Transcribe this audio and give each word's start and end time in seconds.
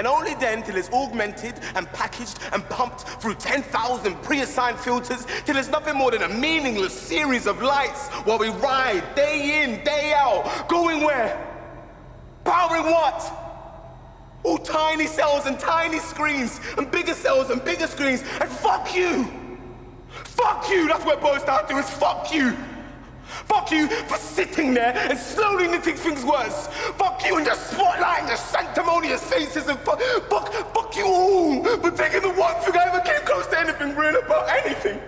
and 0.00 0.08
only 0.08 0.32
then 0.36 0.62
till 0.62 0.78
it's 0.78 0.88
augmented 0.94 1.54
and 1.74 1.86
packaged 1.92 2.38
and 2.54 2.66
pumped 2.70 3.02
through 3.20 3.34
10,000 3.34 4.14
pre-assigned 4.22 4.80
filters 4.80 5.26
till 5.44 5.58
it's 5.58 5.68
nothing 5.68 5.94
more 5.94 6.10
than 6.10 6.22
a 6.22 6.28
meaningless 6.28 6.98
series 6.98 7.46
of 7.46 7.60
lights 7.60 8.08
while 8.24 8.38
we 8.38 8.48
ride 8.48 9.14
day 9.14 9.62
in, 9.62 9.84
day 9.84 10.14
out, 10.16 10.66
going 10.70 11.04
where? 11.04 11.36
Powering 12.44 12.84
what? 12.84 13.30
All 14.42 14.56
tiny 14.56 15.06
cells 15.06 15.44
and 15.44 15.58
tiny 15.58 15.98
screens, 15.98 16.62
and 16.78 16.90
bigger 16.90 17.12
cells 17.12 17.50
and 17.50 17.62
bigger 17.62 17.86
screens, 17.86 18.22
and 18.40 18.48
fuck 18.48 18.96
you! 18.96 19.30
Fuck 20.08 20.70
you! 20.70 20.88
That's 20.88 21.04
what 21.04 21.18
it 21.18 21.20
boils 21.20 21.44
down 21.44 21.70
is 21.78 21.90
fuck 21.90 22.32
you! 22.32 22.56
Fuck 23.46 23.70
you 23.72 23.88
for 23.88 24.16
sitting 24.16 24.74
there 24.74 24.96
and 24.96 25.18
slowly 25.18 25.68
knitting 25.68 25.96
things 25.96 26.24
worse. 26.24 26.68
Fuck 26.96 27.24
you 27.26 27.36
and 27.36 27.46
your 27.46 27.54
spotlight 27.54 28.20
and 28.20 28.28
your 28.28 28.36
sanctimonious 28.36 29.22
faces 29.22 29.68
and 29.68 29.78
fuck, 29.80 30.00
fuck, 30.28 30.52
fuck 30.74 30.96
you 30.96 31.04
all 31.06 31.64
for 31.78 31.90
taking 31.90 32.22
the 32.22 32.30
one 32.30 32.54
thing 32.62 32.76
I 32.76 32.88
ever 32.88 33.00
came 33.00 33.20
close 33.24 33.46
to 33.48 33.58
anything 33.58 33.96
real 33.96 34.16
about 34.18 34.48
anything. 34.64 35.00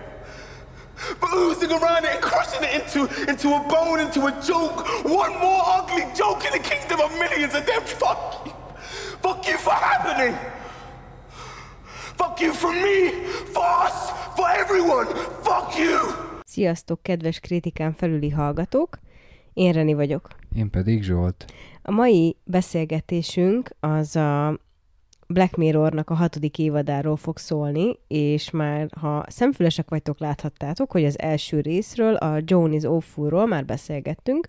But 1.19 1.33
oozing 1.33 1.71
around 1.71 2.05
it 2.05 2.11
and 2.11 2.21
crushing 2.21 2.63
it 2.63 2.81
into, 2.81 3.29
into 3.29 3.49
a 3.49 3.59
bone, 3.67 3.99
into 3.99 4.25
a 4.25 4.31
joke. 4.41 4.87
One 5.03 5.37
more 5.39 5.61
ugly 5.65 6.05
joke 6.15 6.45
in 6.45 6.51
the 6.53 6.59
kingdom 6.59 7.01
of 7.01 7.11
millions 7.13 7.53
and 7.53 7.65
them. 7.65 7.81
Fuck 7.83 8.45
you. 8.45 8.53
Fuck 9.21 9.47
you 9.47 9.57
for 9.57 9.71
happening. 9.71 10.37
Fuck 12.17 12.39
you 12.41 12.53
for 12.53 12.71
me, 12.71 13.25
for 13.53 13.63
us, 13.65 14.11
for 14.35 14.49
everyone. 14.49 15.07
Fuck 15.43 15.77
you. 15.77 16.32
Sziasztok, 16.53 17.01
kedves 17.01 17.39
kritikán 17.39 17.93
felüli 17.93 18.29
hallgatók! 18.29 18.99
Én 19.53 19.71
Reni 19.71 19.93
vagyok. 19.93 20.27
Én 20.55 20.69
pedig 20.69 21.03
Zsolt. 21.03 21.45
A 21.81 21.91
mai 21.91 22.35
beszélgetésünk 22.43 23.69
az 23.79 24.15
a 24.15 24.59
Black 25.27 25.55
Mirrornak 25.55 26.09
a 26.09 26.13
hatodik 26.13 26.57
évadáról 26.59 27.15
fog 27.15 27.37
szólni, 27.37 27.99
és 28.07 28.49
már 28.49 28.89
ha 28.99 29.25
szemfülesek 29.27 29.89
vagytok, 29.89 30.19
láthattátok, 30.19 30.91
hogy 30.91 31.05
az 31.05 31.19
első 31.19 31.59
részről, 31.59 32.15
a 32.15 32.39
Joan 32.45 32.73
is 32.73 32.83
Awful-ról 32.83 33.45
már 33.45 33.65
beszélgettünk, 33.65 34.47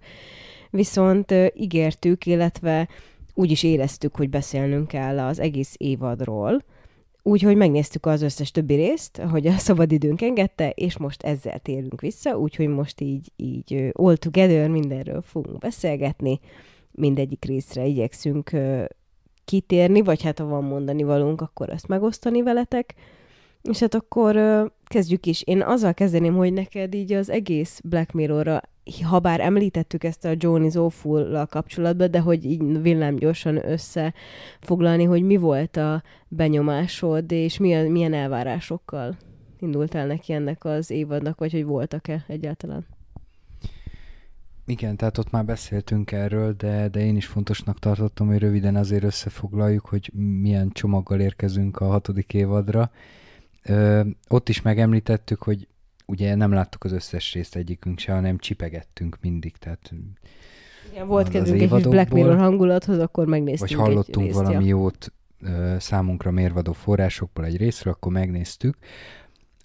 viszont 0.71 1.35
ígértük, 1.55 2.27
illetve 2.27 2.89
úgy 3.35 3.51
is 3.51 3.63
éreztük, 3.63 4.17
hogy 4.17 4.31
beszélnünk 4.31 4.89
kell 4.89 5.21
az 5.21 5.39
egész 5.39 5.75
évadról, 5.79 6.65
Úgyhogy 7.27 7.57
megnéztük 7.57 8.07
az 8.07 8.23
összes 8.23 8.51
többi 8.51 8.75
részt, 8.75 9.17
hogy 9.17 9.47
a 9.47 9.59
szabadidőnk 9.59 10.23
engedte, 10.23 10.71
és 10.71 10.99
most 10.99 11.23
ezzel 11.23 11.59
térünk 11.59 12.01
vissza, 12.01 12.39
úgyhogy 12.39 12.69
most 12.69 13.01
így, 13.01 13.33
így 13.37 13.91
all 13.93 14.17
together 14.17 14.69
mindenről 14.69 15.23
fogunk 15.23 15.59
beszélgetni, 15.59 16.41
mindegyik 16.91 17.45
részre 17.45 17.85
igyekszünk 17.85 18.51
kitérni, 19.45 20.03
vagy 20.03 20.23
hát 20.23 20.39
ha 20.39 20.45
van 20.45 20.65
mondani 20.65 21.03
valunk, 21.03 21.41
akkor 21.41 21.71
ezt 21.71 21.89
megosztani 21.89 22.43
veletek. 22.43 22.95
És 23.63 23.79
hát 23.79 23.95
akkor 23.95 24.37
kezdjük 24.95 25.27
is. 25.27 25.43
Én 25.43 25.63
azzal 25.63 25.95
kezdeném, 25.95 26.35
hogy 26.35 26.53
neked 26.53 26.95
így 26.95 27.13
az 27.13 27.31
egész 27.31 27.81
Black 27.85 28.13
Mirror-ra 28.13 28.61
ha 29.03 29.19
bár 29.19 29.41
említettük 29.41 30.05
ezt 30.05 30.25
a 30.25 30.61
is 30.65 30.75
awful 30.75 31.47
kapcsolatban, 31.47 32.11
de 32.11 32.21
hogy 32.21 32.45
így 32.45 32.83
villám 32.83 33.17
gyorsan 33.17 33.71
összefoglalni, 33.71 35.05
hogy 35.05 35.23
mi 35.23 35.37
volt 35.37 35.77
a 35.77 36.03
benyomásod, 36.29 37.33
és 37.33 37.59
milyen, 37.59 37.91
milyen 37.91 38.15
elvárásokkal 38.15 39.17
indultál 39.61 40.07
neki 40.07 40.33
ennek 40.33 40.65
az 40.65 40.91
évadnak, 40.91 41.39
vagy 41.39 41.53
hogy 41.53 41.65
voltak-e 41.65 42.25
egyáltalán? 42.29 42.87
Igen, 44.67 44.97
tehát 44.97 45.19
ott 45.19 45.31
már 45.31 45.45
beszéltünk 45.45 46.13
erről, 46.13 46.53
de, 46.53 46.89
de 46.89 47.01
én 47.01 47.17
is 47.17 47.27
fontosnak 47.27 47.79
tartottam, 47.79 48.27
hogy 48.27 48.39
röviden 48.39 48.77
azért 48.77 49.05
összefoglaljuk, 49.05 49.87
hogy 49.87 50.11
milyen 50.41 50.71
csomaggal 50.71 51.21
érkezünk 51.21 51.81
a 51.81 51.87
hatodik 51.87 52.35
évadra. 52.35 52.91
Ö, 53.65 54.01
ott 54.29 54.49
is 54.49 54.63
megemlítettük, 54.63 55.43
hogy 55.43 55.69
ugye 56.07 56.35
nem 56.35 56.53
láttuk 56.53 56.85
az 56.85 56.93
összes 56.93 57.33
részt 57.33 57.57
egyikünk 57.57 57.99
se, 57.99 58.13
hanem 58.13 58.39
csipegettünk 58.39 59.19
mindig, 59.21 59.57
tehát 59.57 59.93
igen, 60.93 61.07
volt 61.07 61.29
kedvünk 61.29 61.61
egy 61.61 61.71
kis 61.71 61.83
Black 61.83 62.13
Mirror 62.13 62.37
hangulathoz, 62.37 62.99
akkor 62.99 63.27
megnéztük 63.27 63.69
Vagy 63.69 63.87
hallottunk 63.87 64.27
részt, 64.27 64.39
valami 64.39 64.65
ja. 64.65 64.77
jót 64.77 65.13
ö, 65.43 65.75
számunkra 65.79 66.31
mérvadó 66.31 66.73
forrásokból 66.73 67.45
egy 67.45 67.57
részről, 67.57 67.93
akkor 67.93 68.13
megnéztük. 68.13 68.77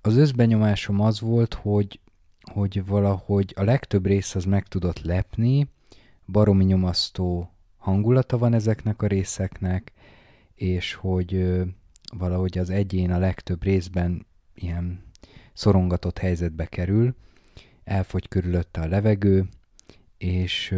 Az 0.02 0.16
összbenyomásom 0.18 1.00
az 1.00 1.20
volt, 1.20 1.54
hogy, 1.54 2.00
hogy 2.54 2.86
valahogy 2.86 3.54
a 3.58 3.64
legtöbb 3.64 4.06
rész 4.06 4.36
az 4.36 4.46
meg 4.46 4.68
tudott 4.68 5.02
lepni, 5.02 5.70
baromi 6.26 6.64
nyomasztó 6.64 7.52
hangulata 7.78 8.38
van 8.38 8.54
ezeknek 8.54 9.02
a 9.02 9.08
részeknek, 9.08 9.92
és 10.56 10.94
hogy 10.94 11.62
valahogy 12.18 12.58
az 12.58 12.70
egyén 12.70 13.12
a 13.12 13.18
legtöbb 13.18 13.64
részben 13.64 14.26
ilyen 14.56 15.04
szorongatott 15.54 16.18
helyzetbe 16.18 16.66
kerül, 16.66 17.16
elfogy 17.84 18.28
körülötte 18.28 18.82
a 18.82 18.88
levegő, 18.88 19.48
és 20.18 20.76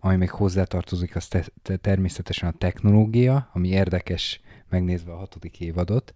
ami 0.00 0.16
még 0.16 0.30
hozzátartozik, 0.30 1.16
az 1.16 1.28
te- 1.28 1.52
te- 1.62 1.76
természetesen 1.76 2.48
a 2.48 2.58
technológia, 2.58 3.50
ami 3.52 3.68
érdekes 3.68 4.40
megnézve 4.68 5.12
a 5.12 5.16
hatodik 5.16 5.60
évadot, 5.60 6.14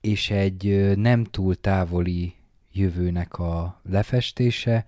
és 0.00 0.30
egy 0.30 0.92
nem 0.96 1.24
túl 1.24 1.54
távoli 1.54 2.34
jövőnek 2.72 3.38
a 3.38 3.80
lefestése, 3.82 4.84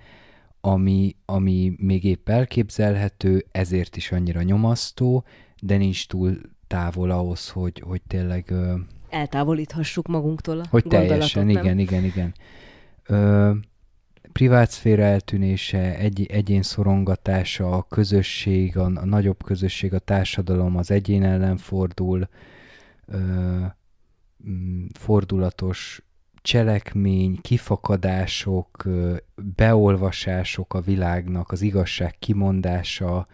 ami, 0.60 1.16
ami 1.24 1.74
még 1.78 2.04
épp 2.04 2.28
elképzelhető, 2.28 3.46
ezért 3.52 3.96
is 3.96 4.12
annyira 4.12 4.42
nyomasztó, 4.42 5.24
de 5.60 5.76
nincs 5.76 6.06
túl 6.06 6.40
távol 6.66 7.10
ahhoz, 7.10 7.48
hogy, 7.48 7.82
hogy 7.86 8.02
tényleg 8.06 8.54
eltávolíthassuk 9.10 10.06
magunktól 10.06 10.60
a 10.60 10.64
Hogy 10.70 10.84
teljesen, 10.84 11.46
nem? 11.46 11.56
igen, 11.62 11.78
igen, 11.78 12.04
igen. 12.04 12.34
Ö, 13.06 13.50
privát 14.32 14.70
szféra 14.70 15.02
eltűnése, 15.02 15.96
egy, 15.96 16.26
egyén 16.26 16.62
szorongatása, 16.62 17.70
a 17.70 17.82
közösség, 17.82 18.76
a, 18.76 18.84
a 18.84 19.04
nagyobb 19.04 19.42
közösség, 19.42 19.94
a 19.94 19.98
társadalom 19.98 20.76
az 20.76 20.90
egyén 20.90 21.24
ellen 21.24 21.56
fordul, 21.56 22.28
ö, 23.06 23.16
mm, 24.48 24.86
fordulatos 24.92 26.02
cselekmény, 26.42 27.38
kifakadások, 27.40 28.84
beolvasások 29.56 30.74
a 30.74 30.80
világnak, 30.80 31.50
az 31.52 31.62
igazság 31.62 32.18
kimondása. 32.18 33.26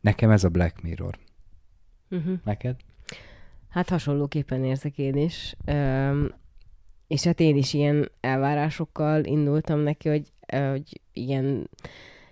Nekem 0.00 0.30
ez 0.30 0.44
a 0.44 0.48
Black 0.48 0.82
Mirror. 0.82 1.18
Uh-huh. 2.10 2.38
Neked? 2.44 2.76
Hát 3.72 3.88
hasonlóképpen 3.88 4.64
érzek 4.64 4.98
én 4.98 5.16
is. 5.16 5.54
Üm, 5.66 6.34
és 7.06 7.24
hát 7.24 7.40
én 7.40 7.56
is 7.56 7.74
ilyen 7.74 8.10
elvárásokkal 8.20 9.24
indultam 9.24 9.78
neki, 9.78 10.08
hogy, 10.08 10.32
hogy 10.46 11.00
ilyen, 11.12 11.70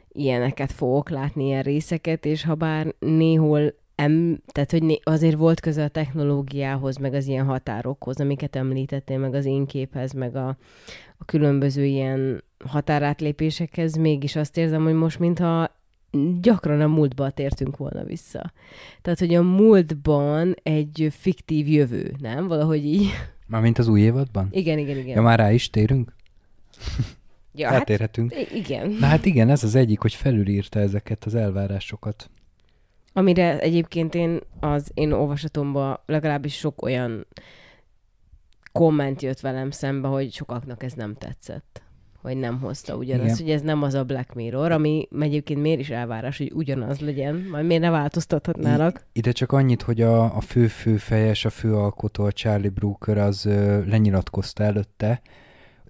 ilyeneket 0.08 0.72
fogok 0.72 1.10
látni, 1.10 1.44
ilyen 1.44 1.62
részeket, 1.62 2.24
és 2.24 2.44
ha 2.44 2.54
bár 2.54 2.94
néhol 2.98 3.74
em, 3.94 4.42
tehát 4.46 4.70
hogy 4.70 5.00
azért 5.02 5.36
volt 5.36 5.60
köze 5.60 5.84
a 5.84 5.88
technológiához, 5.88 6.96
meg 6.96 7.14
az 7.14 7.26
ilyen 7.26 7.46
határokhoz, 7.46 8.20
amiket 8.20 8.56
említettél, 8.56 9.18
meg 9.18 9.34
az 9.34 9.44
én 9.44 9.66
képhez, 9.66 10.12
meg 10.12 10.36
a, 10.36 10.48
a 11.18 11.24
különböző 11.24 11.84
ilyen 11.84 12.44
határátlépésekhez, 12.64 13.96
mégis 13.96 14.36
azt 14.36 14.56
érzem, 14.56 14.82
hogy 14.82 14.94
most 14.94 15.18
mintha 15.18 15.79
gyakran 16.40 16.80
a 16.80 16.86
múltba 16.86 17.30
tértünk 17.30 17.76
volna 17.76 18.04
vissza. 18.04 18.52
Tehát, 19.02 19.18
hogy 19.18 19.34
a 19.34 19.42
múltban 19.42 20.54
egy 20.62 21.08
fiktív 21.10 21.68
jövő, 21.68 22.14
nem? 22.18 22.46
Valahogy 22.46 22.84
így. 22.84 23.10
Mármint 23.46 23.78
az 23.78 23.88
új 23.88 24.00
évadban? 24.00 24.48
Igen, 24.50 24.78
igen, 24.78 24.96
igen. 24.96 25.16
Ja, 25.16 25.22
már 25.22 25.38
rá 25.38 25.52
is 25.52 25.70
térünk? 25.70 26.12
Ja, 27.54 27.68
hát 27.68 27.78
Eltérhetünk. 27.78 28.32
Hát, 28.32 28.50
igen. 28.50 28.90
Na 28.90 29.06
hát 29.06 29.24
igen, 29.24 29.48
ez 29.48 29.64
az 29.64 29.74
egyik, 29.74 30.00
hogy 30.00 30.14
felülírta 30.14 30.78
ezeket 30.78 31.24
az 31.24 31.34
elvárásokat. 31.34 32.30
Amire 33.12 33.58
egyébként 33.58 34.14
én 34.14 34.40
az 34.60 34.90
én 34.94 35.12
olvasatomban 35.12 36.00
legalábbis 36.06 36.54
sok 36.54 36.82
olyan 36.82 37.26
komment 38.72 39.22
jött 39.22 39.40
velem 39.40 39.70
szembe, 39.70 40.08
hogy 40.08 40.32
sokaknak 40.32 40.82
ez 40.82 40.92
nem 40.92 41.14
tetszett 41.14 41.82
hogy 42.22 42.36
nem 42.36 42.60
hozta 42.60 42.96
ugyanazt, 42.96 43.40
Igen. 43.40 43.46
hogy 43.46 43.50
ez 43.50 43.62
nem 43.62 43.82
az 43.82 43.94
a 43.94 44.04
Black 44.04 44.34
Mirror, 44.34 44.72
ami 44.72 45.08
egyébként 45.20 45.60
miért 45.60 45.80
is 45.80 45.90
elvárás, 45.90 46.38
hogy 46.38 46.52
ugyanaz 46.54 46.98
legyen, 46.98 47.46
majd 47.50 47.66
miért 47.66 47.82
ne 47.82 47.90
változtathatnának? 47.90 49.06
Ide 49.12 49.32
csak 49.32 49.52
annyit, 49.52 49.82
hogy 49.82 50.00
a, 50.00 50.36
a 50.36 50.40
fő 50.40 50.66
főfejes, 50.66 51.44
a 51.44 51.50
főalkotó, 51.50 52.24
a 52.24 52.32
Charlie 52.32 52.68
Brooker 52.68 53.18
az 53.18 53.46
ö, 53.46 53.84
lenyilatkozta 53.84 54.62
előtte, 54.62 55.22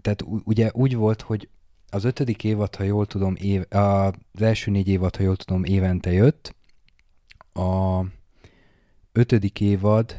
tehát 0.01 0.25
ugye 0.45 0.71
úgy 0.73 0.97
volt, 0.97 1.23
hogy 1.23 1.49
az 1.91 2.05
ötödik 2.05 2.45
évad, 2.45 2.75
ha 2.75 2.83
jól 2.83 3.07
tudom, 3.07 3.35
év, 3.39 3.65
az 3.69 4.13
első 4.43 4.71
négy 4.71 4.89
évad, 4.89 5.17
ha 5.17 5.23
jól 5.23 5.37
tudom, 5.37 5.65
évente 5.65 6.13
jött, 6.13 6.55
a 7.53 8.01
ötödik 9.13 9.61
évad 9.61 10.17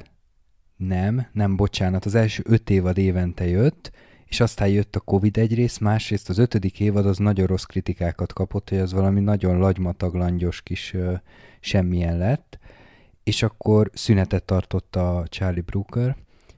nem, 0.78 1.28
nem, 1.34 1.56
bocsánat, 1.56 2.06
az 2.06 2.16
első 2.16 2.44
öt 2.46 2.70
évad 2.70 2.98
évente 2.98 3.48
jött, 3.48 3.92
és 4.32 4.40
aztán 4.40 4.68
jött 4.68 4.96
a 4.96 5.00
Covid 5.00 5.38
egyrészt, 5.38 5.80
másrészt 5.80 6.30
az 6.30 6.38
ötödik 6.38 6.80
évad 6.80 7.06
az 7.06 7.18
nagyon 7.18 7.48
rossz 7.48 7.64
kritikákat 7.64 8.34
kapott, 8.34 8.70
hogy 8.70 8.78
az 8.78 8.94
valami 8.94 9.20
nagyon 9.20 9.58
lagymatag, 9.58 10.42
kis 10.64 10.94
ö, 10.94 11.14
semmilyen 11.60 12.18
lett, 12.18 12.60
és 13.24 13.44
akkor 13.44 13.90
szünetet 13.94 14.44
tartott 14.44 14.96
a 14.96 15.26
Charlie 15.30 15.62
Brooker, 15.62 16.16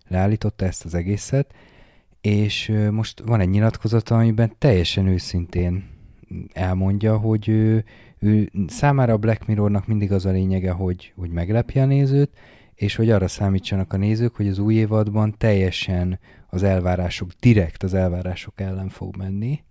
leállította 0.07 0.65
ezt 0.65 0.85
az 0.85 0.93
egészet, 0.93 1.53
és 2.21 2.73
most 2.91 3.21
van 3.25 3.39
egy 3.39 3.49
nyilatkozata, 3.49 4.15
amiben 4.15 4.55
teljesen 4.57 5.07
őszintén 5.07 5.89
elmondja, 6.53 7.17
hogy 7.17 7.47
ő, 7.47 7.83
ő 8.19 8.51
számára 8.67 9.13
a 9.13 9.17
Black 9.17 9.45
Mirrornak 9.45 9.87
mindig 9.87 10.11
az 10.11 10.25
a 10.25 10.31
lényege, 10.31 10.71
hogy, 10.71 11.13
hogy 11.15 11.29
meglepje 11.29 11.81
a 11.81 11.85
nézőt, 11.85 12.29
és 12.75 12.95
hogy 12.95 13.09
arra 13.09 13.27
számítsanak 13.27 13.93
a 13.93 13.97
nézők, 13.97 14.35
hogy 14.35 14.47
az 14.47 14.59
új 14.59 14.73
évadban 14.73 15.35
teljesen 15.37 16.19
az 16.53 16.63
elvárások, 16.63 17.29
direkt 17.39 17.83
az 17.83 17.93
elvárások 17.93 18.61
ellen 18.61 18.89
fog 18.89 19.15
menni. 19.15 19.63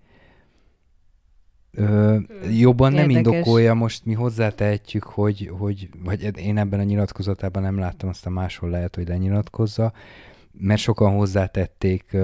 Ö, 1.70 1.84
hmm. 1.84 2.26
jobban 2.50 2.92
nem 2.92 3.10
Érdekes. 3.10 3.32
indokolja, 3.32 3.74
most 3.74 4.04
mi 4.04 4.12
hozzátehetjük, 4.12 5.02
hogy, 5.02 5.50
hogy, 5.58 5.88
vagy 6.04 6.38
én 6.38 6.58
ebben 6.58 6.80
a 6.80 6.82
nyilatkozatában 6.82 7.62
nem 7.62 7.78
láttam, 7.78 8.08
aztán 8.08 8.32
máshol 8.32 8.70
lehet, 8.70 8.94
hogy 8.94 9.08
lenyilatkozza, 9.08 9.92
mert 10.52 10.80
sokan 10.80 11.12
hozzátették 11.12 12.16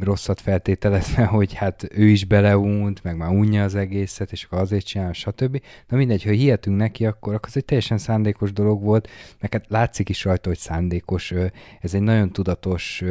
rosszat 0.00 0.40
feltételezve, 0.40 1.24
hogy 1.36 1.54
hát 1.54 1.86
ő 1.90 2.08
is 2.08 2.24
beleunt, 2.24 3.02
meg 3.02 3.16
már 3.16 3.30
unja 3.30 3.64
az 3.64 3.74
egészet, 3.74 4.32
és 4.32 4.44
akkor 4.44 4.58
azért 4.58 4.86
csinál, 4.86 5.12
stb. 5.12 5.62
Na 5.88 5.96
mindegy, 5.96 6.22
ha 6.22 6.30
hihetünk 6.30 6.76
neki, 6.76 7.06
akkor, 7.06 7.34
akkor 7.34 7.48
az 7.48 7.56
egy 7.56 7.64
teljesen 7.64 7.98
szándékos 7.98 8.52
dolog 8.52 8.82
volt, 8.82 9.08
meg 9.40 9.52
hát 9.52 9.64
látszik 9.68 10.08
is 10.08 10.24
rajta, 10.24 10.48
hogy 10.48 10.58
szándékos. 10.58 11.32
Ez 11.80 11.94
egy 11.94 12.02
nagyon 12.02 12.32
tudatos 12.32 13.02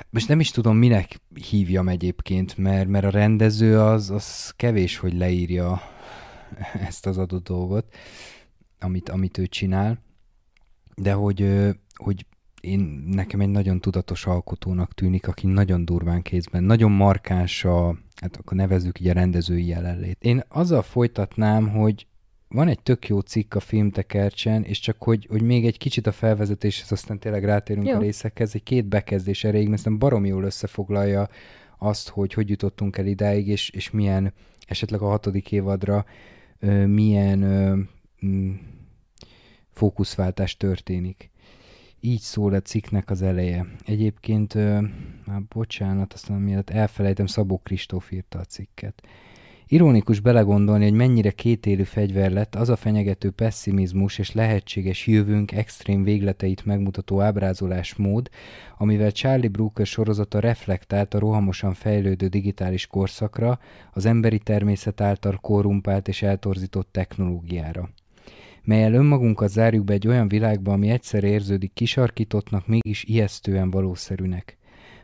hát 0.00 0.08
most 0.10 0.28
nem 0.28 0.40
is 0.40 0.50
tudom, 0.50 0.76
minek 0.76 1.20
hívjam 1.50 1.88
egyébként, 1.88 2.56
mert, 2.56 2.88
mert 2.88 3.04
a 3.04 3.10
rendező 3.10 3.80
az, 3.80 4.10
az 4.10 4.52
kevés, 4.56 4.96
hogy 4.96 5.14
leírja 5.14 5.80
ezt 6.88 7.06
az 7.06 7.18
adott 7.18 7.44
dolgot, 7.44 7.94
amit, 8.78 9.08
amit 9.08 9.38
ő 9.38 9.46
csinál, 9.46 10.02
de 10.94 11.12
hogy, 11.12 11.66
hogy 11.94 12.26
én 12.60 13.04
nekem 13.06 13.40
egy 13.40 13.48
nagyon 13.48 13.80
tudatos 13.80 14.26
alkotónak 14.26 14.94
tűnik, 14.94 15.28
aki 15.28 15.46
nagyon 15.46 15.84
durván 15.84 16.22
kézben, 16.22 16.64
nagyon 16.64 16.90
markáns 16.90 17.64
a, 17.64 17.96
hát 18.20 18.36
akkor 18.36 18.56
nevezzük 18.56 19.00
így 19.00 19.08
a 19.08 19.12
rendezői 19.12 19.66
jelenlét. 19.66 20.16
Én 20.20 20.42
azzal 20.48 20.82
folytatnám, 20.82 21.68
hogy 21.68 22.06
van 22.48 22.68
egy 22.68 22.82
tök 22.82 23.08
jó 23.08 23.20
cikk 23.20 23.54
a 23.54 23.60
filmtekercsen, 23.60 24.64
és 24.64 24.78
csak 24.78 25.02
hogy, 25.02 25.26
hogy 25.30 25.42
még 25.42 25.66
egy 25.66 25.78
kicsit 25.78 26.06
a 26.06 26.12
felvezetéshez, 26.12 26.92
aztán 26.92 27.18
tényleg 27.18 27.44
rátérünk 27.44 27.86
jó. 27.86 27.96
a 27.96 27.98
részekhez, 27.98 28.54
egy 28.54 28.62
két 28.62 28.84
bekezdés 28.84 29.44
erejéig, 29.44 29.68
mert 29.68 29.82
szerintem 29.82 30.08
barom 30.08 30.24
jól 30.24 30.44
összefoglalja 30.44 31.28
azt, 31.78 32.08
hogy 32.08 32.32
hogy 32.32 32.48
jutottunk 32.48 32.98
el 32.98 33.06
idáig, 33.06 33.48
és, 33.48 33.70
és 33.70 33.90
milyen, 33.90 34.32
esetleg 34.66 35.00
a 35.00 35.08
hatodik 35.08 35.52
évadra 35.52 36.04
ö, 36.58 36.86
milyen 36.86 37.42
ö, 37.42 37.76
m, 38.26 38.50
fókuszváltás 39.70 40.56
történik. 40.56 41.30
Így 42.02 42.20
szól 42.20 42.54
a 42.54 42.60
cikknek 42.60 43.10
az 43.10 43.22
eleje. 43.22 43.66
Egyébként, 43.84 44.54
már 45.24 45.42
bocsánat, 45.48 46.12
aztán 46.12 46.40
miatt 46.40 46.70
elfelejtem, 46.70 47.26
Szabó 47.26 47.58
Kristóf 47.58 48.10
írta 48.12 48.38
a 48.38 48.44
cikket. 48.44 49.02
Ironikus 49.66 50.20
belegondolni, 50.20 50.84
hogy 50.84 50.92
mennyire 50.92 51.30
kétélű 51.30 51.82
fegyver 51.82 52.30
lett 52.30 52.54
az 52.54 52.68
a 52.68 52.76
fenyegető 52.76 53.30
pessimizmus 53.30 54.18
és 54.18 54.32
lehetséges 54.32 55.06
jövőnk 55.06 55.52
extrém 55.52 56.02
végleteit 56.02 56.64
megmutató 56.64 57.20
ábrázolásmód, 57.20 58.30
amivel 58.78 59.12
Charlie 59.12 59.48
Brooker 59.48 59.86
sorozata 59.86 60.40
reflektált 60.40 61.14
a 61.14 61.18
rohamosan 61.18 61.74
fejlődő 61.74 62.26
digitális 62.26 62.86
korszakra, 62.86 63.58
az 63.92 64.06
emberi 64.06 64.38
természet 64.38 65.00
által 65.00 65.38
korrumpált 65.40 66.08
és 66.08 66.22
eltorzított 66.22 66.88
technológiára 66.92 67.90
melyel 68.70 68.92
önmagunkat 68.92 69.48
zárjuk 69.48 69.84
be 69.84 69.92
egy 69.92 70.06
olyan 70.06 70.28
világba, 70.28 70.72
ami 70.72 70.88
egyszer 70.88 71.24
érződik 71.24 71.72
kisarkítottnak, 71.72 72.66
mégis 72.66 73.04
ijesztően 73.04 73.70
valószerűnek. 73.70 74.58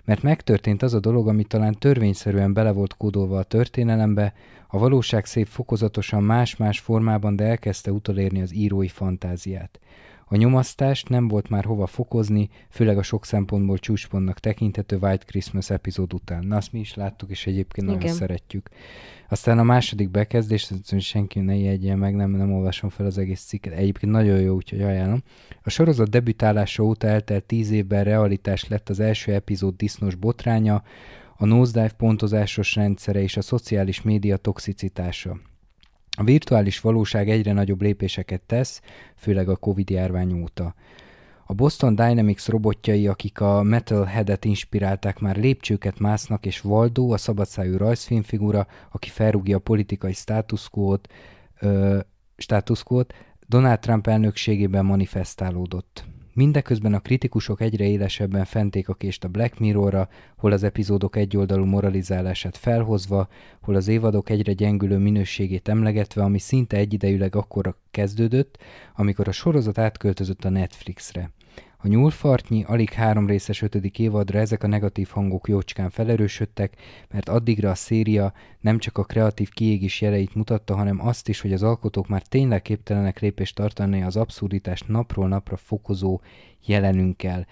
Mert 0.04 0.22
megtörtént 0.22 0.82
az 0.82 0.94
a 0.94 1.00
dolog, 1.00 1.28
ami 1.28 1.44
talán 1.44 1.74
törvényszerűen 1.78 2.52
bele 2.52 2.70
volt 2.70 2.96
kódolva 2.96 3.38
a 3.38 3.42
történelembe, 3.42 4.34
a 4.68 4.78
valóság 4.78 5.24
szép 5.24 5.46
fokozatosan 5.46 6.22
más-más 6.22 6.78
formában, 6.78 7.36
de 7.36 7.44
elkezdte 7.44 7.92
utolérni 7.92 8.42
az 8.42 8.54
írói 8.54 8.88
fantáziát. 8.88 9.80
A 10.28 10.36
nyomasztást 10.36 11.08
nem 11.08 11.28
volt 11.28 11.48
már 11.48 11.64
hova 11.64 11.86
fokozni, 11.86 12.48
főleg 12.68 12.98
a 12.98 13.02
sok 13.02 13.24
szempontból 13.24 13.78
csúcspontnak 13.78 14.38
tekinthető 14.38 14.96
White 14.96 15.24
Christmas 15.24 15.70
epizód 15.70 16.12
után. 16.14 16.46
Na, 16.46 16.56
azt 16.56 16.72
mi 16.72 16.78
is 16.78 16.94
láttuk, 16.94 17.30
és 17.30 17.46
egyébként 17.46 17.86
Igen. 17.86 17.98
nagyon 17.98 18.16
szeretjük. 18.16 18.68
Aztán 19.28 19.58
a 19.58 19.62
második 19.62 20.10
bekezdés, 20.10 20.72
senki 20.98 21.40
ne 21.40 21.56
jegye 21.56 21.94
meg, 21.94 22.14
nem, 22.14 22.30
nem 22.30 22.52
olvasom 22.52 22.90
fel 22.90 23.06
az 23.06 23.18
egész 23.18 23.40
cikket. 23.40 23.72
Egyébként 23.72 24.12
nagyon 24.12 24.40
jó, 24.40 24.54
úgyhogy 24.54 24.82
ajánlom. 24.82 25.22
A 25.62 25.70
sorozat 25.70 26.10
debütálása 26.10 26.82
óta 26.82 27.06
eltelt 27.06 27.44
tíz 27.44 27.70
évben 27.70 28.04
realitás 28.04 28.68
lett 28.68 28.88
az 28.88 29.00
első 29.00 29.32
epizód 29.32 29.76
disznos 29.76 30.14
botránya, 30.14 30.82
a 31.36 31.46
nosedive 31.46 31.92
pontozásos 31.96 32.74
rendszere 32.74 33.20
és 33.20 33.36
a 33.36 33.42
szociális 33.42 34.02
média 34.02 34.36
toxicitása. 34.36 35.38
A 36.18 36.24
virtuális 36.24 36.80
valóság 36.80 37.30
egyre 37.30 37.52
nagyobb 37.52 37.82
lépéseket 37.82 38.40
tesz, 38.40 38.80
főleg 39.16 39.48
a 39.48 39.56
Covid 39.56 39.90
járvány 39.90 40.32
óta. 40.42 40.74
A 41.46 41.54
Boston 41.54 41.94
Dynamics 41.94 42.46
robotjai, 42.48 43.06
akik 43.06 43.40
a 43.40 43.62
Metalhead-et 43.62 44.44
inspirálták, 44.44 45.18
már 45.18 45.36
lépcsőket 45.36 45.98
másznak, 45.98 46.46
és 46.46 46.64
Waldo, 46.64 47.12
a 47.12 47.16
szabadszájú 47.16 47.76
rajzfilmfigura, 47.76 48.66
aki 48.92 49.08
felrúgja 49.08 49.56
a 49.56 49.60
politikai 49.60 50.12
státuszkót, 50.12 51.08
státuszkót, 52.36 53.14
Donald 53.48 53.78
Trump 53.78 54.06
elnökségében 54.06 54.84
manifestálódott. 54.84 56.04
Mindeközben 56.36 56.94
a 56.94 57.00
kritikusok 57.00 57.60
egyre 57.60 57.84
élesebben 57.84 58.44
fenték 58.44 58.88
a 58.88 58.94
kést 58.94 59.24
a 59.24 59.28
Black 59.28 59.58
Mirrorra, 59.58 60.08
hol 60.36 60.52
az 60.52 60.62
epizódok 60.62 61.16
egyoldalú 61.16 61.64
moralizálását 61.64 62.56
felhozva, 62.56 63.28
hol 63.60 63.74
az 63.74 63.88
évadok 63.88 64.30
egyre 64.30 64.52
gyengülő 64.52 64.98
minőségét 64.98 65.68
emlegetve, 65.68 66.22
ami 66.22 66.38
szinte 66.38 66.76
egyidejűleg 66.76 67.36
akkora 67.36 67.76
kezdődött, 67.90 68.58
amikor 68.96 69.28
a 69.28 69.32
sorozat 69.32 69.78
átköltözött 69.78 70.44
a 70.44 70.48
Netflixre. 70.48 71.30
A 71.86 71.88
nyúlfartnyi, 71.88 72.64
alig 72.64 72.90
három 72.90 73.26
részes 73.26 73.62
ötödik 73.62 73.98
évadra 73.98 74.38
ezek 74.38 74.62
a 74.62 74.66
negatív 74.66 75.08
hangok 75.08 75.48
jócskán 75.48 75.90
felerősödtek, 75.90 76.76
mert 77.10 77.28
addigra 77.28 77.70
a 77.70 77.74
széria 77.74 78.32
nem 78.60 78.78
csak 78.78 78.98
a 78.98 79.04
kreatív 79.04 79.48
kiégés 79.48 80.00
jeleit 80.00 80.34
mutatta, 80.34 80.74
hanem 80.74 81.06
azt 81.06 81.28
is, 81.28 81.40
hogy 81.40 81.52
az 81.52 81.62
alkotók 81.62 82.08
már 82.08 82.22
tényleg 82.22 82.62
képtelenek 82.62 83.20
lépést 83.20 83.54
tartani 83.54 84.02
az 84.02 84.16
abszurditást 84.16 84.88
napról 84.88 85.28
napra 85.28 85.56
fokozó 85.56 86.20
jelenünkkel. 86.64 87.46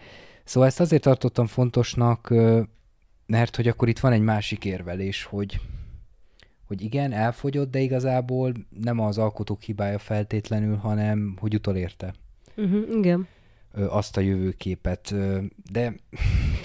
Szóval 0.45 0.69
ezt 0.69 0.81
azért 0.81 1.03
tartottam 1.03 1.47
fontosnak, 1.47 2.35
mert 3.27 3.57
hogy 3.57 3.69
akkor 3.69 3.89
itt 3.89 3.99
van 3.99 4.13
egy 4.13 4.23
másik 4.23 4.65
érvelés, 4.65 5.25
hogy 5.25 5.61
hogy 6.67 6.83
igen, 6.83 7.13
elfogyott, 7.13 7.71
de 7.71 7.79
igazából 7.79 8.53
nem 8.81 9.01
az 9.01 9.19
alkotók 9.19 9.63
hibája 9.63 9.99
feltétlenül, 9.99 10.77
hanem 10.77 11.37
hogy 11.41 11.55
utolérte. 11.55 12.15
Uh-huh, 12.57 12.97
igen 12.97 13.29
azt 13.89 14.17
a 14.17 14.21
jövőképet, 14.21 15.15
de... 15.73 15.95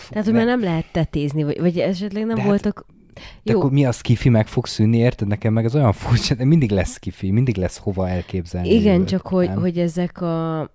Tehát, 0.09 0.25
hogy 0.25 0.33
már 0.33 0.45
nem 0.45 0.63
lehet 0.63 0.91
tetézni, 0.91 1.43
vagy, 1.43 1.59
vagy 1.59 1.79
esetleg 1.79 2.25
nem 2.25 2.35
de 2.35 2.41
hát 2.41 2.49
voltak... 2.49 2.85
Hát, 2.87 2.97
de 3.43 3.51
Jó. 3.51 3.59
akkor 3.59 3.71
mi 3.71 3.85
az 3.85 4.01
kifi 4.01 4.29
meg 4.29 4.47
fog 4.47 4.65
szűnni, 4.65 4.97
érted? 4.97 5.27
Nekem 5.27 5.53
meg 5.53 5.65
az 5.65 5.75
olyan 5.75 5.93
furcsa, 5.93 6.35
de 6.35 6.45
mindig 6.45 6.71
lesz 6.71 6.97
kifi, 6.97 7.31
mindig 7.31 7.57
lesz 7.57 7.77
hova 7.77 8.09
elképzelni. 8.09 8.69
Igen, 8.69 8.93
jövőt, 8.93 9.07
csak 9.07 9.27
hogy, 9.27 9.49
hogy 9.55 9.79
ezek 9.79 10.21
a... 10.21 10.69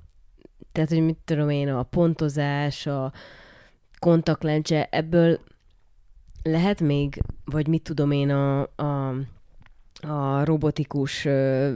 Tehát, 0.73 0.89
hogy 0.89 1.05
mit 1.05 1.19
tudom 1.25 1.51
én, 1.51 1.69
a 1.69 1.83
pontozás, 1.83 2.87
a 2.87 3.13
kontaktlencse, 3.99 4.89
ebből 4.91 5.39
lehet 6.43 6.81
még, 6.81 7.19
vagy 7.45 7.69
mit 7.69 7.83
tudom 7.83 8.11
én, 8.11 8.31
a, 8.31 8.61
a 8.61 9.15
a 10.05 10.45
robotikus 10.45 11.25
ö, 11.25 11.73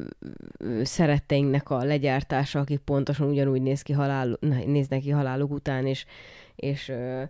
szeretteinknek 0.83 1.71
a 1.71 1.85
legyártása, 1.85 2.61
akik 2.61 2.79
pontosan 2.79 3.29
ugyanúgy 3.29 3.63
néz 3.63 3.83
ki 3.83 3.93
halál, 3.93 4.39
néznek 4.67 5.01
ki 5.01 5.11
haláluk 5.11 5.53
után, 5.53 5.87
és, 5.87 6.05
és 6.57 6.89
ö, 6.89 7.23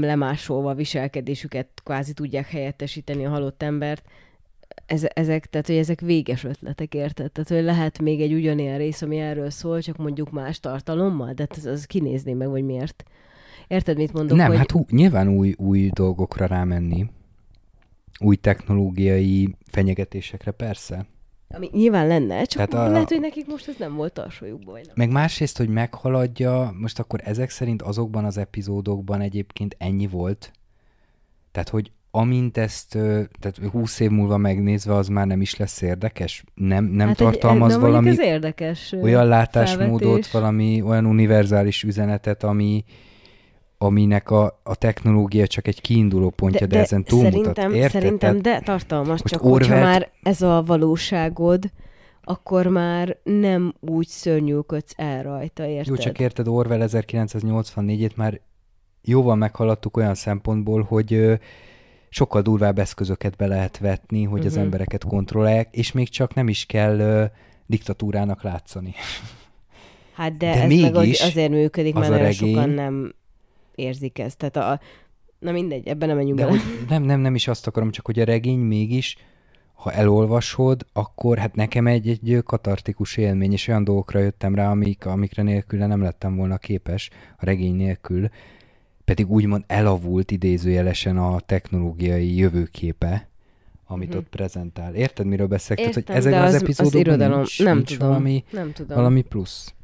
lemásolva 0.00 0.70
a 0.70 0.74
viselkedésüket 0.74 1.68
kvázi 1.84 2.12
tudják 2.12 2.48
helyettesíteni 2.48 3.26
a 3.26 3.30
halott 3.30 3.62
embert. 3.62 4.04
Ez, 4.86 5.06
ezek, 5.14 5.46
tehát, 5.46 5.66
hogy 5.66 5.76
ezek 5.76 6.00
véges 6.00 6.44
ötletek, 6.44 6.94
érted? 6.94 7.32
Tehát, 7.32 7.48
hogy 7.48 7.62
lehet 7.62 7.98
még 7.98 8.20
egy 8.20 8.32
ugyanilyen 8.32 8.78
rész, 8.78 9.02
ami 9.02 9.18
erről 9.18 9.50
szól, 9.50 9.80
csak 9.80 9.96
mondjuk 9.96 10.30
más 10.30 10.60
tartalommal, 10.60 11.32
de 11.32 11.46
hát 11.48 11.56
az, 11.56 11.66
az 11.66 11.84
kinézné 11.84 12.32
meg, 12.32 12.48
vagy 12.48 12.64
miért. 12.64 13.04
Érted, 13.68 13.96
mit 13.96 14.12
mondok? 14.12 14.36
Nem, 14.36 14.46
hogy... 14.46 14.56
hát 14.56 14.70
hú, 14.70 14.84
nyilván 14.90 15.28
új, 15.28 15.54
új 15.58 15.90
dolgokra 15.94 16.46
rámenni 16.46 17.10
új 18.20 18.36
technológiai 18.36 19.56
fenyegetésekre, 19.70 20.50
persze. 20.50 21.06
Ami 21.48 21.68
nyilván 21.72 22.06
lenne, 22.06 22.44
csak 22.44 22.68
Tehát 22.68 22.88
a... 22.88 22.92
lehet, 22.92 23.08
hogy 23.08 23.20
nekik 23.20 23.46
most 23.46 23.68
ez 23.68 23.74
nem 23.78 23.94
volt 23.94 24.18
alsójukban. 24.18 24.74
Vagy 24.74 24.84
nem. 24.86 24.94
Meg 24.96 25.10
másrészt, 25.10 25.56
hogy 25.56 25.68
meghaladja, 25.68 26.74
most 26.78 26.98
akkor 26.98 27.20
ezek 27.24 27.50
szerint 27.50 27.82
azokban 27.82 28.24
az 28.24 28.36
epizódokban 28.36 29.20
egyébként 29.20 29.76
ennyi 29.78 30.06
volt. 30.06 30.52
Tehát, 31.52 31.68
hogy 31.68 31.90
amint 32.10 32.56
ezt, 32.56 32.90
tehát 33.38 33.58
20 33.70 34.00
év 34.00 34.10
múlva 34.10 34.36
megnézve, 34.36 34.94
az 34.94 35.08
már 35.08 35.26
nem 35.26 35.40
is 35.40 35.56
lesz 35.56 35.82
érdekes? 35.82 36.44
Nem, 36.54 36.84
nem 36.84 37.06
hát 37.06 37.16
tartalmaz 37.16 37.74
egy, 37.74 37.80
valami 37.80 38.08
ez 38.08 38.20
érdekes 38.20 38.92
olyan 38.92 39.26
látásmódot, 39.26 40.00
felvetés. 40.00 40.30
valami 40.30 40.82
olyan 40.82 41.06
univerzális 41.06 41.82
üzenetet, 41.82 42.42
ami, 42.42 42.84
aminek 43.78 44.30
a, 44.30 44.60
a 44.62 44.74
technológia 44.74 45.46
csak 45.46 45.66
egy 45.68 45.80
kiinduló 45.80 46.30
pontja, 46.30 46.60
de, 46.60 46.66
de, 46.66 46.74
de 46.76 46.82
ezen 46.82 47.04
túlmutat. 47.04 47.32
Szerintem, 47.34 47.74
Érted? 47.74 47.90
szerintem 47.90 48.42
de 48.42 48.60
tartalmas, 48.60 49.08
most 49.08 49.26
csak 49.26 49.40
hogyha 49.40 49.54
Orwellt- 49.74 49.82
már 49.84 50.10
ez 50.22 50.42
a 50.42 50.62
valóságod, 50.66 51.64
akkor 52.22 52.66
már 52.66 53.16
nem 53.22 53.74
úgy 53.80 54.06
szörnyűködsz 54.06 54.92
el 54.96 55.22
rajta, 55.22 55.66
érted? 55.66 55.86
Jó, 55.86 55.96
csak 55.96 56.18
érted, 56.20 56.48
Orwell 56.48 56.88
1984-et 56.88 58.14
már 58.16 58.40
jóval 59.02 59.36
meghaladtuk 59.36 59.96
olyan 59.96 60.14
szempontból, 60.14 60.82
hogy 60.82 61.12
ö, 61.12 61.34
sokkal 62.08 62.42
durvább 62.42 62.78
eszközöket 62.78 63.36
be 63.36 63.46
lehet 63.46 63.78
vetni, 63.78 64.22
hogy 64.22 64.30
uh-huh. 64.32 64.46
az 64.46 64.52
Mhm. 64.54 64.62
embereket 64.64 65.04
kontrollálják, 65.04 65.68
és 65.74 65.92
még 65.92 66.08
csak 66.08 66.34
nem 66.34 66.48
is 66.48 66.66
kell 66.66 66.98
ö, 66.98 67.24
diktatúrának 67.66 68.42
látszani. 68.42 68.94
Hát 70.12 70.36
de, 70.36 70.46
De 70.46 70.52
ez 70.52 70.58
meg 70.58 70.68
mégis 70.68 71.20
az- 71.20 71.28
azért 71.28 71.50
működik, 71.50 71.94
az 71.96 72.08
mert 72.08 72.20
a 72.20 72.24
regény- 72.24 72.54
sokan 72.54 72.68
nem 72.70 73.14
érzik 73.76 74.18
ezt. 74.18 74.36
Tehát 74.38 74.56
a, 74.56 74.80
na 75.38 75.52
mindegy, 75.52 75.86
ebben 75.86 76.08
nem 76.08 76.16
menjünk 76.16 76.38
De 76.38 76.44
bele. 76.44 76.58
nem, 76.88 77.02
nem, 77.02 77.20
nem 77.20 77.34
is 77.34 77.48
azt 77.48 77.66
akarom, 77.66 77.90
csak 77.90 78.06
hogy 78.06 78.18
a 78.20 78.24
regény 78.24 78.58
mégis, 78.58 79.16
ha 79.74 79.92
elolvasod, 79.92 80.86
akkor 80.92 81.38
hát 81.38 81.54
nekem 81.54 81.86
egy, 81.86 82.08
egy 82.08 82.42
katartikus 82.44 83.16
élmény, 83.16 83.52
és 83.52 83.68
olyan 83.68 83.84
dolgokra 83.84 84.18
jöttem 84.18 84.54
rá, 84.54 84.70
amik, 84.70 85.06
amikre 85.06 85.42
nélküle 85.42 85.86
nem 85.86 86.02
lettem 86.02 86.36
volna 86.36 86.56
képes, 86.58 87.10
a 87.36 87.44
regény 87.44 87.74
nélkül, 87.74 88.28
pedig 89.04 89.30
úgymond 89.30 89.64
elavult 89.66 90.30
idézőjelesen 90.30 91.16
a 91.18 91.40
technológiai 91.40 92.36
jövőképe, 92.36 93.28
amit 93.86 94.08
Mhm. 94.08 94.16
ott 94.18 94.28
prezentál. 94.28 94.94
Érted, 94.94 95.26
miről 95.26 95.46
beszélek? 95.46 95.78
Tehát, 95.78 95.96
Értem, 95.96 96.14
hogy 96.14 96.22
ezekben 96.24 96.42
az, 96.48 96.54
az, 96.54 96.62
epizódokban 96.62 97.00
az 97.00 97.06
irodalom, 97.06 97.36
nincs, 97.36 97.62
nem 97.62 97.76
nincs 97.76 97.92
tudom, 97.92 98.08
valami, 98.08 98.44
nem 98.50 98.72
tudom. 98.72 98.96
valami 98.96 99.22
plusz. 99.22 99.74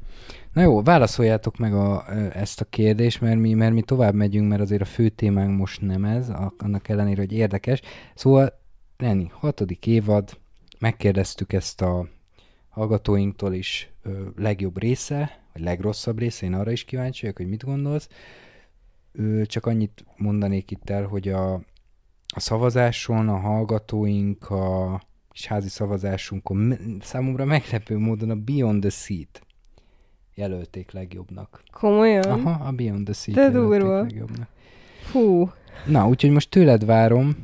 Na 0.53 0.61
jó, 0.61 0.81
válaszoljátok 0.81 1.57
meg 1.57 1.73
a, 1.73 2.05
ezt 2.33 2.61
a 2.61 2.65
kérdést, 2.65 3.21
mert 3.21 3.39
mi, 3.39 3.53
mert 3.53 3.73
mi 3.73 3.81
tovább 3.81 4.13
megyünk, 4.13 4.49
mert 4.49 4.61
azért 4.61 4.81
a 4.81 4.85
fő 4.85 5.09
témánk 5.09 5.57
most 5.57 5.81
nem 5.81 6.05
ez, 6.05 6.31
annak 6.57 6.89
ellenére, 6.89 7.21
hogy 7.21 7.33
érdekes. 7.33 7.81
Szóval, 8.15 8.61
Lenni, 8.97 9.27
hatodik 9.31 9.87
évad, 9.87 10.37
megkérdeztük 10.79 11.53
ezt 11.53 11.81
a 11.81 12.07
hallgatóinktól 12.69 13.53
is 13.53 13.91
ö, 14.01 14.27
legjobb 14.35 14.79
része, 14.79 15.39
vagy 15.53 15.61
legrosszabb 15.61 16.19
része, 16.19 16.45
én 16.45 16.53
arra 16.53 16.71
is 16.71 16.83
kíváncsi 16.83 17.21
vagyok, 17.21 17.37
hogy 17.37 17.47
mit 17.47 17.63
gondolsz. 17.63 18.07
Ö, 19.11 19.41
csak 19.45 19.65
annyit 19.65 20.05
mondanék 20.17 20.71
itt 20.71 20.89
el, 20.89 21.05
hogy 21.05 21.27
a, 21.27 21.53
a 22.25 22.39
szavazáson 22.39 23.29
a 23.29 23.37
hallgatóink 23.37 24.49
a 24.49 25.01
és 25.33 25.45
házi 25.45 25.69
szavazásunkon 25.69 26.77
számomra 27.01 27.45
meglepő 27.45 27.97
módon 27.97 28.29
a 28.29 28.35
Beyond 28.35 28.81
the 28.81 28.89
Seat 28.89 29.41
jelölték 30.35 30.91
legjobbnak. 30.91 31.63
Komolyan? 31.71 32.23
Aha, 32.23 32.65
a 32.67 32.71
Beyond 32.71 33.03
the 33.03 33.13
Seat 33.13 33.35
De 33.37 33.49
durva. 33.49 34.01
legjobbnak. 34.01 34.47
Fú, 35.01 35.49
Na, 35.87 36.07
úgyhogy 36.07 36.29
most 36.31 36.49
tőled 36.49 36.85
várom, 36.85 37.35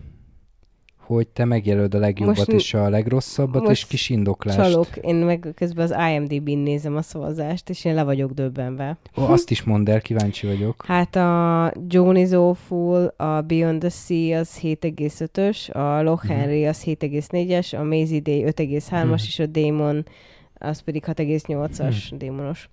hogy 0.98 1.28
te 1.28 1.46
megjelöld 1.46 1.94
a 1.96 1.98
legjobbat 2.00 2.36
Most- 2.38 2.52
és 2.52 2.74
a 2.74 2.90
legrosszabbat, 2.90 3.62
most 3.62 3.72
és 3.82 3.88
kis 3.88 4.10
indoklást. 4.10 4.58
csalok. 4.58 4.88
Én 5.02 5.16
meg 5.16 5.48
közben 5.56 5.92
az 5.92 5.96
IMDb-n 6.12 6.58
nézem 6.58 6.96
a 6.96 7.02
szavazást, 7.02 7.70
és 7.70 7.86
én 7.86 7.94
le 7.94 8.04
vagyok 8.04 8.32
döbbenve. 8.32 8.98
Ó, 9.18 9.22
azt 9.24 9.52
is 9.52 9.64
mondd 9.64 9.90
el, 9.90 10.02
kíváncsi 10.02 10.48
vagyok. 10.48 10.84
Hát 10.86 11.16
a 11.16 11.72
Joan 11.88 12.16
is 12.16 12.32
Awful, 12.32 13.06
a 13.18 13.42
Beyond 13.42 13.80
the 13.80 13.90
Sea 13.90 14.40
az 14.40 14.58
7,5-ös, 14.62 15.70
a 15.70 16.02
Loch 16.02 16.24
Mhm. 16.26 16.34
Henry 16.34 16.66
az 16.68 16.82
7,4-es, 16.84 17.74
a 17.80 17.84
Maisie 17.84 18.20
Day 18.20 18.44
5,3-as, 18.44 19.04
Mhm. 19.22 19.28
és 19.28 19.40
a 19.40 19.46
Damon 19.46 20.06
az 20.54 20.80
pedig 20.80 21.04
6,8-as 21.06 22.12
démonos. 22.18 22.70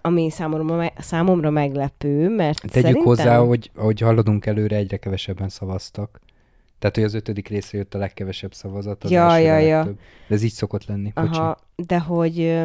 Ami 0.00 0.30
számomra, 0.30 0.92
számomra 0.98 1.50
meglepő, 1.50 2.28
mert 2.28 2.60
Tegyük 2.60 2.72
szerintem... 2.72 3.02
hozzá, 3.02 3.38
hogy 3.38 3.70
ahogy 3.74 4.00
haladunk 4.00 4.46
előre, 4.46 4.76
egyre 4.76 4.96
kevesebben 4.96 5.48
szavaztak. 5.48 6.20
Tehát, 6.78 6.96
hogy 6.96 7.04
az 7.04 7.14
ötödik 7.14 7.48
részre 7.48 7.78
jött 7.78 7.94
a 7.94 7.98
legkevesebb 7.98 8.54
szavazat, 8.54 9.04
az 9.04 9.10
Ja, 9.10 9.36
ja, 9.36 9.58
ja. 9.58 9.84
De 10.28 10.34
ez 10.34 10.42
így 10.42 10.52
szokott 10.52 10.86
lenni. 10.86 11.12
Bocsi. 11.14 11.28
Aha, 11.28 11.58
de 11.76 11.98
hogy 11.98 12.62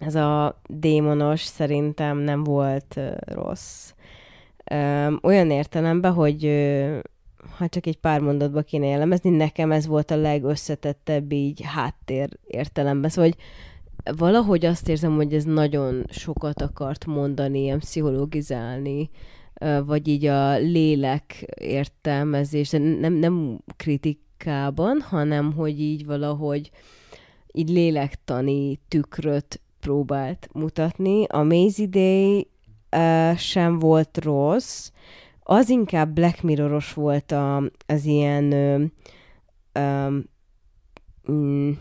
ez 0.00 0.14
a 0.14 0.60
démonos 0.68 1.40
szerintem 1.40 2.18
nem 2.18 2.44
volt 2.44 3.00
rossz. 3.20 3.92
Olyan 5.22 5.50
értelemben, 5.50 6.12
hogy 6.12 6.44
ha 7.56 7.68
csak 7.68 7.86
egy 7.86 7.98
pár 7.98 8.20
mondatba 8.20 8.62
kéne 8.62 8.86
jellemezni, 8.86 9.30
nekem 9.30 9.72
ez 9.72 9.86
volt 9.86 10.10
a 10.10 10.16
legösszetettebb 10.16 11.32
így 11.32 11.60
háttér 11.64 12.28
értelemben. 12.46 13.10
Szóval, 13.10 13.30
hogy 13.30 13.38
valahogy 14.16 14.64
azt 14.64 14.88
érzem, 14.88 15.14
hogy 15.14 15.34
ez 15.34 15.44
nagyon 15.44 16.04
sokat 16.10 16.62
akart 16.62 17.06
mondani, 17.06 17.60
ilyen 17.60 17.78
pszichologizálni, 17.78 19.10
ö, 19.60 19.84
vagy 19.84 20.08
így 20.08 20.26
a 20.26 20.58
lélek 20.58 21.54
értelmezés, 21.60 22.70
nem, 22.70 23.12
nem 23.12 23.58
kritikában, 23.76 25.00
hanem 25.00 25.52
hogy 25.52 25.80
így 25.80 26.06
valahogy 26.06 26.70
így 27.52 27.68
lélektani 27.68 28.80
tükröt 28.88 29.60
próbált 29.80 30.48
mutatni. 30.52 31.24
A 31.24 31.42
Maisie 31.42 31.86
Day 31.86 32.48
uh, 32.96 33.36
sem 33.36 33.78
volt 33.78 34.24
rossz, 34.24 34.90
az 35.42 35.68
inkább 35.68 36.12
Black 36.12 36.42
Mirroros 36.42 36.92
volt 36.92 37.32
a, 37.32 37.56
az 37.86 38.04
ilyen 38.04 38.52
ö, 38.52 38.84
um, 39.80 40.24
mm, 41.30 41.72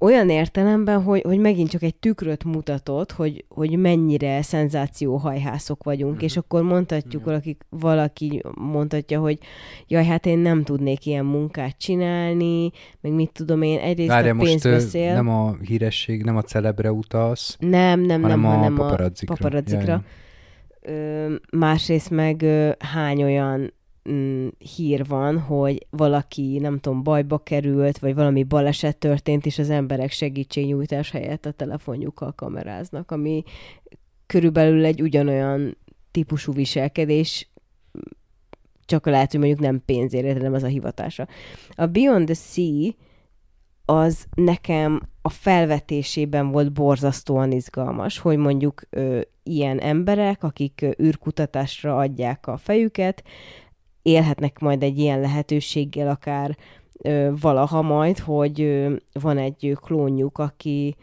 olyan 0.00 0.30
értelemben, 0.30 1.02
hogy, 1.02 1.22
hogy 1.22 1.38
megint 1.38 1.70
csak 1.70 1.82
egy 1.82 1.94
tükröt 1.94 2.44
mutatott, 2.44 3.12
hogy, 3.12 3.44
hogy 3.48 3.78
mennyire 3.78 4.42
szenzációhajhászok 4.42 5.84
vagyunk, 5.84 6.14
Mhm. 6.14 6.24
és 6.24 6.36
akkor 6.36 6.62
mondhatjuk, 6.62 7.24
valaki, 7.24 7.56
valaki 7.68 8.42
mondhatja, 8.54 9.20
hogy 9.20 9.38
jaj, 9.86 10.04
hát 10.04 10.26
én 10.26 10.38
nem 10.38 10.62
tudnék 10.64 11.06
ilyen 11.06 11.24
munkát 11.24 11.78
csinálni, 11.78 12.70
meg 13.00 13.12
mit 13.12 13.30
tudom 13.32 13.62
én, 13.62 13.78
egyrészt 13.78 14.08
Várja, 14.08 14.30
a 14.30 14.34
most 14.34 14.48
pénz 14.48 14.64
ö, 14.64 14.70
beszél. 14.70 15.12
nem 15.14 15.28
a 15.28 15.56
híresség, 15.66 16.22
nem 16.24 16.36
a 16.36 16.42
celebre 16.42 16.92
utalsz, 16.92 17.56
Nem, 17.60 18.00
nem, 18.00 18.22
hanem 18.22 18.40
nem, 18.40 18.50
a 18.50 18.54
hanem 18.54 18.80
a 18.80 18.98
paparazzikra. 19.26 19.86
Ja, 19.92 20.04
Ö, 20.82 21.34
másrészt 21.52 22.10
meg 22.10 22.42
ö, 22.42 22.70
hány 22.78 23.22
olyan 23.22 23.72
mm, 24.10 24.48
hír 24.76 25.06
van, 25.06 25.38
hogy 25.38 25.86
valaki, 25.90 26.58
nem 26.58 26.78
tudom, 26.78 27.02
bajba 27.02 27.38
került, 27.38 27.98
vagy 27.98 28.14
valami 28.14 28.42
baleset 28.42 28.96
történt, 28.96 29.46
és 29.46 29.58
az 29.58 29.70
emberek 29.70 30.10
segítségnyújtás 30.10 31.10
helyett 31.10 31.46
a 31.46 31.52
telefonjukkal 31.52 32.32
kameráznak, 32.32 33.10
ami 33.10 33.42
körülbelül 34.26 34.84
egy 34.84 35.02
ugyanolyan 35.02 35.76
típusú 36.10 36.52
viselkedés, 36.52 37.50
csak 38.84 39.06
lehet, 39.06 39.30
hogy 39.30 39.40
mondjuk 39.40 39.60
nem 39.60 39.82
pénzért, 39.84 40.34
de 40.34 40.42
nem 40.42 40.54
az 40.54 40.62
a 40.62 40.66
hivatása. 40.66 41.28
A 41.70 41.86
Beyond 41.86 42.24
the 42.26 42.34
Sea 42.34 42.90
az 43.84 44.26
nekem 44.34 45.02
a 45.22 45.28
felvetésében 45.28 46.50
volt 46.50 46.72
borzasztóan 46.72 47.52
izgalmas, 47.52 48.18
hogy 48.18 48.36
mondjuk 48.36 48.82
ö, 48.90 49.20
ilyen 49.42 49.78
emberek, 49.78 50.42
akik 50.42 50.86
űrkutatásra 51.02 51.96
adják 51.96 52.46
a 52.46 52.56
fejüket, 52.56 53.24
élhetnek 54.08 54.58
majd 54.58 54.82
egy 54.82 54.98
ilyen 54.98 55.20
lehetőséggel 55.20 56.08
akár 56.08 56.56
ö, 57.02 57.30
valaha 57.40 57.82
majd, 57.82 58.18
hogy 58.18 58.60
ö, 58.60 58.94
van 59.12 59.38
egy 59.38 59.76
klónjuk, 59.80 60.38
aki, 60.38 60.96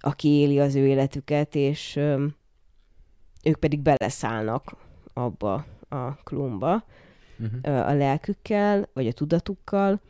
aki 0.00 0.28
éli 0.28 0.58
az 0.60 0.74
ő 0.74 0.86
életüket, 0.86 1.54
és 1.54 1.96
ö, 1.96 2.24
ők 3.44 3.56
pedig 3.56 3.80
beleszállnak 3.80 4.76
abba 5.12 5.64
a 5.88 6.14
klónba 6.24 6.84
Mhm. 7.36 7.54
ö, 7.62 7.70
a 7.70 7.92
lelkükkel, 7.94 8.88
vagy 8.94 9.06
a 9.06 9.12
tudatukkal. 9.12 10.00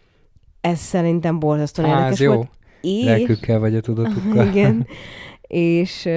Ez 0.61 0.79
szerintem 0.79 1.39
borzasztóan 1.39 1.89
Á, 1.89 1.93
ez 1.93 2.03
érdekes 2.03 2.21
jó. 2.21 2.35
volt. 2.35 2.51
És, 2.81 3.05
Lelkükkel 3.05 3.59
vagy 3.59 3.75
a 3.77 3.81
tudatukkal. 3.81 4.47
igen. 4.51 4.87
És, 5.81 6.09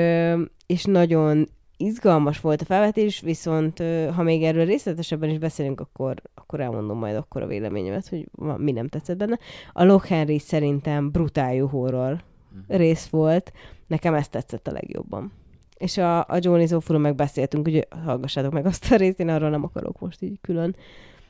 és 0.66 0.84
nagyon 0.84 1.50
izgalmas 1.78 2.40
volt 2.40 2.62
a 2.62 2.66
felvetés, 2.66 3.20
viszont 3.20 3.84
ha 4.16 4.24
még 4.24 4.44
erről 4.44 4.66
részletesebben 4.66 5.30
is 5.30 5.38
beszélünk, 5.38 5.80
akkor, 5.80 6.22
akkor 6.36 6.60
elmondom 6.60 6.98
majd 6.98 7.16
akkor 7.16 7.42
a 7.42 7.48
véleményemet, 7.48 8.08
hogy 8.08 8.28
mi 8.58 8.72
nem 8.72 8.88
tetszett 8.88 9.18
benne. 9.18 9.40
A 9.74 9.84
Loch 9.84 10.08
Henry 10.08 10.40
szerintem 10.40 11.12
brutál 11.12 11.54
jó 11.54 11.68
horror 11.68 12.24
rész 12.68 13.08
volt. 13.08 13.54
Nekem 13.88 14.14
ezt 14.14 14.32
tetszett 14.32 14.68
a 14.68 14.72
legjobban. 14.72 15.32
És 15.78 15.98
a, 15.98 16.20
a 16.20 16.38
Johnny 16.40 16.66
Zófúról 16.66 17.02
meg 17.02 17.16
beszéltünk, 17.16 17.68
hogy 17.68 17.88
hallgassátok 18.06 18.52
meg 18.52 18.66
azt 18.66 18.92
a 18.92 18.96
részt, 18.96 19.20
én 19.20 19.30
arról 19.30 19.50
nem 19.50 19.64
akarok 19.64 20.00
most 20.00 20.22
így 20.22 20.38
külön. 20.42 20.76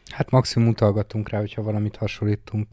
Hát 0.09 0.31
maximum 0.31 0.67
utalgatunk 0.67 1.29
rá, 1.29 1.39
hogyha 1.39 1.61
valamit 1.61 1.95
hasonlítunk. 1.95 2.67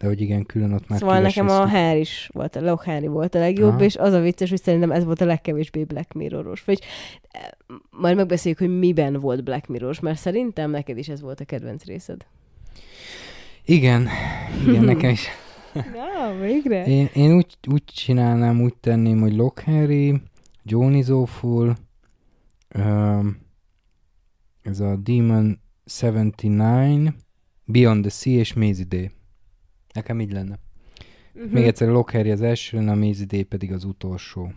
De 0.00 0.06
hogy 0.06 0.20
igen, 0.20 0.46
külön 0.46 0.72
ott 0.72 0.88
már 0.88 0.98
Szóval 0.98 1.20
nekem 1.20 1.48
a. 1.48 1.68
Harry 1.68 2.00
is 2.00 2.28
volt, 2.32 2.56
a 2.56 2.60
Loch 2.60 2.84
Harry 2.84 3.06
volt 3.06 3.34
a 3.34 3.38
legjobb, 3.38 3.72
Aha. 3.72 3.84
és 3.84 3.96
az 3.96 4.12
a 4.12 4.20
vicces, 4.20 4.50
hogy 4.50 4.62
szerintem 4.62 4.90
ez 4.90 5.04
volt 5.04 5.20
a 5.20 5.24
legkevésbé 5.24 5.84
Black 5.84 6.12
Mirroros. 6.12 6.64
Vagy 6.64 6.82
eh, 7.30 7.42
majd 7.90 8.16
megbeszéljük, 8.16 8.60
hogy 8.60 8.78
miben 8.78 9.20
volt 9.20 9.44
Black 9.44 9.66
Mirroros, 9.66 10.00
mert 10.00 10.18
szerintem 10.18 10.70
neked 10.70 10.98
is 10.98 11.08
ez 11.08 11.20
volt 11.20 11.40
a 11.40 11.44
kedvenc 11.44 11.84
részed. 11.84 12.26
Igen, 13.64 14.08
igen, 14.66 14.84
nekem 14.94 15.10
is. 15.10 15.28
Ja, 15.74 16.38
végre? 16.40 16.86
Én, 16.86 17.08
én 17.14 17.34
úgy, 17.34 17.56
úgy 17.70 17.84
csinálnám, 17.84 18.60
úgy 18.60 18.74
tenném, 18.74 19.20
hogy 19.20 19.34
Lock 19.36 19.60
Harry, 19.60 20.22
Joan 20.64 20.94
is 20.94 21.08
Awful, 21.08 21.76
um, 22.74 23.38
ez 24.62 24.80
a 24.80 24.96
Demon 24.96 25.60
79, 26.00 27.14
Beyond 27.64 28.00
the 28.00 28.10
Sea 28.10 28.38
és 28.38 28.54
Maisie 28.54 28.84
Day. 28.88 29.10
Nekem 29.94 30.20
így 30.20 30.32
lenne. 30.32 30.58
Uh-huh. 31.34 31.52
Még 31.52 31.64
egyszer 31.64 31.88
Lock 31.88 32.10
Harry 32.10 32.30
az 32.30 32.42
első, 32.42 32.76
lenne, 32.76 32.90
a 32.90 32.94
Maisie 32.94 33.26
Day 33.26 33.42
pedig 33.42 33.72
az 33.72 33.84
utolsó. 33.84 34.52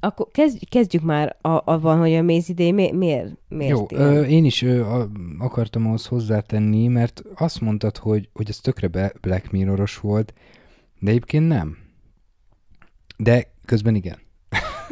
Akkor 0.00 0.26
kezd, 0.32 0.68
kezdjük 0.68 1.02
már 1.02 1.36
a, 1.40 1.62
avval, 1.64 1.98
hogy 1.98 2.14
a 2.14 2.22
Maze 2.22 2.52
Day 2.52 2.72
mi, 2.72 2.92
miért, 2.92 3.36
miért 3.48 3.78
Jó, 3.78 3.86
ilyen? 3.88 4.02
ö, 4.02 4.24
én 4.24 4.44
is 4.44 4.62
ö, 4.62 4.84
a, 4.84 5.10
akartam 5.38 5.86
ahhoz 5.86 6.06
hozzátenni, 6.06 6.86
mert 6.86 7.22
azt 7.34 7.60
mondtad, 7.60 7.96
hogy, 7.96 8.28
hogy 8.32 8.48
ez 8.48 8.56
tökre 8.56 8.88
be 8.88 9.12
Black 9.20 9.50
Mirroros 9.50 9.98
volt, 9.98 10.34
de 10.98 11.10
egyébként 11.10 11.48
nem. 11.48 11.76
De 13.16 13.52
közben 13.64 13.94
igen. 13.94 14.18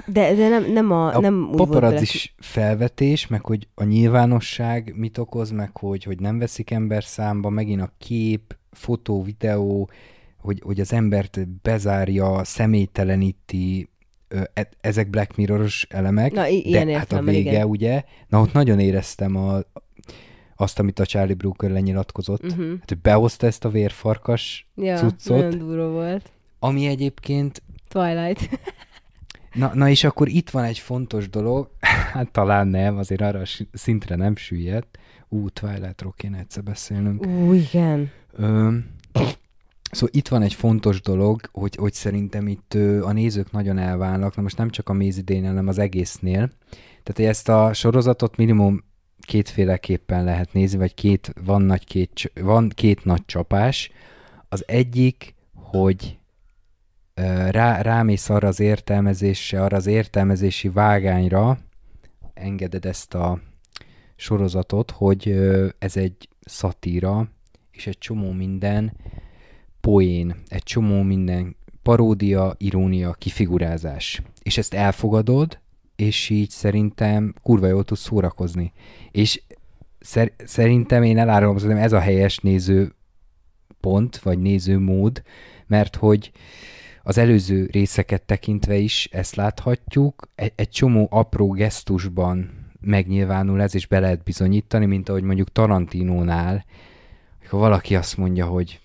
De, 0.07 0.35
de 0.35 0.49
nem, 0.49 0.73
nem, 0.73 0.91
a, 0.91 1.15
A 1.15 1.21
nem 1.21 1.47
volt 1.47 1.57
paparazzis 1.57 2.35
felvetés, 2.39 3.27
meg 3.27 3.45
hogy 3.45 3.69
a 3.75 3.85
nyilvánosság 3.85 4.93
mit 4.97 5.19
okoz, 5.19 5.51
meg 5.51 5.77
hogy, 5.77 6.05
hogy 6.05 6.21
nem 6.21 6.39
veszik 6.39 6.71
ember 6.71 7.05
számba, 7.05 7.49
megint 7.49 7.81
a 7.81 7.93
kép, 7.99 8.57
fotó, 8.77 9.23
videó, 9.23 9.91
hogy, 10.39 10.61
hogy 10.65 10.81
az 10.81 10.93
embert 10.93 11.49
bezárja, 11.63 12.45
személyteleníti, 12.45 13.89
e- 14.55 14.69
ezek 14.81 15.11
Black 15.11 15.37
Mirroros 15.37 15.87
elemek, 15.91 16.33
Na, 16.33 16.47
i- 16.49 16.71
de 16.71 16.99
hát 16.99 17.13
a 17.13 17.23
vége, 17.23 17.51
igen. 17.51 17.67
ugye, 17.67 18.03
na 18.29 18.41
ott 18.41 18.53
nagyon 18.53 18.79
éreztem 18.79 19.37
a, 19.37 19.59
azt, 20.57 20.79
amit 20.79 20.99
a 20.99 21.07
Charlie 21.07 21.35
Brooker 21.35 21.71
lenyilatkozott, 21.71 22.43
Uh-huh. 22.45 22.69
hát, 22.79 22.89
hogy 22.89 22.99
behozta 23.01 23.47
ezt 23.47 23.65
a 23.65 23.69
vérfarkas 23.69 24.69
Ja, 24.75 24.97
cuccot. 24.97 25.37
nagyon 25.43 25.59
durva 25.59 25.89
volt. 25.89 26.31
ami 26.59 26.87
egyébként 26.87 27.63
Twilight. 27.89 28.49
Na, 29.55 29.71
na 29.75 29.89
és 29.89 30.05
akkor 30.05 30.29
itt 30.29 30.51
van 30.51 30.65
egy 30.65 30.79
fontos 30.79 31.29
dolog, 31.29 31.71
hát 32.13 32.31
talán 32.31 32.69
nem, 32.69 32.97
azért 32.99 33.21
arra 33.21 33.43
szintre 33.73 34.17
nem 34.17 34.37
süllyedt. 34.37 34.99
Ú, 35.29 35.49
Twilight-ról 35.49 36.15
kéne 36.17 36.39
egyszer 36.39 36.63
beszélnünk. 36.63 37.27
Ú, 37.27 37.53
igen. 37.53 38.11
Ö, 38.37 38.77
szóval 39.91 40.09
itt 40.11 40.29
van 40.29 40.43
egy 40.43 40.55
fontos 40.55 41.01
dolog, 41.01 41.41
hogy, 41.53 41.77
hogy 41.77 41.93
szerintem 41.93 42.49
itt 42.49 42.75
a 43.03 43.13
nézők 43.13 43.53
nagyon 43.53 43.79
elválnak, 43.79 44.37
na 44.37 44.43
most 44.43 44.57
nem 44.57 44.71
csak 44.71 44.89
a 44.89 44.93
mézidénél, 44.93 45.49
hanem 45.49 45.69
az 45.69 45.79
egésznél. 45.79 46.51
Tehát, 47.03 47.15
hogy 47.15 47.25
ezt 47.25 47.49
a 47.49 47.73
sorozatot 47.73 48.37
minimum 48.37 48.85
kétféleképpen 49.21 50.25
lehet 50.25 50.53
nézni, 50.53 50.79
vagy 50.79 50.95
két, 50.95 51.33
van, 51.45 51.63
nagy 51.63 51.85
két, 51.85 52.33
van 52.35 52.69
két 52.69 53.05
nagy 53.05 53.25
csapás. 53.27 53.91
Az 54.49 54.65
egyik, 54.67 55.35
hogy 55.55 56.19
ö, 57.15 57.51
rá, 57.51 57.81
rámész 57.81 58.29
arra 58.29 58.49
az 58.49 58.61
értelmezésre, 58.61 59.63
arra 59.63 59.77
az 59.77 59.87
értelmezési 59.87 60.69
vágányra, 60.69 61.59
engeded 62.35 62.85
ezt 62.85 63.15
a 63.15 63.41
sorozatot, 64.17 64.91
hogy 64.91 65.29
ez 65.79 65.97
egy 65.97 66.29
szatíra, 66.41 67.29
és 67.77 67.87
egy 67.87 67.99
csomó 67.99 68.33
minden 68.33 68.93
poén, 69.81 70.37
egy 70.49 70.63
csomó 70.63 71.03
minden 71.03 71.57
paródia, 71.83 72.55
irónia, 72.59 73.13
kifigurázás. 73.13 74.23
És 74.43 74.59
ezt 74.59 74.75
elfogadod, 74.75 75.59
és 75.97 76.31
így 76.31 76.51
szerintem 76.51 77.35
kurva 77.43 77.67
jól 77.67 77.85
tudsz 77.85 78.01
szórakozni. 78.01 78.73
És 79.11 79.43
szer- 80.01 80.35
szerintem 80.47 81.03
én 81.03 81.19
elárulom, 81.19 81.59
hogy 81.59 81.71
ez 81.71 81.93
a 81.93 82.01
helyes 82.01 82.39
néző 82.39 82.95
pont, 83.81 84.19
vagy 84.19 84.39
nézőmód, 84.39 85.23
mert 85.67 85.97
hogy 85.97 86.33
az 87.03 87.19
előző 87.19 87.69
részeket 87.73 88.23
tekintve 88.23 88.77
is 88.77 89.09
ezt 89.13 89.35
láthatjuk, 89.35 90.29
egy, 90.35 90.53
egy 90.55 90.69
csomó 90.69 91.09
apró 91.11 91.51
gesztusban 91.51 92.51
megnyilvánul 92.81 93.63
ez, 93.63 93.75
és 93.75 93.87
be 93.87 94.01
lehet 94.01 94.23
bizonyítani, 94.23 94.87
mint 94.87 95.09
ahogy 95.09 95.23
mondjuk 95.23 95.53
Tarantinónál, 95.53 96.65
ha 97.49 97.57
valaki 97.57 97.97
azt 97.97 98.17
mondja, 98.17 98.47
hogy, 98.47 98.81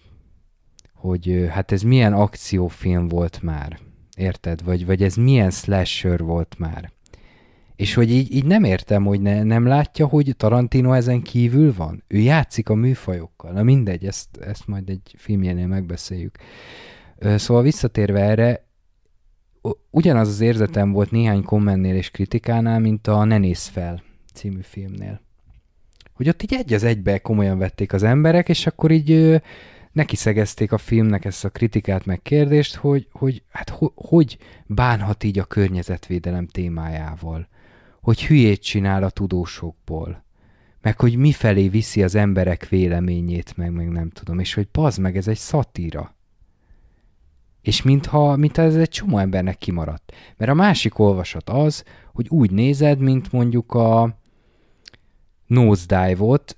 hogy 0.93 1.45
hát 1.50 1.71
ez 1.71 1.82
milyen 1.82 2.13
akciófilm 2.13 3.08
volt 3.08 3.41
már, 3.41 3.80
érted? 4.17 4.63
Vagy, 4.63 4.86
vagy 4.86 5.04
ez 5.04 5.15
milyen 5.15 5.52
slasher 5.52 6.19
volt 6.19 6.56
már. 6.58 6.91
És 7.76 7.93
hogy 7.93 8.12
így, 8.12 8.36
így 8.36 8.45
nem 8.45 8.63
értem, 8.63 9.06
hogy 9.06 9.21
ne, 9.21 9.43
nem 9.43 9.65
látja, 9.65 10.08
hogy 10.08 10.36
Tarantino 10.38 10.93
ezen 10.93 11.21
kívül 11.21 11.74
van. 11.74 12.04
Ő 12.08 12.17
játszik 12.17 12.69
a 12.69 12.74
műfajokkal. 12.74 13.52
Na 13.52 13.63
mindegy, 13.63 14.06
ezt, 14.06 14.38
ezt 14.38 14.67
majd 14.67 14.89
egy 14.89 15.15
filmjénél 15.17 15.67
megbeszéljük. 15.67 16.38
Szóval 17.19 17.63
visszatérve 17.63 18.19
erre, 18.19 18.65
ugyanaz 19.89 20.28
az 20.28 20.41
érzetem 20.41 20.91
volt 20.91 21.12
néhány 21.12 21.43
kommentnél 21.43 21.95
és 21.95 22.12
kritikánál, 22.12 22.80
mint 22.80 23.08
a 23.08 23.24
Ne 23.24 23.38
nézz 23.38 23.67
fel 23.67 24.04
című 24.34 24.62
filmnél. 24.62 25.21
Hogy 26.21 26.29
ott 26.29 26.43
így 26.43 26.53
egy 26.53 26.73
az 26.73 26.84
egybe 26.84 27.19
komolyan 27.19 27.57
vették 27.57 27.93
az 27.93 28.03
emberek, 28.03 28.49
és 28.49 28.67
akkor 28.67 28.91
így 28.91 29.12
ö, 29.12 29.36
neki 29.91 30.15
szegezték 30.15 30.71
a 30.71 30.77
filmnek 30.77 31.25
ezt 31.25 31.45
a 31.45 31.49
kritikát 31.49 32.05
meg 32.05 32.21
kérdést, 32.21 32.75
hogy, 32.75 33.07
hogy 33.12 33.43
hát 33.49 33.69
ho, 33.69 33.88
hogy 33.95 34.38
bánhat 34.65 35.23
így 35.23 35.39
a 35.39 35.43
környezetvédelem 35.43 36.47
témájával. 36.47 37.47
Hogy 38.01 38.25
hülyét 38.25 38.62
csinál 38.62 39.03
a 39.03 39.10
tudósokból. 39.10 40.23
Meg 40.81 40.99
hogy 40.99 41.15
mifelé 41.15 41.67
viszi 41.67 42.03
az 42.03 42.15
emberek 42.15 42.69
véleményét, 42.69 43.57
meg, 43.57 43.71
meg 43.71 43.89
nem 43.89 44.10
tudom. 44.10 44.39
És 44.39 44.53
hogy 44.53 44.65
pazd 44.65 44.99
meg, 44.99 45.17
ez 45.17 45.27
egy 45.27 45.38
szatíra. 45.38 46.15
És 47.62 47.81
mintha, 47.81 48.36
mintha 48.36 48.62
ez 48.62 48.75
egy 48.75 48.89
csomó 48.89 49.17
embernek 49.17 49.57
kimaradt. 49.57 50.13
Mert 50.38 50.51
a 50.51 50.55
másik 50.55 50.99
olvasat 50.99 51.49
az, 51.49 51.84
hogy 52.13 52.27
úgy 52.29 52.51
nézed, 52.51 52.99
mint 52.99 53.31
mondjuk 53.31 53.73
a 53.73 54.19
nosedive-ot, 55.52 56.58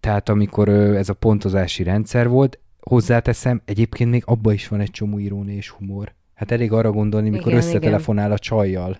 tehát 0.00 0.28
amikor 0.28 0.68
ez 0.68 1.08
a 1.08 1.14
pontozási 1.14 1.82
rendszer 1.82 2.28
volt, 2.28 2.58
hozzáteszem, 2.80 3.62
egyébként 3.64 4.10
még 4.10 4.22
abba 4.26 4.52
is 4.52 4.68
van 4.68 4.80
egy 4.80 4.90
csomó 4.90 5.18
irónia 5.18 5.54
és 5.54 5.70
humor. 5.70 6.14
Hát 6.34 6.50
elég 6.50 6.72
arra 6.72 6.90
gondolni, 6.90 7.28
mikor 7.28 7.46
Igen, 7.46 7.58
összetelefonál 7.58 8.32
a 8.32 8.38
csajjal. 8.38 8.98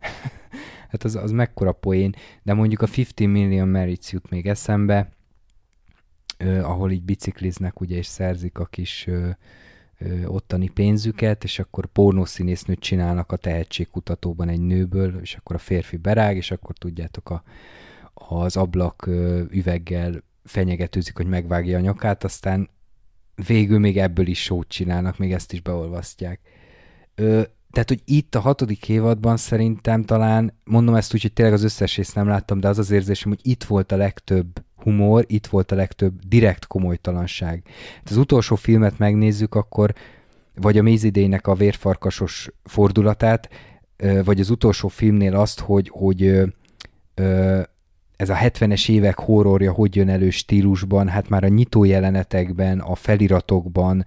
hát 0.90 1.04
az, 1.04 1.16
az 1.16 1.30
mekkora 1.30 1.72
poén. 1.72 2.14
De 2.42 2.54
mondjuk 2.54 2.82
a 2.82 2.88
50 2.98 3.28
Million 3.30 3.68
Merits 3.68 4.12
jut 4.12 4.30
még 4.30 4.46
eszembe, 4.46 5.08
ö, 6.38 6.62
ahol 6.62 6.90
így 6.90 7.02
bicikliznek, 7.02 7.80
ugye, 7.80 7.96
és 7.96 8.06
szerzik 8.06 8.58
a 8.58 8.64
kis 8.64 9.06
ö, 9.06 9.28
ö, 9.98 10.24
ottani 10.26 10.68
pénzüket, 10.68 11.44
és 11.44 11.58
akkor 11.58 11.86
pornószínésznőt 11.86 12.80
csinálnak 12.80 13.32
a 13.32 13.36
tehetségkutatóban 13.36 14.48
egy 14.48 14.60
nőből, 14.60 15.20
és 15.20 15.34
akkor 15.34 15.56
a 15.56 15.58
férfi 15.58 15.96
berág, 15.96 16.36
és 16.36 16.50
akkor 16.50 16.76
tudjátok, 16.78 17.30
a, 17.30 17.42
az 18.28 18.56
ablak 18.56 19.06
üveggel 19.50 20.22
fenyegetőzik, 20.44 21.16
hogy 21.16 21.26
megvágja 21.26 21.78
a 21.78 21.80
nyakát, 21.80 22.24
aztán 22.24 22.68
végül 23.46 23.78
még 23.78 23.98
ebből 23.98 24.26
is 24.26 24.42
sót 24.42 24.68
csinálnak, 24.68 25.18
még 25.18 25.32
ezt 25.32 25.52
is 25.52 25.60
beolvasztják. 25.60 26.40
Ö, 27.14 27.42
tehát, 27.70 27.88
hogy 27.88 28.02
itt 28.04 28.34
a 28.34 28.40
hatodik 28.40 28.88
évadban 28.88 29.36
szerintem 29.36 30.04
talán, 30.04 30.58
mondom 30.64 30.94
ezt 30.94 31.14
úgy, 31.14 31.22
hogy 31.22 31.32
tényleg 31.32 31.54
az 31.54 31.62
összes 31.62 31.96
részt 31.96 32.14
nem 32.14 32.28
láttam, 32.28 32.60
de 32.60 32.68
az 32.68 32.78
az 32.78 32.90
érzésem, 32.90 33.30
hogy 33.30 33.40
itt 33.42 33.64
volt 33.64 33.92
a 33.92 33.96
legtöbb 33.96 34.46
humor, 34.76 35.24
itt 35.28 35.46
volt 35.46 35.72
a 35.72 35.74
legtöbb 35.74 36.18
direkt 36.28 36.66
komolytalanság. 36.66 37.62
Hát 37.96 38.10
az 38.10 38.16
utolsó 38.16 38.54
filmet 38.54 38.98
megnézzük, 38.98 39.54
akkor 39.54 39.94
vagy 40.54 40.78
a 40.78 40.82
Mézidének 40.82 41.46
a 41.46 41.54
vérfarkasos 41.54 42.50
fordulatát, 42.64 43.48
vagy 44.24 44.40
az 44.40 44.50
utolsó 44.50 44.88
filmnél 44.88 45.36
azt, 45.36 45.60
hogy, 45.60 45.88
hogy 45.92 46.22
ö, 47.14 47.62
ez 48.16 48.28
a 48.28 48.34
70-es 48.34 48.88
évek 48.88 49.18
horrorja 49.18 49.72
hogy 49.72 49.96
jön 49.96 50.08
elő 50.08 50.30
stílusban, 50.30 51.08
hát 51.08 51.28
már 51.28 51.44
a 51.44 51.48
nyitó 51.48 51.84
jelenetekben, 51.84 52.78
a 52.78 52.94
feliratokban, 52.94 54.06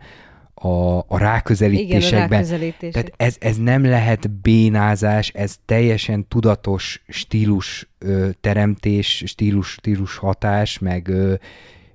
a, 0.53 0.67
a 0.67 1.01
Igen, 1.01 1.05
a 1.07 1.17
ráközelítésekben. 1.17 2.29
ráközelítések. 2.29 2.91
Tehát 2.91 3.13
ez, 3.17 3.35
ez 3.39 3.57
nem 3.57 3.85
lehet 3.85 4.31
bénázás, 4.31 5.29
ez 5.29 5.55
teljesen 5.65 6.27
tudatos 6.27 7.03
stílus 7.07 7.89
ö, 7.99 8.29
teremtés, 8.41 9.23
stílus, 9.25 9.71
stílus 9.71 10.17
hatás, 10.17 10.79
meg 10.79 11.07
ö, 11.07 11.33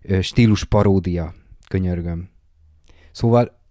ö, 0.02 0.20
stílus 0.20 0.64
paródia, 0.64 1.34
könyörgöm. 1.68 2.28
Szóval 3.12 3.61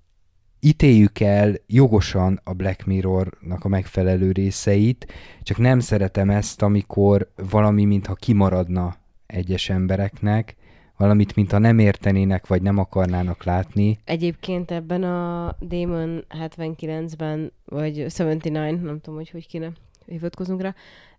ítéljük 0.62 1.20
el 1.20 1.56
jogosan 1.68 2.40
a 2.44 2.54
Black 2.54 2.86
Mirrornak 2.86 3.66
a 3.66 3.68
megfelelő 3.68 4.32
részeit, 4.32 5.14
csak 5.44 5.58
nem 5.58 5.80
szeretem 5.80 6.30
ezt, 6.30 6.62
amikor 6.62 7.32
valami 7.50 7.86
mintha 7.86 8.14
kimaradna 8.14 8.96
egyes 9.26 9.70
embereknek, 9.70 10.56
valamit, 10.98 11.36
mintha 11.36 11.58
nem 11.58 11.80
értenének, 11.80 12.48
vagy 12.48 12.62
nem 12.62 12.78
akarnának 12.78 13.44
látni. 13.44 14.00
Egyébként 14.04 14.72
ebben 14.72 15.04
a 15.04 15.56
Demon 15.60 16.26
79-ben, 16.30 17.52
vagy 17.66 18.06
79, 18.18 18.82
nem 18.82 19.00
tudom, 19.00 19.20
hogy 19.20 19.30
hogy 19.30 19.48
kéne 19.48 19.72
hivatkozunk 20.06 20.62
rá, 20.62 20.76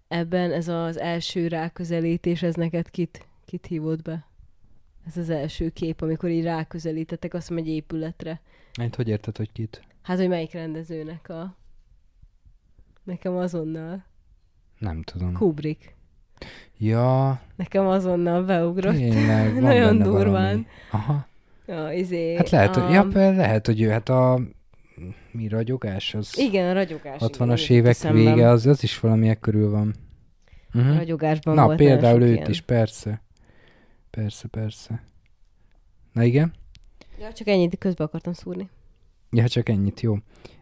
ebben 0.08 0.52
ez 0.52 0.68
az 0.68 0.98
első 0.98 1.48
ráközelítés, 1.48 2.42
ez 2.42 2.54
neked 2.54 2.90
kit, 2.90 3.26
kit 3.44 3.66
hívott 3.66 4.02
be? 4.02 4.26
Ez 5.06 5.16
az 5.16 5.30
első 5.30 5.68
kép, 5.68 6.00
amikor 6.00 6.28
így 6.28 6.44
ráközelítettek, 6.44 7.34
azt 7.34 7.50
mondom, 7.50 7.66
egy 7.66 7.72
épületre. 7.72 8.40
Hát 8.80 8.94
hogy 8.94 9.08
érted, 9.08 9.36
hogy 9.36 9.52
kit? 9.52 9.82
Hát, 10.02 10.16
hogy 10.18 10.28
melyik 10.28 10.52
rendezőnek 10.52 11.28
a... 11.28 11.56
Nekem 13.04 13.36
azonnal. 13.36 14.04
Nem 14.78 15.02
tudom. 15.02 15.32
Kubrick. 15.32 15.94
Ja, 16.78 17.40
Nekem 17.56 17.86
azonnal 17.86 18.42
beugrott. 18.44 18.94
tényleg, 18.94 19.60
Nagyon 19.60 19.98
durván. 19.98 20.30
valami. 20.32 20.66
Aha. 20.90 21.26
Ja, 21.66 21.92
izé, 21.92 22.36
Hát 22.36 22.50
lehet, 22.50 22.76
a... 22.76 22.90
ja, 22.90 23.02
lehet, 23.14 23.66
hogy 23.66 23.80
ő, 23.82 23.88
hát 23.90 24.08
a 24.08 24.40
mi 25.30 25.48
ragyogás, 25.48 26.14
az 26.14 26.38
Igen, 26.38 26.68
a 26.70 26.72
ragyogás. 26.72 27.16
60-as 27.24 27.60
igen, 27.64 27.76
évek 27.76 27.90
eszemben. 27.90 28.24
vége, 28.24 28.48
az, 28.48 28.66
az 28.66 28.82
is 28.82 29.00
valamiek 29.00 29.40
körül 29.40 29.70
van. 29.70 29.94
A 30.72 30.78
Uh-huh. 30.78 30.96
ragyogásban 30.96 31.54
Na, 31.54 31.64
volt 31.64 31.76
például 31.76 32.22
őt 32.22 32.36
ilyen. 32.36 32.50
is, 32.50 32.60
persze. 32.60 33.22
Persze, 34.10 34.48
persze. 34.48 35.02
Na 36.12 36.22
igen? 36.22 36.52
Ja, 37.22 37.32
csak 37.32 37.48
ennyit 37.48 37.78
közbe 37.78 38.04
akartam 38.04 38.32
szúrni. 38.32 38.68
Ja, 39.30 39.48
csak 39.48 39.68
ennyit, 39.68 40.00
jó. 40.00 40.16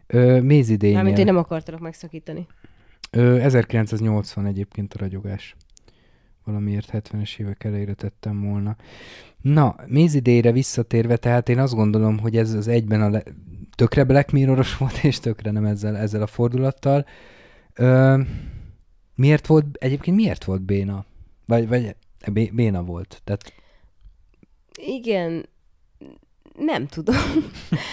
Ö, 0.07 0.41
Mézidénynél. 0.41 0.95
Mármint, 0.95 1.17
hogy 1.17 1.25
nem 1.25 1.37
akartalak 1.37 1.79
megszakítani. 1.79 2.47
Ö, 3.11 3.35
1980 3.39 4.45
egyébként 4.45 4.93
a 4.93 4.97
ragyogás. 4.99 5.55
Valamiért 6.43 6.89
70-es 6.93 7.39
évek 7.39 7.63
elejére 7.63 7.93
tettem 7.93 8.41
volna. 8.41 8.75
Na, 9.41 9.75
Mézidélyre 9.87 10.51
visszatérve, 10.51 11.17
tehát 11.17 11.49
én 11.49 11.59
azt 11.59 11.73
gondolom, 11.73 12.19
hogy 12.19 12.37
ez 12.37 12.53
az 12.53 12.67
egyben 12.67 13.01
a 13.01 13.09
le- 13.09 13.23
tökre 13.75 14.03
Black 14.03 14.31
Mirroros 14.31 14.77
volt, 14.77 15.03
és 15.03 15.19
tökre 15.19 15.51
nem 15.51 15.65
ezzel, 15.65 15.97
ezzel 15.97 16.21
a 16.21 16.27
fordulattal. 16.27 17.05
Ö, 17.73 18.21
miért 19.15 19.47
volt, 19.47 19.65
egyébként 19.79 20.15
miért 20.15 20.43
volt 20.43 20.61
béna? 20.61 21.05
Vagy, 21.45 21.67
vagy 21.67 21.95
bé- 22.31 22.53
béna 22.53 22.83
volt? 22.83 23.21
Tehát 23.23 23.53
Igen, 24.85 25.45
nem 26.57 26.87
tudom. 26.87 27.15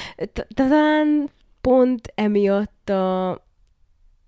Talán 0.54 1.30
pont 1.60 2.12
emiatt 2.14 2.88
a... 2.88 3.42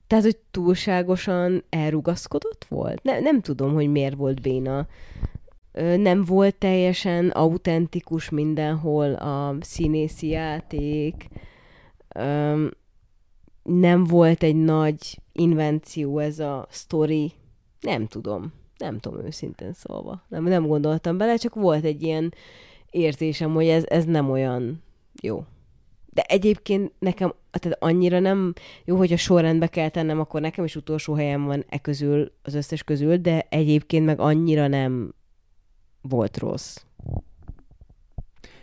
Tehát, 0.06 0.24
hogy 0.24 0.38
túlságosan 0.50 1.64
elrugaszkodott 1.68 2.64
volt? 2.68 3.02
Ne, 3.02 3.20
nem 3.20 3.40
tudom, 3.40 3.72
hogy 3.72 3.90
miért 3.90 4.14
volt 4.14 4.40
béna. 4.40 4.86
Nem 5.96 6.24
volt 6.24 6.54
teljesen 6.54 7.28
autentikus 7.28 8.30
mindenhol 8.30 9.14
a 9.14 9.56
színészi 9.60 10.28
játék. 10.28 11.28
Nem 13.62 14.04
volt 14.04 14.42
egy 14.42 14.56
nagy 14.56 15.20
invenció 15.32 16.18
ez 16.18 16.38
a 16.38 16.66
sztori. 16.70 17.32
Nem 17.80 18.06
tudom. 18.06 18.52
Nem 18.76 18.98
tudom 18.98 19.24
őszintén 19.24 19.72
szólva. 19.72 20.22
Nem, 20.28 20.44
nem 20.44 20.66
gondoltam 20.66 21.16
bele, 21.16 21.36
csak 21.36 21.54
volt 21.54 21.84
egy 21.84 22.02
ilyen 22.02 22.34
érzésem, 22.90 23.52
hogy 23.52 23.66
ez, 23.66 23.84
ez 23.86 24.04
nem 24.04 24.30
olyan 24.30 24.82
jó. 25.22 25.44
De 26.12 26.22
egyébként 26.22 26.92
nekem 26.98 27.34
tehát 27.50 27.76
annyira 27.80 28.18
nem 28.18 28.52
jó, 28.84 28.96
hogy 28.96 29.12
a 29.12 29.16
sorrendbe 29.16 29.66
kell 29.66 29.88
tennem, 29.88 30.20
akkor 30.20 30.40
nekem 30.40 30.64
is 30.64 30.76
utolsó 30.76 31.14
helyen 31.14 31.44
van 31.44 31.64
e 31.68 31.78
közül, 31.78 32.32
az 32.42 32.54
összes 32.54 32.82
közül, 32.82 33.16
de 33.16 33.46
egyébként 33.48 34.04
meg 34.04 34.20
annyira 34.20 34.66
nem 34.66 35.14
volt 36.00 36.38
rossz. 36.38 36.76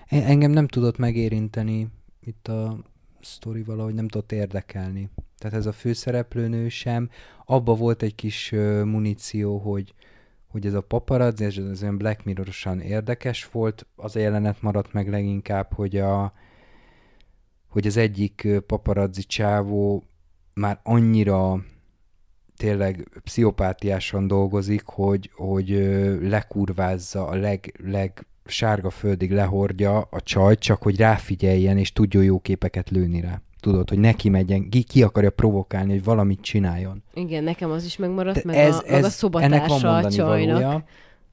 E- 0.07 0.25
engem 0.25 0.51
nem 0.51 0.67
tudott 0.67 0.97
megérinteni 0.97 1.87
itt 2.19 2.47
a 2.47 2.77
sztori 3.21 3.63
valahogy 3.63 3.93
nem 3.93 4.07
tudott 4.07 4.31
érdekelni. 4.31 5.09
Tehát 5.37 5.57
ez 5.57 5.65
a 5.65 5.71
főszereplőnő 5.71 6.69
sem. 6.69 7.09
Abba 7.45 7.75
volt 7.75 8.01
egy 8.01 8.15
kis 8.15 8.51
muníció, 8.83 9.57
hogy, 9.57 9.93
hogy 10.47 10.65
ez 10.65 10.73
a 10.73 10.81
paparazzi, 10.81 11.45
ez, 11.45 11.57
ez 11.57 11.81
olyan 11.81 11.97
Black 11.97 12.23
Mirror-osan 12.23 12.79
érdekes 12.79 13.49
volt. 13.51 13.85
Az 13.95 14.15
a 14.15 14.19
jelenet 14.19 14.61
maradt 14.61 14.93
meg 14.93 15.09
leginkább, 15.09 15.73
hogy 15.73 15.97
a 15.97 16.33
hogy 17.67 17.87
az 17.87 17.97
egyik 17.97 18.47
paparazzi 18.67 19.23
csávó 19.23 20.03
már 20.53 20.79
annyira 20.83 21.63
tényleg 22.55 23.07
pszichopátiásan 23.23 24.27
dolgozik, 24.27 24.83
hogy, 24.85 25.31
hogy 25.33 25.69
lekurvázza 26.21 27.27
a 27.27 27.35
leg, 27.35 27.79
leg 27.83 28.25
sárga 28.45 28.89
földig 28.89 29.31
lehordja 29.31 30.01
a 30.01 30.21
csajt, 30.21 30.59
csak 30.59 30.81
hogy 30.81 30.97
ráfigyeljen, 30.97 31.77
és 31.77 31.93
tudjon 31.93 32.23
jó 32.23 32.39
képeket 32.39 32.89
lőni 32.89 33.21
rá. 33.21 33.41
Tudod, 33.59 33.89
hogy 33.89 33.99
neki 33.99 34.29
megyen, 34.29 34.69
ki, 34.69 34.83
ki 34.83 35.03
akarja 35.03 35.29
provokálni, 35.29 35.91
hogy 35.91 36.03
valamit 36.03 36.41
csináljon. 36.41 37.03
Igen, 37.13 37.43
nekem 37.43 37.71
az 37.71 37.85
is 37.85 37.97
megmaradt, 37.97 38.35
De 38.35 38.41
meg, 38.45 38.55
ez, 38.55 38.75
a, 38.75 38.81
meg 38.85 39.03
a 39.03 39.41
ennek 39.41 39.67
van 39.67 39.79
szobatársa 39.79 39.97
a 39.97 40.09
csajnak, 40.11 40.61
valója. 40.61 40.83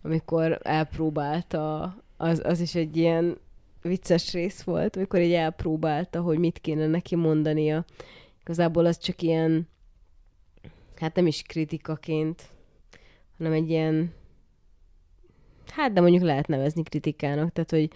amikor 0.02 0.58
elpróbálta, 0.62 1.94
az, 2.16 2.42
az 2.44 2.60
is 2.60 2.74
egy 2.74 2.96
ilyen 2.96 3.36
vicces 3.82 4.32
rész 4.32 4.62
volt, 4.62 4.96
amikor 4.96 5.20
így 5.20 5.32
elpróbálta, 5.32 6.20
hogy 6.20 6.38
mit 6.38 6.58
kéne 6.58 6.86
neki 6.86 7.16
mondania. 7.16 7.84
Igazából 8.40 8.86
az 8.86 8.98
csak 8.98 9.22
ilyen, 9.22 9.68
hát 10.96 11.14
nem 11.14 11.26
is 11.26 11.42
kritikaként, 11.42 12.42
hanem 13.38 13.52
egy 13.52 13.70
ilyen, 13.70 14.12
hát 15.66 15.92
de 15.92 16.00
mondjuk 16.00 16.22
lehet 16.22 16.46
nevezni 16.46 16.82
kritikának, 16.82 17.52
tehát 17.52 17.70
hogy 17.70 17.90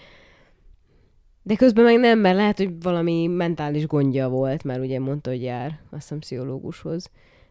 de 1.48 1.54
közben 1.54 1.84
meg 1.84 1.98
nem, 1.98 2.18
mert 2.18 2.36
lehet, 2.36 2.56
hogy 2.56 2.82
valami 2.82 3.26
mentális 3.26 3.86
gondja 3.86 4.28
volt, 4.28 4.64
mert 4.64 4.80
ugye 4.80 4.98
mondta, 5.00 5.30
hogy 5.30 5.42
jár, 5.42 5.80
azt 5.90 6.02
hiszem, 6.02 6.18
pszichológushoz. 6.18 7.10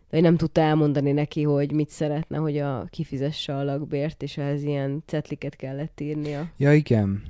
De 0.10 0.20
nem 0.20 0.38
tudta 0.38 0.62
elmondani 0.62 1.12
neki, 1.12 1.44
hogy 1.44 1.72
mit 1.72 1.90
szeretne, 1.90 2.38
hogy 2.38 2.58
a 2.58 2.88
kifizesse 2.90 3.56
a 3.56 3.64
lakbért, 3.64 4.24
és 4.24 4.38
ehhez 4.38 4.64
ilyen 4.64 5.04
cetliket 5.06 5.56
kellett 5.56 6.00
írnia. 6.00 6.52
Ja, 6.58 6.74
igen. 6.74 7.24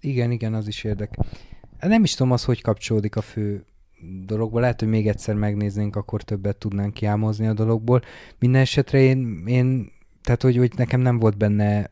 Igen, 0.00 0.30
igen, 0.30 0.54
az 0.54 0.68
is 0.68 0.84
érdekel. 0.84 1.26
Nem 1.80 2.02
is 2.02 2.14
tudom 2.14 2.32
az, 2.32 2.44
hogy 2.44 2.62
kapcsolódik 2.62 3.16
a 3.16 3.20
fő 3.20 3.64
dologba. 4.24 4.60
Lehet, 4.60 4.80
hogy 4.80 4.88
még 4.88 5.08
egyszer 5.08 5.34
megnéznénk, 5.34 5.96
akkor 5.96 6.22
többet 6.22 6.56
tudnánk 6.56 6.94
kiámozni 6.94 7.46
a 7.46 7.52
dologból. 7.52 8.02
Minden 8.38 8.60
esetre 8.60 9.00
én, 9.00 9.42
én 9.46 9.92
tehát, 10.22 10.42
hogy, 10.42 10.56
hogy 10.56 10.72
nekem 10.76 11.00
nem 11.00 11.18
volt 11.18 11.36
benne 11.36 11.90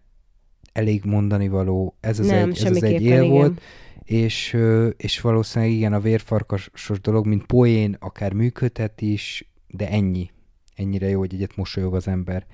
elég 0.75 1.05
mondani 1.05 1.49
való. 1.49 1.97
Ez 2.01 2.19
az 2.19 2.27
nem, 2.27 2.49
egy, 2.51 2.65
ez 2.65 2.71
az 2.71 2.83
egy 2.83 3.03
él 3.03 3.23
igen. 3.23 3.29
volt, 3.29 3.61
és, 4.05 4.57
és 4.97 5.21
valószínűleg 5.21 5.75
igen, 5.75 5.93
a 5.93 6.01
vérfarkasos 6.01 7.01
dolog, 7.01 7.27
mint 7.27 7.47
poén, 7.47 7.97
akár 8.01 8.33
működhet 8.33 9.01
is, 9.01 9.53
de 9.67 9.89
ennyi. 9.89 10.31
Ennyire 10.75 11.09
jó, 11.09 11.19
hogy 11.19 11.35
egyet 11.35 11.57
mosolyog 11.57 11.95
az 11.95 12.09
ember. 12.09 12.47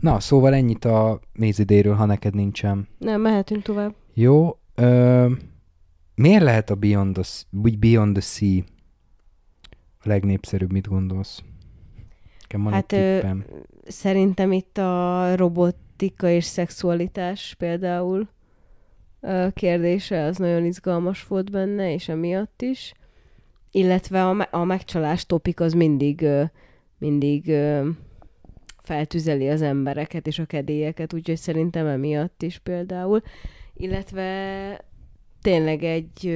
Na, 0.00 0.20
szóval 0.20 0.54
ennyit 0.54 0.84
a 0.84 1.20
mézidéről, 1.32 1.94
ha 1.94 2.04
neked 2.04 2.34
nincsen. 2.34 2.88
Nem, 2.98 3.20
mehetünk 3.20 3.62
tovább. 3.62 3.94
Jó. 4.14 4.58
Ö, 4.74 5.30
miért 6.14 6.42
lehet 6.42 6.70
a 6.70 6.74
Beyond 6.74 7.14
the, 7.14 7.46
Beyond 7.78 8.12
the 8.12 8.22
Sea 8.22 8.62
a 9.98 10.08
legnépszerűbb, 10.08 10.72
mit 10.72 10.88
gondolsz? 10.88 11.42
Nekem 12.40 12.62
van 12.62 12.72
Hát, 12.72 12.92
egy 12.92 13.24
ö. 13.24 13.36
Szerintem 13.86 14.52
itt 14.52 14.78
a 14.78 15.34
robotika 16.04 16.28
és 16.28 16.44
szexualitás 16.44 17.54
például 17.58 18.28
kérdése, 19.52 20.24
az 20.24 20.36
nagyon 20.36 20.64
izgalmas 20.64 21.26
volt 21.26 21.50
benne, 21.50 21.92
és 21.92 22.08
emiatt 22.08 22.62
is. 22.62 22.92
Illetve 23.70 24.26
a, 24.26 24.32
me- 24.32 24.54
a 24.54 24.64
megcsalás 24.64 25.26
topik 25.26 25.60
az 25.60 25.72
mindig, 25.72 26.26
mindig 26.98 27.52
feltüzeli 28.82 29.48
az 29.48 29.62
embereket 29.62 30.26
és 30.26 30.38
a 30.38 30.44
kedélyeket, 30.44 31.12
úgyhogy 31.12 31.36
szerintem 31.36 31.86
emiatt 31.86 32.42
is 32.42 32.58
például. 32.58 33.22
Illetve 33.74 34.84
tényleg 35.42 35.82
egy, 35.82 36.28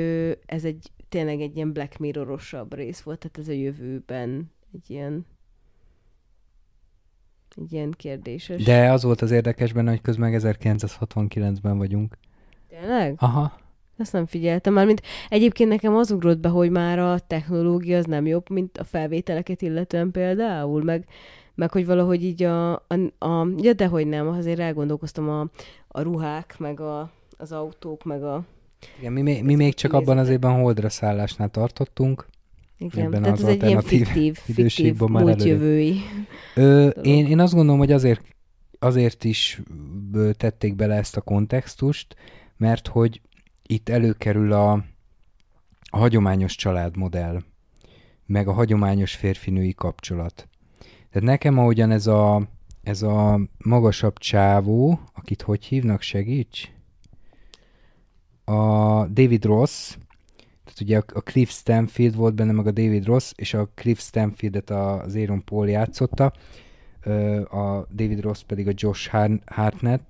ez 0.46 0.64
egy 0.64 0.90
tényleg 1.09 1.40
egy 1.40 1.57
ilyen 1.57 1.72
Black 1.72 1.98
Mirror-osabb 1.98 2.74
rész 2.74 3.00
volt, 3.00 3.18
tehát 3.18 3.38
ez 3.38 3.48
a 3.48 3.61
jövőben 3.61 4.52
egy 4.72 4.90
ilyen 4.90 5.26
egy 7.61 7.73
ilyen 7.73 7.94
kérdéses. 7.97 8.62
De 8.64 8.92
az 8.92 9.03
volt 9.03 9.23
az 9.23 9.31
érdekes 9.31 9.73
benne, 9.73 9.90
hogy 9.90 10.01
közben 10.01 10.31
meg 10.31 10.40
1969-ben 10.44 11.79
vagyunk. 11.79 12.18
Tényleg? 12.68 13.14
Aha. 13.18 13.53
Ezt 13.97 14.12
nem 14.12 14.27
figyeltem 14.27 14.73
már, 14.73 14.87
mint 14.87 15.03
egyébként 15.29 15.71
nekem 15.71 15.97
az 15.97 16.11
ugrott 16.11 16.38
be, 16.38 16.49
hogy 16.49 16.71
már 16.71 16.99
a 16.99 17.18
technológia 17.18 17.99
az 17.99 18.05
nem 18.05 18.27
jobb, 18.27 18.51
mint 18.51 18.79
a 18.79 18.85
felvételeket 18.85 19.62
illetően 19.62 20.11
például, 20.11 20.83
meg, 20.83 21.05
meg 21.55 21.71
hogy 21.73 21.87
valahogy 21.87 22.25
így 22.25 22.42
a, 22.42 22.73
a, 22.73 22.94
a 23.18 23.49
ja 23.57 23.73
dehogy 23.73 24.07
nem, 24.07 24.29
azért 24.29 24.59
elgondolkoztam 24.59 25.29
a, 25.29 25.47
a 25.88 26.01
ruhák, 26.01 26.55
meg 26.59 26.81
a, 26.81 27.11
az 27.38 27.53
autók, 27.53 28.05
meg 28.05 28.23
a 28.23 28.44
Igen, 28.99 29.12
mi, 29.12 29.23
mi, 29.23 29.40
mi 29.40 29.55
még 29.55 29.75
csak 29.75 29.92
abban 29.92 30.18
az 30.18 30.29
évben 30.29 30.61
holdra 30.61 30.88
szállásnál 30.88 31.49
tartottunk. 31.49 32.27
Igen, 32.79 33.07
Ebben 33.07 33.23
tehát 33.23 33.38
az 33.38 33.45
ez 33.45 33.51
egy 33.51 33.62
ilyen 33.62 33.77
alternatív 33.77 34.07
fiktív, 34.07 34.37
fiktív 34.55 34.99
múltjövői. 34.99 36.01
Ö, 36.55 36.88
én, 36.88 37.27
én 37.27 37.38
azt 37.38 37.55
gondolom, 37.55 37.79
hogy 37.79 37.93
azért 37.93 38.37
azért 38.79 39.25
is 39.25 39.62
tették 40.33 40.75
bele 40.75 40.95
ezt 40.95 41.17
a 41.17 41.21
kontextust, 41.21 42.17
mert 42.57 42.87
hogy 42.87 43.21
itt 43.62 43.88
előkerül 43.88 44.53
a, 44.53 44.73
a 45.83 45.97
hagyományos 45.99 46.55
családmodell, 46.55 47.43
meg 48.27 48.49
a 48.49 48.53
hagyományos 48.53 49.14
férfinői 49.14 49.75
kapcsolat. 49.75 50.49
Tehát 51.11 51.29
nekem 51.29 51.59
ahogyan 51.59 51.91
ez 51.91 52.07
a, 52.07 52.49
ez 52.83 53.03
a 53.03 53.41
magasabb 53.64 54.19
csávó, 54.19 55.01
akit 55.14 55.43
hogy 55.43 55.64
hívnak, 55.64 56.03
segíts? 56.03 56.71
A 58.45 59.07
David 59.07 59.45
Ross, 59.45 59.97
tehát 60.79 61.05
ugye 61.07 61.19
a 61.19 61.23
Cliff 61.23 61.51
Stanfield 61.51 62.17
volt 62.17 62.35
benne, 62.35 62.53
meg 62.53 62.67
a 62.67 62.71
David 62.71 63.07
Ross, 63.07 63.33
és 63.37 63.55
a 63.55 63.69
Cliff 63.75 64.01
Stanfieldet 64.01 64.71
az 64.71 65.17
Aaron 65.17 65.45
Paul 65.45 65.69
játszotta, 65.69 66.33
a 67.51 67.87
David 67.91 68.21
Ross 68.21 68.43
pedig 68.47 68.69
a 68.69 68.73
Josh 68.75 69.11
Har- 69.11 69.43
Hartnett. 69.47 70.03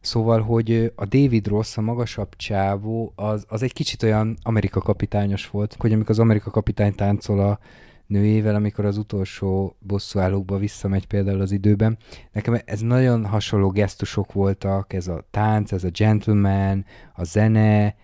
Szóval, 0.00 0.40
hogy 0.40 0.92
a 0.94 1.04
David 1.04 1.46
Ross, 1.46 1.76
a 1.76 1.80
magasabb 1.80 2.36
csávó, 2.36 3.12
az, 3.16 3.44
az 3.48 3.62
egy 3.62 3.72
kicsit 3.72 4.02
olyan 4.02 4.36
Amerika 4.42 4.80
kapitányos 4.80 5.50
volt, 5.50 5.76
hogy 5.78 5.92
amikor 5.92 6.10
az 6.10 6.18
Amerika 6.18 6.50
kapitány 6.50 6.94
táncol 6.94 7.40
a 7.40 7.58
nőjével, 8.06 8.54
amikor 8.54 8.84
az 8.84 8.98
utolsó 8.98 9.76
bosszúállókba 9.78 10.58
visszamegy 10.58 11.06
például 11.06 11.40
az 11.40 11.52
időben. 11.52 11.98
Nekem 12.32 12.60
ez 12.64 12.80
nagyon 12.80 13.26
hasonló 13.26 13.70
gesztusok 13.70 14.32
voltak, 14.32 14.92
ez 14.92 15.08
a 15.08 15.24
tánc, 15.30 15.72
ez 15.72 15.84
a 15.84 15.90
gentleman, 15.90 16.84
a 17.14 17.24
zene, 17.24 17.94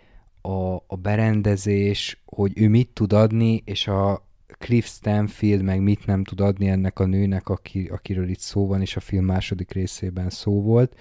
a, 0.40 0.74
a 0.74 0.96
berendezés, 1.02 2.22
hogy 2.24 2.52
ő 2.54 2.68
mit 2.68 2.88
tud 2.88 3.12
adni, 3.12 3.62
és 3.64 3.86
a 3.86 4.28
Cliff 4.58 4.86
Stanfield 4.86 5.62
meg 5.62 5.82
mit 5.82 6.06
nem 6.06 6.24
tud 6.24 6.40
adni 6.40 6.68
ennek 6.68 6.98
a 6.98 7.06
nőnek, 7.06 7.48
aki, 7.48 7.86
akiről 7.86 8.28
itt 8.28 8.38
szó 8.38 8.66
van, 8.66 8.80
és 8.80 8.96
a 8.96 9.00
film 9.00 9.24
második 9.24 9.72
részében 9.72 10.30
szó 10.30 10.62
volt. 10.62 10.96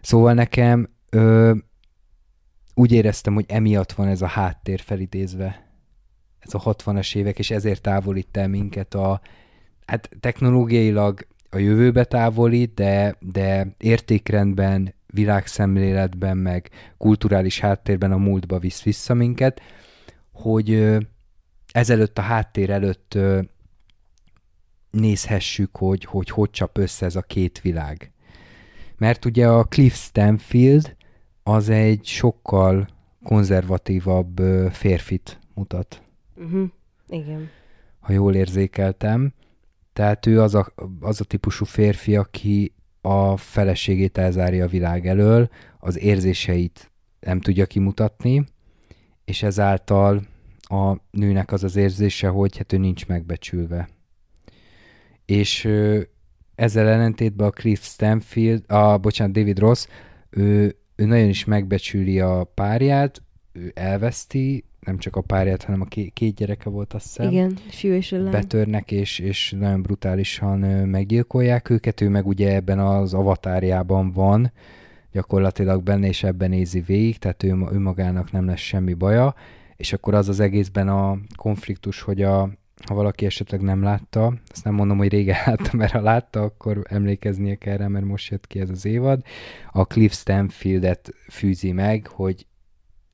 Szóval 0.00 0.34
nekem 0.34 0.88
ö, 1.10 1.54
úgy 2.74 2.92
éreztem, 2.92 3.34
hogy 3.34 3.44
emiatt 3.48 3.92
van 3.92 4.08
ez 4.08 4.22
a 4.22 4.26
háttér 4.26 4.80
felidézve, 4.80 5.66
ez 6.38 6.54
a 6.54 6.60
60-as 6.60 7.16
évek, 7.16 7.38
és 7.38 7.50
ezért 7.50 7.82
távolít 7.82 8.36
el 8.36 8.48
minket 8.48 8.94
a, 8.94 9.20
hát 9.86 10.10
technológiailag 10.20 11.26
a 11.50 11.58
jövőbe 11.58 12.04
távolít, 12.04 12.74
de, 12.74 13.16
de 13.20 13.74
értékrendben, 13.78 14.94
világszemléletben, 15.16 16.36
meg 16.36 16.70
kulturális 16.96 17.60
háttérben 17.60 18.12
a 18.12 18.16
múltba 18.16 18.58
visz 18.58 18.82
vissza 18.82 19.14
minket, 19.14 19.60
hogy 20.32 20.96
ezelőtt 21.72 22.18
a 22.18 22.22
háttér 22.22 22.70
előtt 22.70 23.18
nézhessük, 24.90 25.76
hogy, 25.76 26.04
hogy 26.04 26.30
hogy 26.30 26.50
csap 26.50 26.78
össze 26.78 27.06
ez 27.06 27.16
a 27.16 27.22
két 27.22 27.60
világ. 27.60 28.10
Mert 28.98 29.24
ugye 29.24 29.48
a 29.48 29.64
Cliff 29.64 29.94
Stanfield 29.94 30.96
az 31.42 31.68
egy 31.68 32.04
sokkal 32.04 32.88
konzervatívabb 33.22 34.40
férfit 34.70 35.38
mutat, 35.54 36.00
Uh-huh. 36.36 36.68
Igen. 37.08 37.48
ha 38.00 38.12
jól 38.12 38.34
érzékeltem. 38.34 39.32
Tehát 39.92 40.26
ő 40.26 40.40
az 40.40 40.54
a, 40.54 40.72
az 41.00 41.20
a 41.20 41.24
típusú 41.24 41.64
férfi, 41.64 42.16
aki 42.16 42.74
a 43.06 43.36
feleségét 43.36 44.18
elzárja 44.18 44.64
a 44.64 44.68
világ 44.68 45.06
elől, 45.06 45.48
az 45.78 45.98
érzéseit 45.98 46.90
nem 47.20 47.40
tudja 47.40 47.66
kimutatni, 47.66 48.44
és 49.24 49.42
ezáltal 49.42 50.22
a 50.58 50.96
nőnek 51.10 51.52
az 51.52 51.64
az 51.64 51.76
érzése, 51.76 52.28
hogy 52.28 52.56
hát 52.56 52.72
ő 52.72 52.76
nincs 52.76 53.06
megbecsülve. 53.06 53.88
És 55.24 55.68
ezzel 56.54 56.88
ellentétben 56.88 57.46
a 57.46 57.50
Cliff 57.50 57.82
Stanfield, 57.82 58.70
a, 58.70 58.98
bocsánat, 58.98 59.34
David 59.34 59.58
Ross, 59.58 59.86
ő, 60.30 60.76
ő 60.96 61.04
nagyon 61.04 61.28
is 61.28 61.44
megbecsüli 61.44 62.20
a 62.20 62.44
párját, 62.44 63.22
ő 63.52 63.72
elveszti, 63.74 64.64
nem 64.86 64.98
csak 64.98 65.16
a 65.16 65.20
párját, 65.20 65.64
hanem 65.64 65.80
a 65.80 65.84
két, 65.84 66.12
két 66.12 66.34
gyereke 66.34 66.70
volt, 66.70 66.92
azt 66.92 67.06
hiszem 67.06 67.30
Igen, 67.30 67.58
fiú 67.68 67.92
és 67.92 68.12
a 68.12 68.16
lány. 68.16 68.30
betörnek, 68.30 68.90
és, 68.90 69.18
és 69.18 69.54
nagyon 69.58 69.82
brutálisan 69.82 70.58
meggyilkolják 70.88 71.70
őket. 71.70 72.00
Ő 72.00 72.08
meg 72.08 72.26
ugye 72.26 72.54
ebben 72.54 72.78
az 72.78 73.14
avatárjában 73.14 74.10
van, 74.12 74.52
gyakorlatilag 75.12 75.82
benne, 75.82 76.06
és 76.06 76.22
ebben 76.22 76.50
nézi 76.50 76.80
végig, 76.80 77.18
tehát 77.18 77.42
ő, 77.42 77.48
ő 77.72 77.78
magának 77.78 78.32
nem 78.32 78.46
lesz 78.46 78.60
semmi 78.60 78.94
baja, 78.94 79.34
és 79.76 79.92
akkor 79.92 80.14
az 80.14 80.28
az 80.28 80.40
egészben 80.40 80.88
a 80.88 81.18
konfliktus, 81.36 82.00
hogy 82.00 82.22
a, 82.22 82.50
ha 82.86 82.94
valaki 82.94 83.26
esetleg 83.26 83.60
nem 83.60 83.82
látta, 83.82 84.34
azt 84.50 84.64
nem 84.64 84.74
mondom, 84.74 84.96
hogy 84.96 85.08
régen 85.08 85.36
látta, 85.46 85.76
mert 85.76 85.92
ha 85.92 86.00
látta, 86.00 86.42
akkor 86.42 86.82
emlékeznie 86.88 87.54
kell 87.54 87.76
rá, 87.76 87.86
mert 87.86 88.04
most 88.04 88.30
jött 88.30 88.46
ki 88.46 88.60
ez 88.60 88.70
az 88.70 88.84
évad, 88.84 89.22
a 89.72 89.84
Cliff 89.84 90.12
Stanfieldet 90.12 91.14
fűzi 91.28 91.72
meg, 91.72 92.06
hogy 92.06 92.46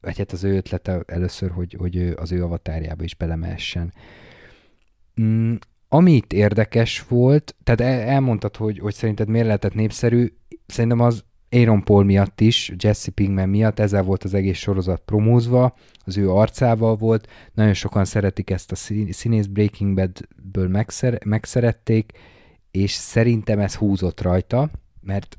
vagy 0.02 0.18
hát 0.18 0.32
az 0.32 0.44
ő 0.44 0.56
ötlete 0.56 1.02
először, 1.06 1.50
hogy, 1.50 1.76
hogy 1.78 1.96
ő 1.96 2.16
az 2.20 2.32
ő 2.32 2.44
avatárjába 2.44 3.04
is 3.04 3.14
belemehessen. 3.14 3.92
Mm, 5.20 5.54
ami 5.88 6.12
itt 6.12 6.32
érdekes 6.32 7.04
volt, 7.08 7.54
tehát 7.64 7.80
el- 7.80 8.08
elmondtad, 8.08 8.56
hogy, 8.56 8.78
hogy 8.78 8.94
szerinted 8.94 9.28
miért 9.28 9.46
lehetett 9.46 9.74
népszerű, 9.74 10.32
szerintem 10.66 11.00
az 11.00 11.24
Aaron 11.50 11.84
Paul 11.84 12.04
miatt 12.04 12.40
is, 12.40 12.72
Jesse 12.78 13.10
Pinkman 13.10 13.48
miatt, 13.48 13.78
ezzel 13.78 14.02
volt 14.02 14.24
az 14.24 14.34
egész 14.34 14.58
sorozat 14.58 15.02
promózva, 15.04 15.74
az 16.04 16.16
ő 16.16 16.30
arcával 16.30 16.96
volt, 16.96 17.28
nagyon 17.52 17.74
sokan 17.74 18.04
szeretik 18.04 18.50
ezt 18.50 18.72
a 18.72 18.74
szín- 18.74 19.12
színész 19.12 19.46
Breaking 19.46 19.94
Badből 19.94 20.68
megszer- 20.68 21.24
megszerették, 21.24 22.12
és 22.70 22.92
szerintem 22.92 23.58
ez 23.58 23.74
húzott 23.74 24.20
rajta, 24.20 24.70
mert, 25.00 25.38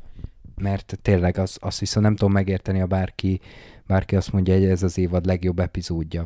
mert 0.56 1.00
tényleg 1.02 1.38
az, 1.38 1.58
azt 1.62 1.80
viszont 1.80 2.06
nem 2.06 2.16
tudom 2.16 2.34
megérteni, 2.34 2.80
ha 2.80 2.86
bárki, 2.86 3.40
bárki 3.88 4.16
azt 4.16 4.32
mondja, 4.32 4.54
hogy 4.54 4.66
ez 4.66 4.84
az 4.84 4.98
évad 4.98 5.26
legjobb 5.26 5.60
epizódja. 5.60 6.26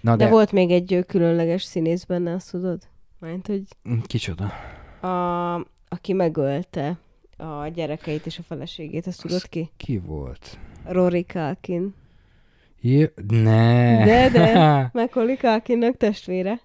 Na 0.00 0.16
De, 0.16 0.24
de, 0.24 0.30
volt 0.30 0.52
még 0.52 0.70
egy 0.70 1.04
különleges 1.06 1.62
színész 1.62 2.04
benne, 2.04 2.32
azt 2.34 2.50
tudod? 2.50 2.82
Mert, 3.18 3.46
hogy 3.46 3.62
Mm, 3.88 3.98
Kicsoda? 4.06 4.52
a, 5.00 5.54
aki 5.88 6.12
megölte 6.12 6.98
a 7.36 7.68
gyerekeit 7.68 8.26
és 8.26 8.38
a 8.38 8.42
feleségét, 8.42 9.06
azt 9.06 9.20
tudod 9.22 9.48
ki? 9.48 9.70
Ki 9.76 9.98
volt? 9.98 10.58
Rory 10.84 11.24
Kalkin. 11.24 11.94
Jö, 12.80 13.06
ne. 13.28 14.04
De, 14.04 14.28
de. 14.30 14.80
Macaulay 14.92 15.36
Culkinnak 15.36 15.96
testvére. 15.96 16.60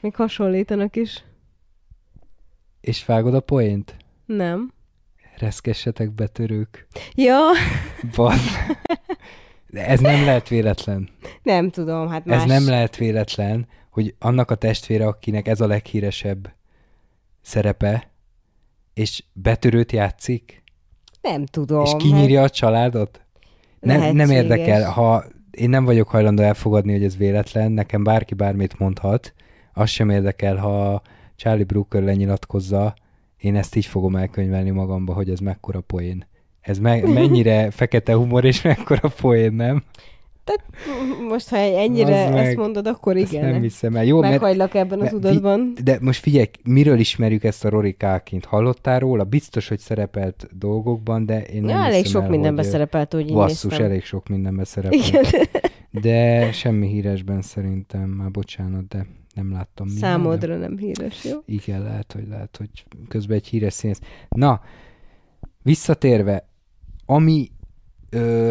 Még 0.00 0.14
hasonlítanak 0.14 0.96
is. 0.96 1.24
És 2.80 3.04
vágod 3.04 3.34
a 3.34 3.40
poént? 3.40 3.96
Nem. 4.26 4.72
Reszkessetek 5.38 6.10
betörők. 6.12 6.86
Ja, 7.14 7.38
Bazd. 8.16 8.50
De 9.66 9.86
ez 9.86 10.00
nem 10.00 10.24
lehet 10.24 10.48
véletlen. 10.48 11.08
nem 11.42 11.70
tudom, 11.70 12.08
hát 12.08 12.24
más. 12.24 12.36
Ez 12.42 12.48
nem 12.48 12.68
lehet 12.68 12.96
véletlen, 12.96 13.66
hogy 13.90 14.14
annak 14.18 14.50
a 14.50 14.54
testvére, 14.54 15.06
akinek 15.06 15.48
ez 15.48 15.60
a 15.60 15.66
leghíresebb 15.66 16.52
szerepe, 17.40 18.10
és 18.94 19.24
betörőt 19.32 19.92
játszik, 19.92 20.62
Nem 21.20 21.46
tudom. 21.46 21.84
és 21.84 21.92
kinyírja 21.98 22.42
a 22.42 22.50
családot? 22.50 23.20
Nem, 23.80 24.16
nem 24.16 24.30
érdekel, 24.30 24.90
ha 24.90 25.24
én 25.50 25.68
nem 25.68 25.84
vagyok 25.84 26.08
hajlandó 26.08 26.42
elfogadni, 26.42 26.92
hogy 26.92 27.04
ez 27.04 27.16
véletlen, 27.16 27.72
nekem 27.72 28.04
bárki 28.04 28.34
bármit 28.34 28.78
mondhat, 28.78 29.34
az 29.72 29.88
sem 29.88 30.10
érdekel, 30.10 30.56
ha 30.56 31.02
Charlie 31.36 31.64
Brooker 31.64 32.02
lenyilatkozza, 32.02 32.94
én 33.44 33.56
ezt 33.56 33.76
így 33.76 33.86
fogom 33.86 34.16
elkönyvelni 34.16 34.70
magamba, 34.70 35.12
hogy 35.12 35.30
ez 35.30 35.38
mekkora 35.38 35.80
poén. 35.80 36.26
Ez 36.60 36.78
me- 36.78 37.12
mennyire 37.20 37.70
fekete 37.70 38.14
humor, 38.14 38.44
és 38.44 38.62
mekkora 38.62 39.08
poén, 39.20 39.52
nem? 39.52 39.82
Tehát 40.44 40.64
most, 41.28 41.48
ha 41.48 41.56
ennyire 41.56 42.24
Az 42.24 42.30
meg- 42.34 42.46
ezt 42.46 42.56
mondod, 42.56 42.86
akkor 42.86 43.16
igen. 43.16 43.50
nem 43.50 43.62
hiszem 43.62 43.96
el. 43.96 44.04
Jó, 44.04 44.20
mert, 44.20 44.32
Meghagylak 44.32 44.74
ebben 44.74 44.98
az 44.98 45.04
mert 45.04 45.14
udatban. 45.14 45.72
de 45.84 45.98
most 46.00 46.20
figyelj, 46.20 46.46
miről 46.64 46.98
ismerjük 46.98 47.44
ezt 47.44 47.64
a 47.64 47.68
Rory 47.68 47.92
Kákint? 47.92 48.44
Hallottál 48.44 48.98
róla? 48.98 49.24
Biztos, 49.24 49.68
hogy 49.68 49.78
szerepelt 49.78 50.48
dolgokban, 50.58 51.26
de 51.26 51.42
én 51.42 51.62
nem 51.62 51.76
Ja, 51.78 51.84
elég 51.84 52.06
sok 52.06 52.22
el, 52.22 52.28
mindenbe 52.28 52.62
hogy, 52.62 52.70
szerepelt, 52.70 53.14
így 53.14 53.32
Basszus, 53.32 53.70
néztem. 53.70 53.86
elég 53.90 54.04
sok 54.04 54.28
mindenbe 54.28 54.64
szerepelt. 54.74 55.06
Igen. 55.08 55.24
De 55.90 56.52
semmi 56.52 56.88
híresben 56.88 57.42
szerintem, 57.42 58.08
már 58.08 58.30
bocsánat, 58.30 58.88
de 58.88 59.06
nem 59.34 59.52
láttam 59.52 59.86
minden, 59.86 60.10
Számodra 60.10 60.56
nem 60.56 60.78
híres, 60.78 61.24
jó? 61.24 61.38
Igen, 61.46 61.82
lehet, 61.82 62.12
hogy 62.12 62.28
lehet, 62.28 62.56
hogy 62.56 62.84
közben 63.08 63.36
egy 63.36 63.46
híres 63.46 63.72
színész. 63.72 64.00
Na, 64.28 64.60
visszatérve, 65.62 66.48
ami 67.06 67.50
ö, 68.10 68.50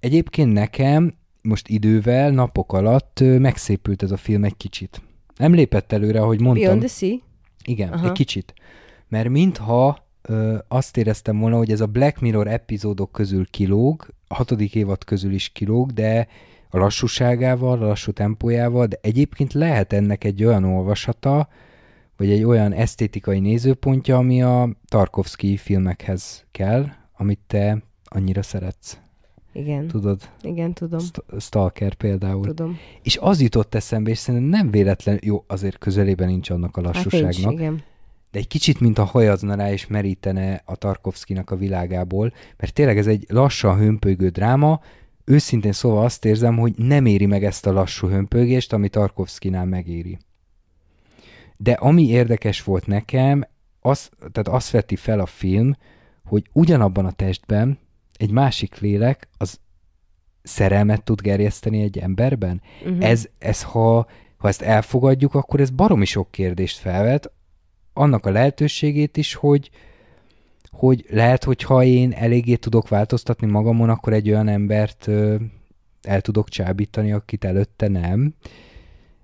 egyébként 0.00 0.52
nekem 0.52 1.14
most 1.42 1.68
idővel, 1.68 2.30
napok 2.30 2.72
alatt 2.72 3.20
ö, 3.20 3.38
megszépült 3.38 4.02
ez 4.02 4.10
a 4.10 4.16
film 4.16 4.44
egy 4.44 4.56
kicsit. 4.56 5.02
Nem 5.36 5.54
lépett 5.54 5.92
előre, 5.92 6.20
ahogy 6.20 6.40
mondtam. 6.40 6.64
Beyond 6.64 6.80
the 6.80 6.88
Sea? 6.88 7.16
Igen. 7.64 7.92
Aha. 7.92 8.06
egy 8.06 8.12
kicsit. 8.12 8.54
Mert 9.08 9.28
mintha 9.28 10.06
ö, 10.22 10.58
azt 10.68 10.96
éreztem 10.96 11.38
volna, 11.38 11.56
hogy 11.56 11.70
ez 11.70 11.80
a 11.80 11.86
Black 11.86 12.20
Mirror 12.20 12.46
epizódok 12.46 13.12
közül 13.12 13.46
kilóg, 13.50 14.06
a 14.28 14.34
hatodik 14.34 14.74
évad 14.74 15.04
közül 15.04 15.32
is 15.32 15.48
kilóg, 15.48 15.90
de 15.90 16.28
a 16.74 16.78
lassúságával, 16.78 17.82
a 17.82 17.86
lassú 17.86 18.12
tempójával, 18.12 18.86
de 18.86 18.98
egyébként 19.00 19.52
lehet 19.52 19.92
ennek 19.92 20.24
egy 20.24 20.44
olyan 20.44 20.64
olvasata, 20.64 21.48
vagy 22.16 22.30
egy 22.30 22.44
olyan 22.44 22.72
esztétikai 22.72 23.40
nézőpontja, 23.40 24.16
ami 24.16 24.42
a 24.42 24.68
Tarkovsky 24.84 25.56
filmekhez 25.56 26.44
kell, 26.50 26.86
amit 27.16 27.38
te 27.46 27.82
annyira 28.04 28.42
szeretsz. 28.42 28.98
Igen. 29.52 29.86
Tudod? 29.86 30.20
Igen, 30.42 30.72
tudom. 30.72 30.98
St- 30.98 31.24
Stalker 31.40 31.94
például. 31.94 32.46
Tudom. 32.46 32.78
És 33.02 33.16
az 33.16 33.40
jutott 33.40 33.74
eszembe, 33.74 34.10
és 34.10 34.18
szerintem 34.18 34.48
nem 34.48 34.70
véletlen, 34.70 35.18
jó, 35.22 35.44
azért 35.46 35.78
közelében 35.78 36.28
nincs 36.28 36.50
annak 36.50 36.76
a 36.76 36.84
Hát 36.84 36.94
lassúságnak, 36.94 37.34
nincs, 37.34 37.60
igen. 37.60 37.82
de 38.30 38.38
egy 38.38 38.48
kicsit, 38.48 38.80
mint 38.80 38.98
a 38.98 39.04
hajazna 39.04 39.54
rá 39.54 39.72
és 39.72 39.86
merítene 39.86 40.62
a 40.64 40.76
Tarkovszkinak 40.76 41.50
a 41.50 41.56
világából, 41.56 42.32
mert 42.56 42.72
tényleg 42.72 42.98
ez 42.98 43.06
egy 43.06 43.24
lassan 43.28 43.76
hömpölygő 43.76 44.28
dráma, 44.28 44.80
őszintén 45.24 45.72
szóval 45.72 46.04
azt 46.04 46.24
érzem, 46.24 46.56
hogy 46.56 46.72
nem 46.76 47.06
éri 47.06 47.26
meg 47.26 47.44
ezt 47.44 47.66
a 47.66 47.72
lassú 47.72 48.08
hömpölgést, 48.08 48.72
ami 48.72 48.88
Tarkovszkinál 48.88 49.64
megéri. 49.64 50.18
De 51.56 51.72
ami 51.72 52.08
érdekes 52.08 52.62
volt 52.62 52.86
nekem, 52.86 53.44
az, 53.80 54.10
tehát 54.18 54.48
azt 54.48 54.70
veti 54.70 54.96
fel 54.96 55.20
a 55.20 55.26
film, 55.26 55.76
hogy 56.24 56.48
ugyanabban 56.52 57.06
a 57.06 57.10
testben 57.10 57.78
egy 58.16 58.30
másik 58.30 58.78
lélek 58.78 59.28
az 59.38 59.60
szerelmet 60.42 61.02
tud 61.02 61.20
gerjeszteni 61.20 61.82
egy 61.82 61.98
emberben. 61.98 62.62
Uh-huh. 62.82 63.04
Ez, 63.04 63.28
ez 63.38 63.62
ha, 63.62 64.06
ha 64.36 64.48
ezt 64.48 64.62
elfogadjuk, 64.62 65.34
akkor 65.34 65.60
ez 65.60 65.70
baromi 65.70 66.04
sok 66.04 66.30
kérdést 66.30 66.78
felvet, 66.78 67.32
annak 67.92 68.26
a 68.26 68.30
lehetőségét 68.30 69.16
is, 69.16 69.34
hogy, 69.34 69.70
hogy 70.72 71.04
lehet, 71.08 71.44
hogy 71.44 71.62
ha 71.62 71.84
én 71.84 72.12
eléggé 72.12 72.54
tudok 72.54 72.88
változtatni 72.88 73.46
magamon, 73.46 73.88
akkor 73.88 74.12
egy 74.12 74.28
olyan 74.28 74.48
embert 74.48 75.06
ö, 75.06 75.36
el 76.02 76.20
tudok 76.20 76.48
csábítani, 76.48 77.12
akit 77.12 77.44
előtte 77.44 77.88
nem. 77.88 78.34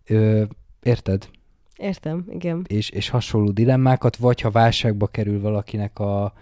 Ö, 0.06 0.44
érted? 0.82 1.28
Értem, 1.76 2.24
igen. 2.30 2.64
És, 2.66 2.90
és 2.90 3.08
hasonló 3.08 3.50
dilemmákat, 3.50 4.16
vagy 4.16 4.40
ha 4.40 4.50
válságba 4.50 5.06
kerül 5.06 5.40
valakinek 5.40 5.98
a 5.98 6.32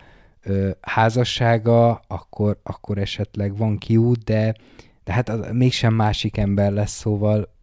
ö, 0.42 0.70
házassága, 0.80 2.02
akkor, 2.06 2.60
akkor 2.62 2.98
esetleg 2.98 3.56
van 3.56 3.78
kiút, 3.78 4.24
de, 4.24 4.54
de 5.04 5.12
hát 5.12 5.28
az, 5.28 5.48
mégsem 5.52 5.94
másik 5.94 6.36
ember 6.36 6.72
lesz, 6.72 6.96
szóval 6.96 7.54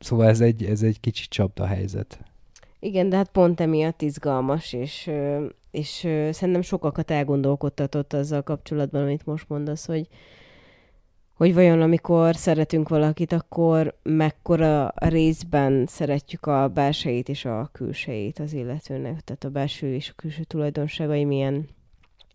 szóval 0.00 0.26
ez 0.26 0.40
egy, 0.40 0.64
ez 0.64 0.82
egy 0.82 1.00
kicsit 1.00 1.28
csapda 1.28 1.66
helyzet. 1.66 2.18
Igen, 2.84 3.08
de 3.08 3.16
hát 3.16 3.28
pont 3.28 3.60
emiatt 3.60 4.02
izgalmas, 4.02 4.72
és, 4.72 5.10
és 5.70 5.88
szerintem 6.30 6.62
sokakat 6.62 7.10
elgondolkodtatott 7.10 8.12
azzal 8.12 8.42
kapcsolatban, 8.42 9.02
amit 9.02 9.26
most 9.26 9.48
mondasz, 9.48 9.86
hogy, 9.86 10.08
hogy 11.34 11.54
vajon 11.54 11.80
amikor 11.80 12.36
szeretünk 12.36 12.88
valakit, 12.88 13.32
akkor 13.32 13.94
mekkora 14.02 14.92
részben 14.96 15.86
szeretjük 15.86 16.46
a 16.46 16.68
belsejét 16.68 17.28
és 17.28 17.44
a 17.44 17.68
külsejét 17.72 18.38
az 18.38 18.52
illetőnek, 18.52 19.20
tehát 19.20 19.44
a 19.44 19.50
belső 19.50 19.94
és 19.94 20.10
a 20.10 20.14
külső 20.16 20.42
tulajdonságai 20.42 21.24
milyen 21.24 21.68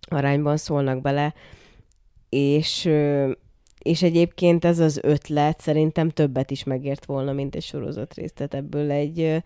arányban 0.02 0.58
szólnak 0.58 1.02
bele, 1.02 1.34
és, 2.30 2.90
és 3.80 4.04
egyébként 4.04 4.66
ez 4.66 4.80
az 4.80 5.00
ötlet 5.04 5.60
szerintem 5.60 6.10
többet 6.10 6.52
is 6.52 6.64
megért 6.64 7.06
volna, 7.06 7.34
mint 7.34 7.56
egy 7.56 7.64
sorozatrész, 7.64 8.34
tehát 8.34 8.54
ebből 8.54 8.92
egy, 8.92 9.44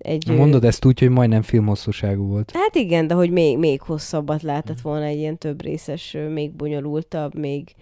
egy... 0.00 0.36
Mondod 0.36 0.64
ezt 0.64 0.84
úgy, 0.84 0.98
hogy 0.98 1.08
majdnem 1.08 1.42
filmhosszúságú 1.42 2.26
volt. 2.26 2.50
Hát 2.54 2.74
igen, 2.74 3.06
de 3.06 3.14
hogy 3.14 3.30
még, 3.30 3.58
még 3.58 3.80
hosszabbat 3.80 4.42
lehetett 4.42 4.80
volna 4.80 5.04
egy 5.04 5.18
ilyen 5.18 5.38
több 5.38 5.62
részes, 5.62 6.16
még 6.32 6.52
bonyolultabb, 6.52 7.34
még 7.34 7.74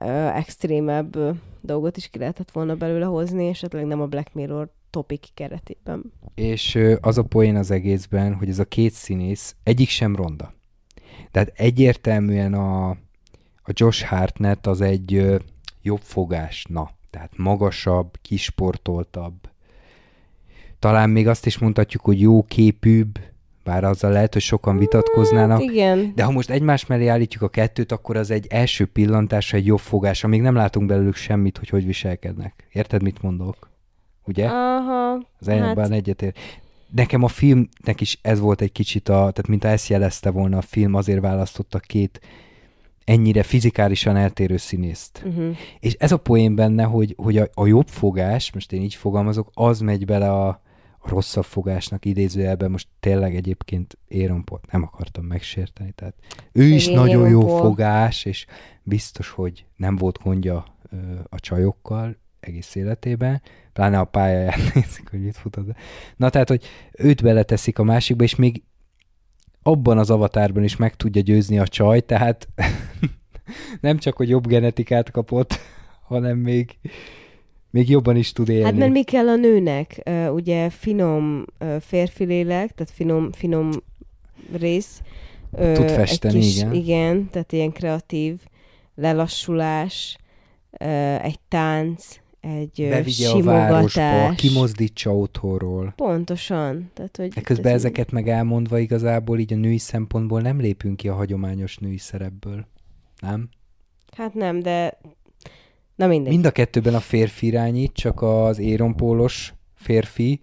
ö, 0.00 0.26
extrémebb 0.26 1.16
ö, 1.16 1.30
dolgot 1.60 1.96
is 1.96 2.08
ki 2.08 2.18
lehetett 2.18 2.50
volna 2.50 2.74
belőle 2.74 3.04
hozni, 3.04 3.44
és 3.44 3.56
esetleg 3.56 3.86
nem 3.86 4.00
a 4.00 4.06
Black 4.06 4.34
Mirror 4.34 4.70
topic 4.90 5.28
keretében. 5.34 6.12
És 6.34 6.74
ö, 6.74 6.96
az 7.00 7.18
a 7.18 7.22
poén 7.22 7.56
az 7.56 7.70
egészben, 7.70 8.34
hogy 8.34 8.48
ez 8.48 8.58
a 8.58 8.64
két 8.64 8.92
színész 8.92 9.56
egyik 9.62 9.88
sem 9.88 10.16
ronda. 10.16 10.54
Tehát 11.30 11.52
egyértelműen 11.56 12.54
a, 12.54 12.88
a 13.62 13.72
Josh 13.72 14.04
Hartnett 14.04 14.66
az 14.66 14.80
egy 14.80 15.14
ö, 15.14 15.36
jobb 15.82 16.00
fogás, 16.02 16.66
na, 16.68 16.90
tehát 17.10 17.32
magasabb, 17.36 18.18
kisportoltabb. 18.22 19.49
Talán 20.80 21.10
még 21.10 21.28
azt 21.28 21.46
is 21.46 21.58
mondhatjuk, 21.58 22.02
hogy 22.02 22.20
jó 22.20 22.42
képűbb, 22.42 23.18
bár 23.64 23.84
azzal 23.84 24.12
lehet, 24.12 24.32
hogy 24.32 24.42
sokan 24.42 24.78
vitatkoznának. 24.78 25.60
Hát 25.60 25.70
igen. 25.70 26.12
De 26.14 26.24
ha 26.24 26.30
most 26.30 26.50
egymás 26.50 26.86
mellé 26.86 27.06
állítjuk 27.06 27.42
a 27.42 27.48
kettőt, 27.48 27.92
akkor 27.92 28.16
az 28.16 28.30
egy 28.30 28.46
első 28.48 28.86
pillantásra 28.86 29.58
egy 29.58 29.66
jobb 29.66 29.78
fogás, 29.78 30.24
amíg 30.24 30.40
nem 30.40 30.54
látunk 30.54 30.86
belőlük 30.86 31.14
semmit, 31.14 31.58
hogy 31.58 31.68
hogy 31.68 31.86
viselkednek. 31.86 32.66
Érted, 32.72 33.02
mit 33.02 33.22
mondok? 33.22 33.70
Ugye? 34.24 34.46
Aha, 34.46 35.12
Az 35.40 35.48
ellenben 35.48 35.84
hát, 35.84 35.98
egyetér. 35.98 36.32
Nekem 36.94 37.22
a 37.22 37.28
filmnek 37.28 38.00
is 38.00 38.18
ez 38.22 38.40
volt 38.40 38.60
egy 38.60 38.72
kicsit 38.72 39.08
a, 39.08 39.14
tehát 39.14 39.46
mint 39.48 39.64
ezt 39.64 39.88
jelezte 39.88 40.30
volna 40.30 40.56
a 40.56 40.62
film, 40.62 40.94
azért 40.94 41.20
választottak 41.20 41.82
két 41.82 42.20
ennyire 43.04 43.42
fizikálisan 43.42 44.16
eltérő 44.16 44.56
színészt. 44.56 45.22
uh-huh. 45.24 45.56
És 45.80 45.92
ez 45.92 46.12
a 46.12 46.16
poén 46.16 46.54
benne, 46.54 46.82
hogy, 46.82 47.14
hogy 47.16 47.36
a, 47.36 47.48
a 47.54 47.66
jobb 47.66 47.88
fogás, 47.88 48.52
most 48.52 48.72
én 48.72 48.82
így 48.82 48.94
fogalmazok, 48.94 49.50
az 49.54 49.80
megy 49.80 50.04
bele 50.04 50.32
a, 50.32 50.62
a 51.02 51.08
rosszabb 51.08 51.44
fogásnak 51.44 52.04
idézőjelben, 52.04 52.70
most 52.70 52.88
tényleg 53.00 53.36
egyébként 53.36 53.98
Paul 54.44 54.60
nem 54.70 54.82
akartam 54.82 55.24
megsérteni, 55.24 55.92
tehát 55.92 56.14
ő 56.52 56.62
is 56.62 56.82
Szegény 56.82 56.98
nagyon 56.98 57.22
Aaron 57.22 57.30
jó 57.30 57.56
fogás, 57.56 58.24
és 58.24 58.46
biztos, 58.82 59.30
hogy 59.30 59.66
nem 59.76 59.96
volt 59.96 60.18
gondja 60.22 60.64
ö, 60.90 60.96
a 61.28 61.40
csajokkal 61.40 62.16
egész 62.40 62.74
életében, 62.74 63.42
pláne 63.72 63.98
a 63.98 64.04
pályáját 64.04 64.56
nézik, 64.74 65.08
hogy 65.10 65.22
mit 65.22 65.36
futod. 65.36 65.74
Na 66.16 66.30
tehát, 66.30 66.48
hogy 66.48 66.64
őt 66.92 67.22
beleteszik 67.22 67.78
a 67.78 67.82
másikba, 67.82 68.24
és 68.24 68.34
még 68.34 68.62
abban 69.62 69.98
az 69.98 70.10
avatárban 70.10 70.64
is 70.64 70.76
meg 70.76 70.96
tudja 70.96 71.22
győzni 71.22 71.58
a 71.58 71.68
csaj, 71.68 72.00
tehát 72.00 72.48
nem 73.80 73.98
csak, 73.98 74.16
hogy 74.16 74.28
jobb 74.28 74.46
genetikát 74.46 75.10
kapott, 75.10 75.60
hanem 76.10 76.38
még, 76.38 76.78
még 77.70 77.88
jobban 77.88 78.16
is 78.16 78.32
tud 78.32 78.48
élni. 78.48 78.64
Hát 78.64 78.74
mert 78.76 78.92
mi 78.92 79.02
kell 79.04 79.28
a 79.28 79.36
nőnek? 79.36 80.02
Uh, 80.06 80.32
ugye 80.34 80.70
finom 80.70 81.44
uh, 81.60 81.76
férfi 81.80 82.24
lélek, 82.24 82.74
tehát 82.74 82.92
finom, 82.92 83.32
finom 83.32 83.70
rész. 84.58 85.02
Uh, 85.52 85.72
Tud 85.72 85.90
festeni, 85.90 86.34
egy 86.36 86.40
kis, 86.42 86.56
igen. 86.56 86.72
Igen, 86.74 87.30
tehát 87.30 87.52
ilyen 87.52 87.72
kreatív 87.72 88.40
lelassulás, 88.94 90.16
uh, 90.80 91.24
egy 91.24 91.40
tánc, 91.48 92.16
egy 92.40 92.86
Bevigye 92.90 93.28
a 93.30 93.42
városba, 93.42 93.88
simogatás. 93.88 94.36
kimozdítsa 94.36 95.16
otthonról. 95.16 95.92
Pontosan. 95.96 96.90
Tehát, 96.94 97.16
hogy 97.16 97.28
De 97.28 97.40
közben 97.40 97.72
ez- 97.72 97.78
ezeket 97.78 98.10
meg 98.10 98.28
elmondva 98.28 98.78
igazából 98.78 99.38
így 99.38 99.52
a 99.52 99.56
női 99.56 99.78
szempontból 99.78 100.40
nem 100.40 100.60
lépünk 100.60 100.96
ki 100.96 101.08
a 101.08 101.14
hagyományos 101.14 101.76
női 101.78 101.98
szerepből. 101.98 102.66
Nem? 103.20 103.48
Hát 104.16 104.34
nem, 104.34 104.60
de 104.60 104.98
na 106.00 106.06
mindegy. 106.06 106.32
Mind 106.32 106.46
a 106.46 106.50
kettőben 106.50 106.94
a 106.94 107.00
férfi 107.00 107.46
irányít, 107.46 107.92
csak 107.92 108.22
az 108.22 108.58
éronpólos 108.58 109.54
férfi 109.74 110.40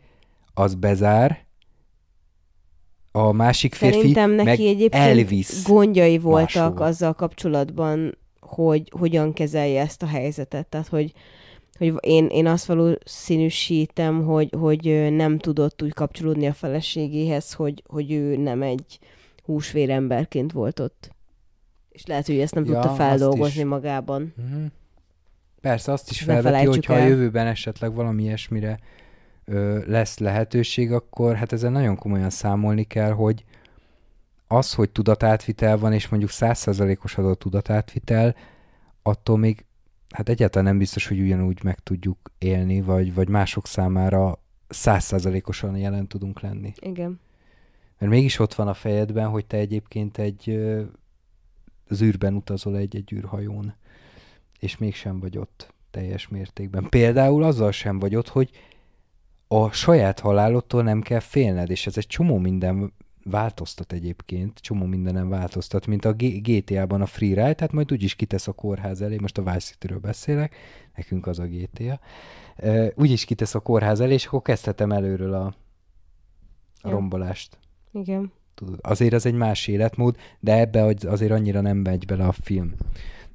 az 0.53 0.75
bezár, 0.75 1.45
a 3.11 3.31
másik 3.31 3.73
férfi 3.73 3.97
Szerintem 3.97 4.31
neki 4.31 4.45
meg 4.45 4.59
egyébként 4.59 4.93
elvisz. 4.93 5.65
gondjai 5.67 6.17
voltak 6.17 6.63
máshova. 6.63 6.85
azzal 6.85 7.13
kapcsolatban, 7.13 8.17
hogy 8.39 8.91
hogyan 8.99 9.33
kezelje 9.33 9.81
ezt 9.81 10.03
a 10.03 10.05
helyzetet. 10.05 10.67
Tehát, 10.67 10.87
hogy, 10.87 11.13
hogy 11.77 11.93
én, 11.99 12.25
én 12.27 12.47
azt 12.47 12.65
valószínűsítem, 12.65 14.23
hogy, 14.23 14.49
hogy 14.59 15.07
nem 15.11 15.37
tudott 15.37 15.81
úgy 15.83 15.93
kapcsolódni 15.93 16.47
a 16.47 16.53
feleségéhez, 16.53 17.53
hogy, 17.53 17.83
hogy 17.87 18.11
ő 18.11 18.37
nem 18.37 18.61
egy 18.61 18.99
húsvér 19.43 19.89
emberként 19.89 20.51
volt 20.51 20.79
ott. 20.79 21.15
És 21.89 22.05
lehet, 22.05 22.25
hogy 22.25 22.39
ezt 22.39 22.53
nem 22.53 22.65
Ja, 22.65 22.71
tudta 22.71 22.89
feldolgozni 22.89 23.63
magában. 23.63 24.33
Mhm. 24.37 24.65
Persze 25.61 25.91
azt 25.91 26.09
is 26.09 26.21
felveti, 26.21 26.65
hogyha 26.65 26.93
a 26.93 26.97
el. 26.97 27.07
jövőben 27.07 27.47
esetleg 27.47 27.93
valami 27.93 28.23
ilyesmire 28.23 28.79
ö, 29.45 29.83
lesz 29.85 30.17
lehetőség, 30.17 30.91
akkor 30.91 31.35
hát 31.35 31.51
ezzel 31.51 31.71
nagyon 31.71 31.95
komolyan 31.95 32.29
számolni 32.29 32.83
kell, 32.83 33.11
hogy 33.11 33.43
az, 34.47 34.73
hogy 34.73 34.89
tudatátvitel 34.89 35.77
van, 35.77 35.93
és 35.93 36.07
mondjuk 36.07 36.31
százszerzalékos 36.31 37.17
az 37.17 37.25
a 37.25 37.35
tudatátvitel, 37.35 38.35
attól 39.01 39.37
még 39.37 39.65
hát 40.09 40.29
egyáltalán 40.29 40.67
nem 40.67 40.77
biztos, 40.77 41.07
hogy 41.07 41.19
ugyanúgy 41.19 41.63
meg 41.63 41.79
tudjuk 41.79 42.31
élni, 42.37 42.81
vagy, 42.81 43.13
vagy 43.13 43.29
mások 43.29 43.67
számára 43.67 44.39
százszerzalékosan 44.67 45.77
jelen 45.77 46.07
tudunk 46.07 46.39
lenni. 46.39 46.73
Igen. 46.79 47.19
Mert 47.97 48.11
mégis 48.11 48.39
ott 48.39 48.53
van 48.53 48.67
a 48.67 48.73
fejedben, 48.73 49.27
hogy 49.27 49.45
te 49.45 49.57
egyébként 49.57 50.17
egy 50.17 50.59
az 51.89 52.01
űrben 52.01 52.33
utazol 52.33 52.77
egy, 52.77 52.95
egy 52.95 53.13
űrhajón, 53.13 53.75
és 54.59 54.77
mégsem 54.77 55.19
vagy 55.19 55.37
ott 55.37 55.73
teljes 55.91 56.27
mértékben. 56.27 56.89
Például 56.89 57.43
azzal 57.43 57.71
sem 57.71 57.99
vagy 57.99 58.15
ott, 58.15 58.27
hogy 58.27 58.49
a 59.47 59.71
saját 59.71 60.19
halálodtól 60.19 60.83
nem 60.83 61.01
kell 61.01 61.19
félned, 61.19 61.69
és 61.69 61.87
ez 61.87 61.97
egy 61.97 62.07
csomó 62.07 62.37
minden 62.37 62.93
változtat 63.23 63.91
egyébként, 63.91 64.59
csomó 64.59 64.85
mindenem 64.85 65.29
változtat, 65.29 65.87
mint 65.87 66.05
a 66.05 66.13
GTA-ban 66.17 67.01
a 67.01 67.05
Freeride, 67.05 67.53
tehát 67.53 67.73
majd 67.73 67.91
úgyis 67.91 68.15
kitesz 68.15 68.47
a 68.47 68.51
kórház 68.51 69.01
elé, 69.01 69.17
most 69.19 69.37
a 69.37 69.43
Vice 69.43 69.59
City-ről 69.59 69.99
beszélek, 69.99 70.55
nekünk 70.95 71.27
az 71.27 71.39
a 71.39 71.45
GTA, 71.45 71.99
úgyis 72.95 73.25
kitesz 73.25 73.55
a 73.55 73.59
kórház 73.59 73.99
elé, 73.99 74.13
és 74.13 74.25
akkor 74.25 74.41
kezdhetem 74.41 74.91
előről 74.91 75.33
a, 75.33 75.55
a 76.81 76.89
rombolást. 76.89 77.57
Igen. 77.91 78.31
Tudod, 78.55 78.79
azért 78.81 79.13
az 79.13 79.25
egy 79.25 79.33
más 79.33 79.67
életmód, 79.67 80.17
de 80.39 80.59
ebbe 80.59 80.83
az- 80.83 81.05
azért 81.05 81.31
annyira 81.31 81.61
nem 81.61 81.77
megy 81.77 82.05
bele 82.05 82.25
a 82.25 82.31
film. 82.31 82.73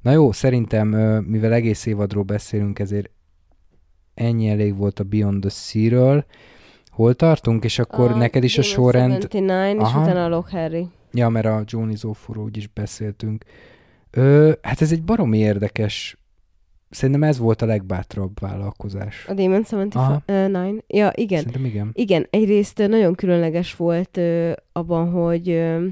Na 0.03 0.11
jó, 0.11 0.31
szerintem, 0.31 0.87
mivel 1.27 1.53
egész 1.53 1.85
évadról 1.85 2.23
beszélünk, 2.23 2.79
ezért 2.79 3.09
ennyi 4.13 4.49
elég 4.49 4.77
volt 4.77 4.99
a 4.99 5.03
Beyond 5.03 5.41
the 5.41 5.49
Sea-ről. 5.49 6.25
Hol 6.89 7.13
tartunk, 7.13 7.63
és 7.63 7.79
akkor 7.79 8.11
A 8.11 8.15
neked 8.17 8.43
is 8.43 8.57
a 8.57 8.61
sorrend... 8.61 9.11
79, 9.11 9.81
és 9.81 9.87
Aha. 9.87 10.01
utána 10.01 10.23
a 10.23 10.27
Lock 10.27 10.49
Harry. 10.49 10.87
Ja, 11.11 11.29
mert 11.29 11.45
a 11.45 11.63
Johnny 11.65 11.95
Zóforról 11.95 12.49
is 12.53 12.67
beszéltünk. 12.67 13.43
Ö, 14.11 14.51
hát 14.61 14.81
ez 14.81 14.91
egy 14.91 15.03
baromi 15.03 15.37
érdekes... 15.37 16.17
Szerintem 16.89 17.23
ez 17.23 17.37
volt 17.37 17.61
a 17.61 17.65
legbátrabb 17.65 18.39
vállalkozás. 18.39 19.25
A 19.27 19.33
Demon 19.33 19.63
Aha. 19.91 20.23
79. 20.25 20.83
Ja, 20.87 21.11
igen. 21.15 21.37
Szerintem 21.37 21.65
igen. 21.65 21.89
Igen, 21.93 22.27
egyrészt 22.29 22.77
nagyon 22.87 23.15
különleges 23.15 23.75
volt 23.75 24.17
ö, 24.17 24.51
abban, 24.71 25.11
hogy 25.11 25.49
ö, 25.49 25.85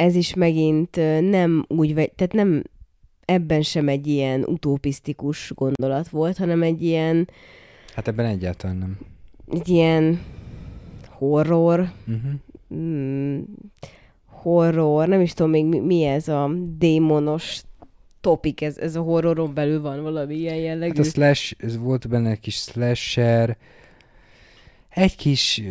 ez 0.00 0.14
is 0.14 0.34
megint 0.34 0.96
nem 1.30 1.64
úgy, 1.68 1.94
tehát 1.94 2.32
nem 2.32 2.62
ebben 3.24 3.62
sem 3.62 3.88
egy 3.88 4.06
ilyen 4.06 4.44
utopisztikus 4.44 5.52
gondolat 5.54 6.08
volt, 6.08 6.36
hanem 6.36 6.62
egy 6.62 6.82
ilyen, 6.82 7.28
Hát 7.94 8.08
ebben 8.08 8.26
egyáltalán 8.26 8.76
nem. 8.76 8.98
egy 9.52 9.68
ilyen 9.68 10.20
horror, 11.08 11.92
Uh-huh. 12.08 12.32
mm, 12.74 13.40
horror, 14.26 15.08
nem 15.08 15.20
is 15.20 15.32
tudom 15.32 15.50
még 15.50 15.64
mi, 15.64 15.78
mi 15.78 16.04
ez 16.04 16.28
a 16.28 16.50
démonos 16.78 17.60
topik, 18.20 18.60
ez, 18.60 18.78
ez 18.78 18.96
a 18.96 19.00
horroron 19.00 19.54
belül 19.54 19.80
van 19.80 20.02
valami 20.02 20.34
ilyen 20.34 20.56
jellegű. 20.56 20.96
Hát 20.96 21.06
a 21.06 21.08
slash, 21.08 21.54
ez 21.58 21.78
volt 21.78 22.08
benne 22.08 22.30
egy 22.30 22.40
kis 22.40 22.56
slasher, 22.56 23.56
egy 24.88 25.16
kis 25.16 25.62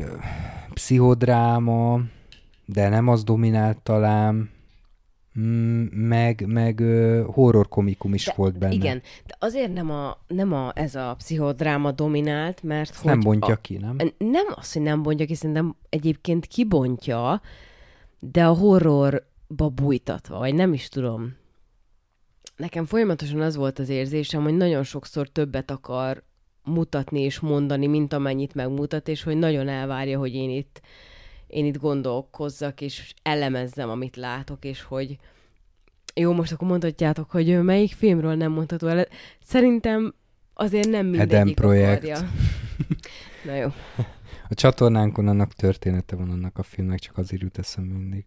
pszichodráma, 0.73 2.01
de 2.73 2.89
nem 2.89 3.07
az 3.07 3.23
dominált 3.23 3.77
talán, 3.77 4.49
Mm, 5.39 5.83
meg, 5.91 6.45
meg 6.47 6.83
horror 7.25 7.67
komikum 7.67 8.13
is 8.13 8.25
De- 8.25 8.33
volt 8.35 8.57
benne. 8.57 8.73
Igen, 8.73 9.01
de 9.25 9.35
azért 9.39 9.73
nem, 9.73 9.91
a, 9.91 10.17
nem 10.27 10.53
a, 10.53 10.71
ez 10.75 10.95
a 10.95 11.15
pszichodráma 11.17 11.91
dominált, 11.91 12.63
mert 12.63 12.89
Ezt 12.89 12.99
hogy 12.99 13.11
nem 13.11 13.19
bontja 13.19 13.53
a, 13.53 13.57
ki, 13.57 13.77
nem? 13.77 13.95
Nem 14.17 14.45
az, 14.55 14.73
hogy 14.73 14.81
nem 14.81 15.01
bontja 15.01 15.25
ki, 15.25 15.35
szerintem 15.35 15.75
egyébként 15.89 16.45
kibontja, 16.45 17.41
de 18.19 18.45
a 18.45 18.53
horrorba 18.53 19.69
bújtatva, 19.73 20.37
vagy 20.37 20.53
nem 20.53 20.73
is 20.73 20.89
tudom. 20.89 21.35
Nekem 22.55 22.85
folyamatosan 22.85 23.41
az 23.41 23.55
volt 23.55 23.79
az 23.79 23.89
érzésem, 23.89 24.43
hogy 24.43 24.57
nagyon 24.57 24.83
sokszor 24.83 25.27
többet 25.27 25.71
akar 25.71 26.23
mutatni 26.63 27.21
és 27.21 27.39
mondani, 27.39 27.87
mint 27.87 28.13
amennyit 28.13 28.53
megmutat, 28.53 29.07
és 29.07 29.23
hogy 29.23 29.37
nagyon 29.37 29.67
elvárja, 29.67 30.19
hogy 30.19 30.33
én 30.33 30.49
itt, 30.49 30.81
én 31.49 31.65
itt 31.65 31.77
gondolkozzak, 31.77 32.81
és 32.81 33.13
elemezzem, 33.21 33.89
amit 33.89 34.15
látok, 34.15 34.65
és 34.65 34.81
hogy 34.81 35.17
jó, 36.15 36.33
most 36.33 36.51
akkor 36.51 36.67
mondhatjátok, 36.67 37.31
hogy 37.31 37.63
melyik 37.63 37.93
filmről 37.93 38.35
nem 38.35 38.51
mondható 38.51 38.87
el. 38.87 39.07
Szerintem 39.43 40.13
azért 40.53 40.89
nem 40.89 41.05
mindegyik 41.05 41.33
Eden 41.33 41.53
projekt. 41.53 42.03
akarja. 42.03 42.29
Na 43.45 43.55
jó. 43.55 43.67
A 44.49 44.53
csatornánkon 44.53 45.27
annak 45.27 45.53
története 45.53 46.15
van 46.15 46.29
annak 46.29 46.57
a 46.57 46.63
filmnek, 46.63 46.99
csak 46.99 47.17
azért 47.17 47.41
jut 47.41 47.57
eszembe 47.57 47.93
mindig. 47.93 48.25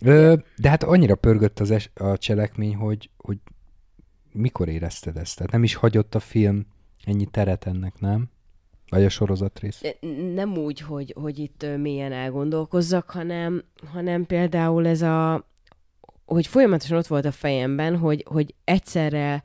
Ö, 0.00 0.34
de 0.56 0.68
hát 0.68 0.82
annyira 0.82 1.14
pörgött 1.14 1.60
az 1.60 1.70
es- 1.70 1.90
a 1.94 2.18
cselekmény, 2.18 2.74
hogy, 2.74 3.10
hogy 3.16 3.38
mikor 4.32 4.68
érezted 4.68 5.16
ezt? 5.16 5.36
Tehát 5.36 5.52
nem 5.52 5.62
is 5.62 5.74
hagyott 5.74 6.14
a 6.14 6.20
film 6.20 6.66
ennyi 7.04 7.26
teret 7.26 7.66
ennek, 7.66 8.00
nem? 8.00 8.30
Vagy 8.92 9.04
a 9.04 9.08
sorozatrész? 9.08 9.80
nem 10.34 10.56
úgy, 10.56 10.80
hogy, 10.80 11.14
hogy 11.20 11.38
itt 11.38 11.66
mélyen 11.76 12.12
elgondolkozzak, 12.12 13.10
hanem, 13.10 13.64
hanem 13.92 14.26
például 14.26 14.86
ez 14.86 15.02
a, 15.02 15.46
hogy 16.24 16.46
folyamatosan 16.46 16.98
ott 16.98 17.06
volt 17.06 17.24
a 17.24 17.30
fejemben, 17.30 17.96
hogy, 17.96 18.24
hogy 18.28 18.54
egyszerre 18.64 19.42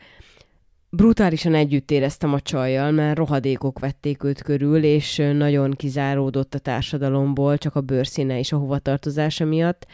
brutálisan 0.90 1.54
együtt 1.54 1.92
éreztem 1.92 2.34
a 2.34 2.40
csajjal, 2.40 2.92
mert 2.92 3.18
rohadékok 3.18 3.80
vették 3.80 4.24
őt 4.24 4.42
körül, 4.42 4.84
és 4.84 5.16
nagyon 5.34 5.72
kizáródott 5.72 6.54
a 6.54 6.60
társadalomból, 6.60 7.58
csak 7.58 7.76
a 7.76 7.82
bőrszíne 7.82 8.40
és 8.40 8.52
a 8.52 8.58
hovatartozása 8.58 9.46
miatt. 9.46 9.86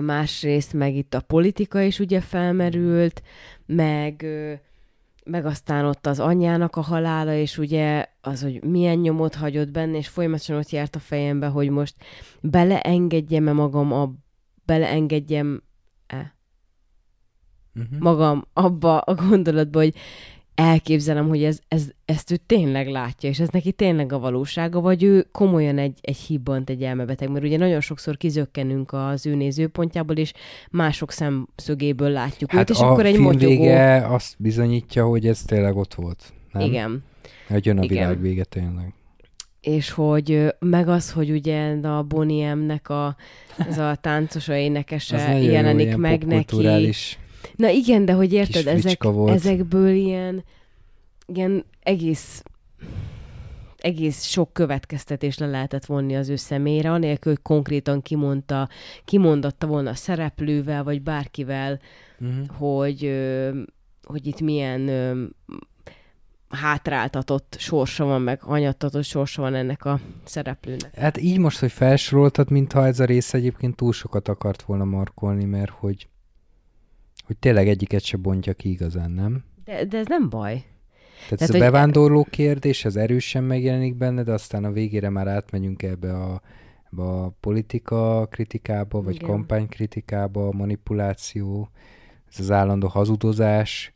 Másrészt 0.00 0.72
meg 0.72 0.94
itt 0.94 1.14
a 1.14 1.20
politika 1.20 1.80
is 1.80 1.98
ugye 1.98 2.20
felmerült, 2.20 3.22
meg 3.66 4.26
meg 5.26 5.46
aztán 5.46 5.84
ott 5.84 6.06
az 6.06 6.20
anyjának 6.20 6.76
a 6.76 6.80
halála, 6.80 7.34
és 7.34 7.58
ugye 7.58 8.06
az, 8.20 8.42
hogy 8.42 8.64
milyen 8.64 8.98
nyomot 8.98 9.34
hagyott 9.34 9.70
benne, 9.70 9.96
és 9.96 10.08
folyamatosan 10.08 10.56
ott 10.56 10.70
járt 10.70 10.96
a 10.96 10.98
fejembe, 10.98 11.46
hogy 11.46 11.70
most 11.70 11.94
beleengedjem-e 12.40 13.52
magam 13.52 13.92
a 13.92 14.12
beleengedjem-e 14.64 16.34
Uh-huh. 17.76 17.98
magam 17.98 18.44
abba 18.52 18.98
a 18.98 19.14
gondolatba, 19.14 19.78
hogy 19.78 19.94
elképzelem, 20.56 21.28
hogy 21.28 21.44
ez, 21.44 21.58
ez, 21.68 21.88
ezt 22.04 22.30
ő 22.30 22.36
tényleg 22.46 22.88
látja, 22.88 23.28
és 23.28 23.40
ez 23.40 23.48
neki 23.48 23.72
tényleg 23.72 24.12
a 24.12 24.18
valósága, 24.18 24.80
vagy 24.80 25.02
ő 25.02 25.26
komolyan 25.32 25.78
egy, 25.78 25.98
egy 26.00 26.16
hibbant, 26.16 26.70
egy 26.70 26.82
elmebeteg, 26.82 27.30
mert 27.30 27.44
ugye 27.44 27.56
nagyon 27.56 27.80
sokszor 27.80 28.16
kizökkenünk 28.16 28.92
az 28.92 29.26
ő 29.26 29.34
nézőpontjából, 29.34 30.16
és 30.16 30.32
mások 30.70 31.12
szemszögéből 31.12 32.10
látjuk 32.10 32.50
Hát 32.50 32.60
őt, 32.60 32.76
és 32.76 32.82
a 32.82 32.90
akkor 32.90 33.06
egy 33.06 33.18
motyogó... 33.18 33.62
vége 33.62 34.06
azt 34.06 34.34
bizonyítja, 34.38 35.06
hogy 35.06 35.26
ez 35.26 35.42
tényleg 35.42 35.76
ott 35.76 35.94
volt. 35.94 36.32
Nem? 36.52 36.62
Igen. 36.62 37.04
Hogy 37.48 37.66
jön 37.66 37.78
a 37.78 37.82
Igen. 37.82 37.96
világ 37.96 38.20
vége 38.20 38.44
tényleg. 38.44 38.92
és 39.60 39.90
hogy 39.90 40.54
meg 40.58 40.88
az, 40.88 41.12
hogy 41.12 41.30
ugye 41.30 41.76
a 41.82 42.02
Bonnie 42.02 42.54
M-nek 42.54 42.88
a, 42.88 43.16
ez 43.68 43.78
a 43.78 43.96
táncosa, 44.00 44.56
énekese 44.56 45.38
jó, 45.38 45.50
jelenik 45.50 45.86
ilyen 45.86 46.00
meg 46.00 46.26
neki. 46.26 46.68
Na 47.56 47.68
igen, 47.68 48.04
de 48.04 48.12
hogy 48.12 48.32
érted, 48.32 48.66
ezek, 48.66 49.02
volt. 49.02 49.34
ezekből 49.34 49.94
ilyen, 49.94 50.44
ilyen 51.26 51.64
egész 51.82 52.42
egész 53.76 54.22
sok 54.22 54.52
következtetés 54.52 55.38
le 55.38 55.46
lehetett 55.46 55.84
vonni 55.84 56.16
az 56.16 56.28
ő 56.28 56.36
személyre, 56.36 56.90
anélkül, 56.90 57.32
hogy 57.32 57.42
konkrétan 57.42 58.02
kimondta, 58.02 58.68
kimondatta 59.04 59.66
volna 59.66 59.90
a 59.90 59.94
szereplővel, 59.94 60.84
vagy 60.84 61.02
bárkivel, 61.02 61.80
Uh-huh. 62.20 62.46
hogy, 62.46 63.00
hogy 64.02 64.26
itt 64.26 64.40
milyen 64.40 64.90
hátráltatott 66.48 67.56
sorsa 67.58 68.04
van, 68.04 68.22
meg 68.22 68.40
hanyattatott 68.40 69.04
sorsa 69.04 69.42
van 69.42 69.54
ennek 69.54 69.84
a 69.84 70.00
szereplőnek. 70.24 70.94
Hát 70.94 71.18
így 71.18 71.38
most, 71.38 71.58
hogy 71.58 71.72
felsoroltad, 71.72 72.50
mintha 72.50 72.86
ez 72.86 73.00
a 73.00 73.04
rész 73.04 73.34
egyébként 73.34 73.76
túl 73.76 73.92
sokat 73.92 74.28
akart 74.28 74.62
volna 74.62 74.84
markolni, 74.84 75.44
mert 75.44 75.70
hogy, 75.70 76.08
hogy 77.26 77.36
tényleg 77.36 77.68
egyiket 77.68 78.02
se 78.02 78.16
bontja 78.16 78.54
ki 78.54 78.70
igazán, 78.70 79.10
nem? 79.10 79.44
De, 79.64 79.84
de 79.84 79.98
ez 79.98 80.06
nem 80.06 80.28
baj. 80.28 80.52
Tehát, 80.52 81.28
Tehát, 81.28 81.40
ez 81.42 81.48
a 81.48 81.52
hogy- 81.52 81.60
bevándorló 81.60 82.26
kérdés, 82.30 82.84
ez 82.84 82.96
erősen 82.96 83.44
megjelenik 83.44 83.94
benne, 83.94 84.22
de 84.22 84.32
aztán 84.32 84.64
a 84.64 84.72
végére 84.72 85.08
már 85.08 85.26
átmegyünk 85.26 85.82
ebbe 85.82 86.12
a, 86.16 86.40
ebbe 86.92 87.02
a 87.02 87.36
politika 87.40 88.26
kritikába, 88.30 89.02
vagy 89.02 89.14
Igen. 89.14 89.28
kampánykritikába, 89.28 90.52
manipuláció, 90.52 91.68
ez 92.28 92.40
az 92.40 92.50
állandó 92.50 92.86
hazudozás, 92.88 93.92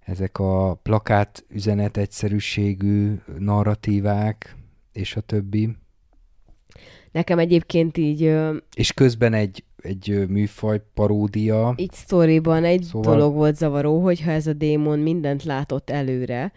ezek 0.00 0.38
a 0.38 0.74
plakát 0.74 1.44
üzenet 1.48 1.96
egyszerűségű 1.96 3.14
narratívák, 3.38 4.56
és 4.92 5.16
a 5.16 5.20
többi. 5.20 5.76
Nekem 7.12 7.38
egyébként 7.38 7.96
így, 7.96 8.22
ö, 8.22 8.56
És 8.74 8.92
közben 8.92 9.32
egy, 9.32 9.64
egy 9.82 10.24
műfaj 10.28 10.80
paródia. 10.94 11.74
így 11.76 11.92
sztoriban 11.92 12.64
egy 12.64 12.82
Szóval- 12.82 13.14
dolog 13.16 13.34
volt 13.34 13.56
zavaró, 13.56 14.00
hogyha 14.02 14.30
ez 14.30 14.46
a 14.46 14.52
démon 14.52 14.98
mindent 14.98 15.44
látott 15.44 15.90
előre, 15.90 16.52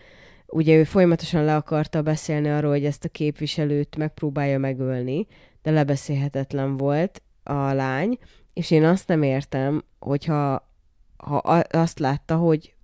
ugye 0.48 0.76
ő 0.76 0.84
folyamatosan 0.84 1.44
le 1.44 1.56
akarta 1.56 2.02
beszélni 2.02 2.50
arról, 2.50 2.72
hogy 2.72 2.86
ezt 2.86 3.06
a 3.06 3.10
képviselőt 3.10 3.96
megpróbálja 3.98 4.60
megölni, 4.60 5.28
de 5.62 5.72
lebeszélhetetlen 5.72 6.78
volt 6.78 7.22
a 7.44 7.54
lány, 7.74 8.18
és 8.54 8.72
én 8.72 8.84
azt 8.84 9.08
nem 9.08 9.24
értem, 9.24 9.84
hogyha 10.00 10.70
ha 11.18 11.36
azt 11.72 12.00
látta, 12.00 12.36
hogy 12.36 12.76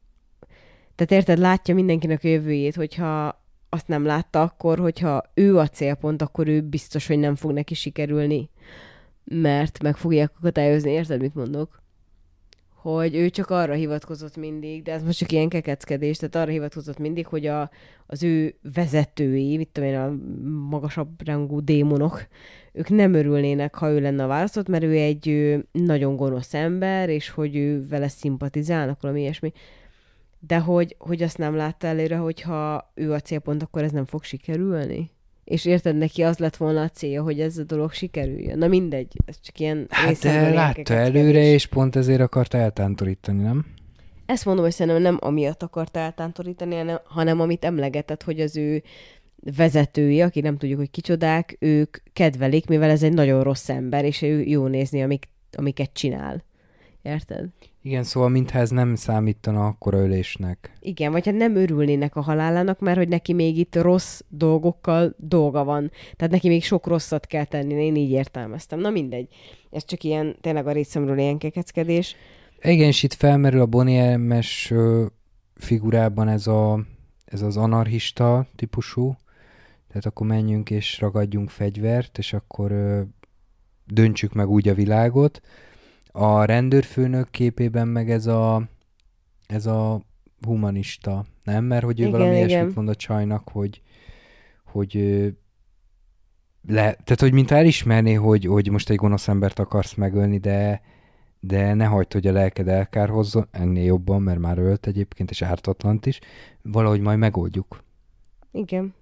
tehát 0.95 1.11
érted, 1.11 1.37
látja 1.37 1.73
mindenkinek 1.73 2.23
a 2.23 2.27
jövőjét, 2.27 2.75
hogyha 2.75 3.41
azt 3.69 3.87
nem 3.87 4.05
látta 4.05 4.41
akkor, 4.41 4.79
hogyha 4.79 5.23
ő 5.33 5.57
a 5.57 5.67
célpont, 5.67 6.21
akkor 6.21 6.47
ő 6.47 6.61
biztos, 6.61 7.07
hogy 7.07 7.19
nem 7.19 7.35
fog 7.35 7.51
neki 7.51 7.73
sikerülni, 7.73 8.49
mert 9.29 9.81
meg 9.81 9.97
fogják 9.97 10.31
akadályozni, 10.37 10.91
érted, 10.91 11.21
mit 11.21 11.35
mondok? 11.35 11.81
Hogy 12.75 13.15
ő 13.15 13.29
csak 13.29 13.49
arra 13.49 13.73
hivatkozott 13.73 14.37
mindig, 14.37 14.83
de 14.83 14.91
ez 14.91 15.03
most 15.03 15.17
csak 15.17 15.31
ilyen 15.31 15.49
kekeckedés, 15.49 16.17
tehát 16.17 16.35
arra 16.35 16.51
hivatkozott 16.51 16.97
mindig, 16.97 17.27
hogy 17.27 17.45
a, 17.45 17.69
az 18.05 18.23
ő 18.23 18.55
vezetői, 18.73 19.57
mit 19.57 19.69
tudom 19.71 19.89
én, 19.89 19.95
a 19.95 20.15
magasabb 20.69 21.27
rangú 21.27 21.59
démonok, 21.59 22.27
ők 22.73 22.89
nem 22.89 23.13
örülnének, 23.13 23.75
ha 23.75 23.89
ő 23.89 23.99
lenne 23.99 24.23
a 24.23 24.27
választott, 24.27 24.67
mert 24.67 24.83
ő 24.83 24.91
egy 24.91 25.55
nagyon 25.71 26.15
gonosz 26.15 26.53
ember, 26.53 27.09
és 27.09 27.29
hogy 27.29 27.55
ő 27.55 27.87
vele 27.87 28.07
szimpatizálnak, 28.07 29.01
valami 29.01 29.21
ilyesmi. 29.21 29.51
De 30.39 30.57
hogy, 30.59 30.95
hogy 30.99 31.23
azt 31.23 31.37
nem 31.37 31.55
látta 31.55 31.87
előre, 31.87 32.17
hogyha 32.17 32.91
ő 32.95 33.11
a 33.13 33.19
célpont, 33.19 33.63
akkor 33.63 33.83
ez 33.83 33.91
nem 33.91 34.05
fog 34.05 34.23
sikerülni. 34.23 35.11
És 35.47 35.65
érted, 35.65 35.97
neki 35.97 36.23
az 36.23 36.37
lett 36.37 36.55
volna 36.55 36.81
a 36.81 36.89
célja, 36.89 37.23
hogy 37.23 37.39
ez 37.39 37.57
a 37.57 37.63
dolog 37.63 37.91
sikerüljön. 37.91 38.57
Na 38.57 38.67
mindegy, 38.67 39.13
ez 39.25 39.39
csak 39.41 39.59
ilyen 39.59 39.85
Hát 39.89 40.19
de 40.19 40.31
ilyen 40.31 40.53
látta 40.53 40.93
előre, 40.93 41.43
és 41.43 41.67
pont 41.67 41.95
ezért 41.95 42.21
akart 42.21 42.53
eltántorítani, 42.53 43.41
nem? 43.41 43.65
Ezt 44.25 44.45
mondom, 44.45 44.63
hogy 44.63 44.73
szerintem 44.73 45.01
nem 45.01 45.17
amiatt 45.19 45.63
akart 45.63 45.97
eltántorítani, 45.97 46.75
hanem, 46.75 46.99
hanem 47.03 47.39
amit 47.39 47.65
emlegetett, 47.65 48.23
hogy 48.23 48.39
az 48.39 48.57
ő 48.57 48.83
vezetői, 49.55 50.21
aki 50.21 50.41
nem 50.41 50.57
tudjuk, 50.57 50.79
hogy 50.79 50.91
kicsodák, 50.91 51.57
ők 51.59 51.97
kedvelik, 52.13 52.67
mivel 52.67 52.89
ez 52.89 53.03
egy 53.03 53.13
nagyon 53.13 53.43
rossz 53.43 53.69
ember, 53.69 54.05
és 54.05 54.21
ő 54.21 54.41
jó 54.41 54.67
nézni, 54.67 55.03
amik, 55.03 55.29
amiket 55.51 55.93
csinál. 55.93 56.43
Érted? 57.01 57.45
Igen, 57.87 58.03
szóval 58.03 58.29
mintha 58.29 58.59
ez 58.59 58.69
nem 58.69 58.95
számítana 58.95 59.65
akkora 59.65 59.97
ölésnek. 59.97 60.77
Igen, 60.79 61.11
vagy 61.11 61.25
hát 61.25 61.35
nem 61.35 61.55
örülnének 61.55 62.15
a 62.15 62.21
halálának, 62.21 62.79
mert 62.79 62.97
hogy 62.97 63.07
neki 63.07 63.33
még 63.33 63.57
itt 63.57 63.75
rossz 63.75 64.21
dolgokkal 64.29 65.15
dolga 65.17 65.63
van. 65.63 65.91
Tehát 66.15 66.33
neki 66.33 66.47
még 66.47 66.63
sok 66.63 66.87
rosszat 66.87 67.25
kell 67.25 67.45
tenni, 67.45 67.73
én 67.73 67.95
így 67.95 68.11
értelmeztem. 68.11 68.79
Na 68.79 68.89
mindegy. 68.89 69.27
Ez 69.71 69.85
csak 69.85 70.03
ilyen, 70.03 70.35
tényleg 70.41 70.67
a 70.67 70.71
részemről 70.71 71.17
ilyen 71.17 71.37
kekeckedés. 71.37 72.15
Igen, 72.61 72.87
és 72.87 73.03
itt 73.03 73.13
felmerül 73.13 73.61
a 73.61 73.65
Bonnie 73.65 74.19
ö, 74.69 75.05
figurában 75.55 76.27
ez, 76.27 76.47
a, 76.47 76.79
ez 77.25 77.41
az 77.41 77.57
anarchista 77.57 78.47
típusú, 78.55 79.15
tehát 79.87 80.05
akkor 80.05 80.27
menjünk 80.27 80.69
és 80.69 80.99
ragadjunk 80.99 81.49
fegyvert, 81.49 82.17
és 82.17 82.33
akkor 82.33 82.71
ö, 82.71 83.01
döntsük 83.85 84.33
meg 84.33 84.49
úgy 84.49 84.67
a 84.67 84.73
világot. 84.73 85.41
A 86.19 86.45
rendőrfőnök 86.45 87.29
képében 87.29 87.87
meg 87.87 88.11
ez 88.11 88.25
a, 88.25 88.69
ez 89.47 89.65
a 89.65 90.01
humanista, 90.41 91.25
nem? 91.43 91.63
Mert 91.63 91.83
hogy 91.83 91.99
ő 91.99 92.05
Igen, 92.05 92.19
valami 92.19 92.35
igen. 92.35 92.47
ilyesmit 92.47 92.75
mond 92.75 92.89
a 92.89 92.95
csajnak, 92.95 93.49
hogy, 93.49 93.81
hogy 94.65 94.93
le, 96.67 96.81
tehát, 96.81 97.19
hogy 97.19 97.33
mint 97.33 97.51
elismerné, 97.51 98.13
hogy, 98.13 98.45
hogy 98.45 98.69
most 98.69 98.89
egy 98.89 98.95
gonosz 98.95 99.27
embert 99.27 99.59
akarsz 99.59 99.93
megölni, 99.93 100.37
de, 100.37 100.81
de 101.39 101.73
ne 101.73 101.85
hagyd, 101.85 102.13
hogy 102.13 102.27
a 102.27 102.31
lelked 102.31 102.67
elkárhozzon, 102.67 103.47
ennél 103.51 103.85
jobban, 103.85 104.21
mert 104.21 104.39
már 104.39 104.57
ölt 104.57 104.87
egyébként, 104.87 105.29
és 105.29 105.41
ártatlant 105.41 106.05
is, 106.05 106.19
valahogy 106.61 107.01
majd 107.01 107.17
megoldjuk. 107.17 107.83
Igen. 108.51 108.93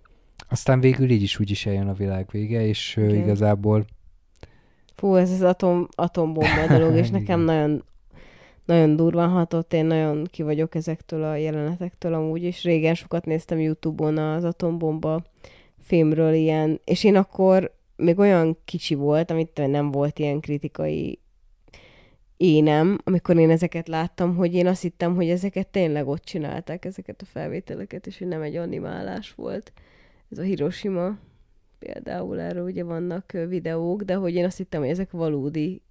Aztán 0.49 0.79
végül 0.79 1.09
így 1.09 1.21
is 1.21 1.39
úgy 1.39 1.51
is 1.51 1.65
eljön 1.65 1.87
a 1.87 1.93
világ 1.93 2.27
vége, 2.31 2.65
és 2.65 2.95
Igen. 2.97 3.15
igazából 3.15 3.85
Fú, 4.95 5.15
ez 5.15 5.31
az 5.31 5.41
atom, 5.41 5.87
atombomba 5.91 6.67
dolog, 6.77 6.95
és 6.95 7.09
nekem 7.09 7.39
nagyon, 7.39 7.83
nagyon 8.65 8.95
durván 8.95 9.29
hatott, 9.29 9.73
én 9.73 9.85
nagyon 9.85 10.27
ki 10.31 10.43
vagyok 10.43 10.75
ezektől 10.75 11.23
a 11.23 11.35
jelenetektől 11.35 12.13
amúgy, 12.13 12.43
és 12.43 12.63
régen 12.63 12.93
sokat 12.93 13.25
néztem 13.25 13.59
Youtube-on 13.59 14.17
az 14.17 14.43
atombomba 14.43 15.23
filmről 15.79 16.33
ilyen, 16.33 16.79
és 16.83 17.03
én 17.03 17.15
akkor 17.15 17.73
még 17.95 18.19
olyan 18.19 18.57
kicsi 18.65 18.95
volt, 18.95 19.31
amit 19.31 19.67
nem 19.67 19.91
volt 19.91 20.19
ilyen 20.19 20.39
kritikai 20.39 21.19
énem, 22.37 22.97
amikor 23.03 23.37
én 23.37 23.49
ezeket 23.49 23.87
láttam, 23.87 24.35
hogy 24.35 24.53
én 24.53 24.67
azt 24.67 24.81
hittem, 24.81 25.15
hogy 25.15 25.29
ezeket 25.29 25.67
tényleg 25.67 26.07
ott 26.07 26.23
csinálták, 26.23 26.85
ezeket 26.85 27.21
a 27.21 27.25
felvételeket, 27.25 28.07
és 28.07 28.17
hogy 28.17 28.27
nem 28.27 28.41
egy 28.41 28.55
animálás 28.55 29.33
volt. 29.33 29.73
Ez 30.31 30.37
a 30.37 30.41
Hiroshima 30.41 31.17
például 31.85 32.39
erről 32.39 32.63
ugye 32.63 32.83
vannak 32.83 33.31
videók, 33.31 34.01
de 34.01 34.13
hogy 34.13 34.35
én 34.35 34.45
azt 34.45 34.57
hittem, 34.57 34.81
hogy 34.81 34.89
ezek 34.89 35.11
valódi 35.11 35.81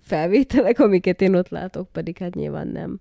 felvételek, 0.00 0.78
amiket 0.78 1.20
én 1.20 1.34
ott 1.34 1.48
látok, 1.48 1.88
pedig 1.92 2.18
hát 2.18 2.34
nyilván 2.34 2.68
nem. 2.68 3.00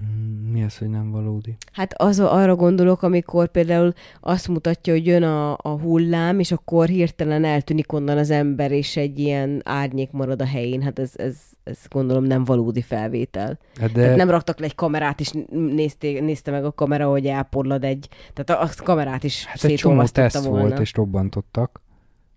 Mm, 0.00 0.50
mi 0.52 0.64
az, 0.64 0.78
hogy 0.78 0.88
nem 0.88 1.10
valódi? 1.10 1.56
Hát 1.72 1.94
az, 2.02 2.20
arra 2.20 2.56
gondolok, 2.56 3.02
amikor 3.02 3.48
például 3.48 3.92
azt 4.20 4.48
mutatja, 4.48 4.92
hogy 4.92 5.06
jön 5.06 5.22
a, 5.22 5.52
a 5.52 5.68
hullám, 5.68 6.38
és 6.38 6.52
akkor 6.52 6.86
hirtelen 6.86 7.44
eltűnik 7.44 7.92
onnan 7.92 8.18
az 8.18 8.30
ember, 8.30 8.72
és 8.72 8.96
egy 8.96 9.18
ilyen 9.18 9.60
árnyék 9.64 10.10
marad 10.10 10.42
a 10.42 10.46
helyén. 10.46 10.82
Hát 10.82 10.98
ez, 10.98 11.12
ez, 11.16 11.36
ez 11.64 11.78
gondolom 11.88 12.24
nem 12.24 12.44
valódi 12.44 12.82
felvétel. 12.82 13.58
Hát 13.80 13.92
De... 13.92 14.00
Tehát 14.00 14.16
nem 14.16 14.30
raktak 14.30 14.58
le 14.58 14.64
egy 14.64 14.74
kamerát, 14.74 15.20
és 15.20 15.32
nézté, 15.50 16.20
nézte 16.20 16.50
meg 16.50 16.64
a 16.64 16.72
kamera, 16.72 17.08
hogy 17.08 17.26
elporlad 17.26 17.84
egy... 17.84 18.08
Tehát 18.32 18.62
a, 18.62 18.66
a 18.80 18.82
kamerát 18.84 19.24
is 19.24 19.44
hát 19.44 19.64
egy 19.64 19.74
csomó 19.74 20.04
teszt 20.04 20.44
volna. 20.44 20.60
volt, 20.60 20.78
és 20.78 20.94
robbantottak, 20.94 21.82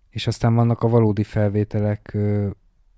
és 0.09 0.27
aztán 0.27 0.55
vannak 0.55 0.81
a 0.81 0.87
valódi 0.87 1.23
felvételek 1.23 2.17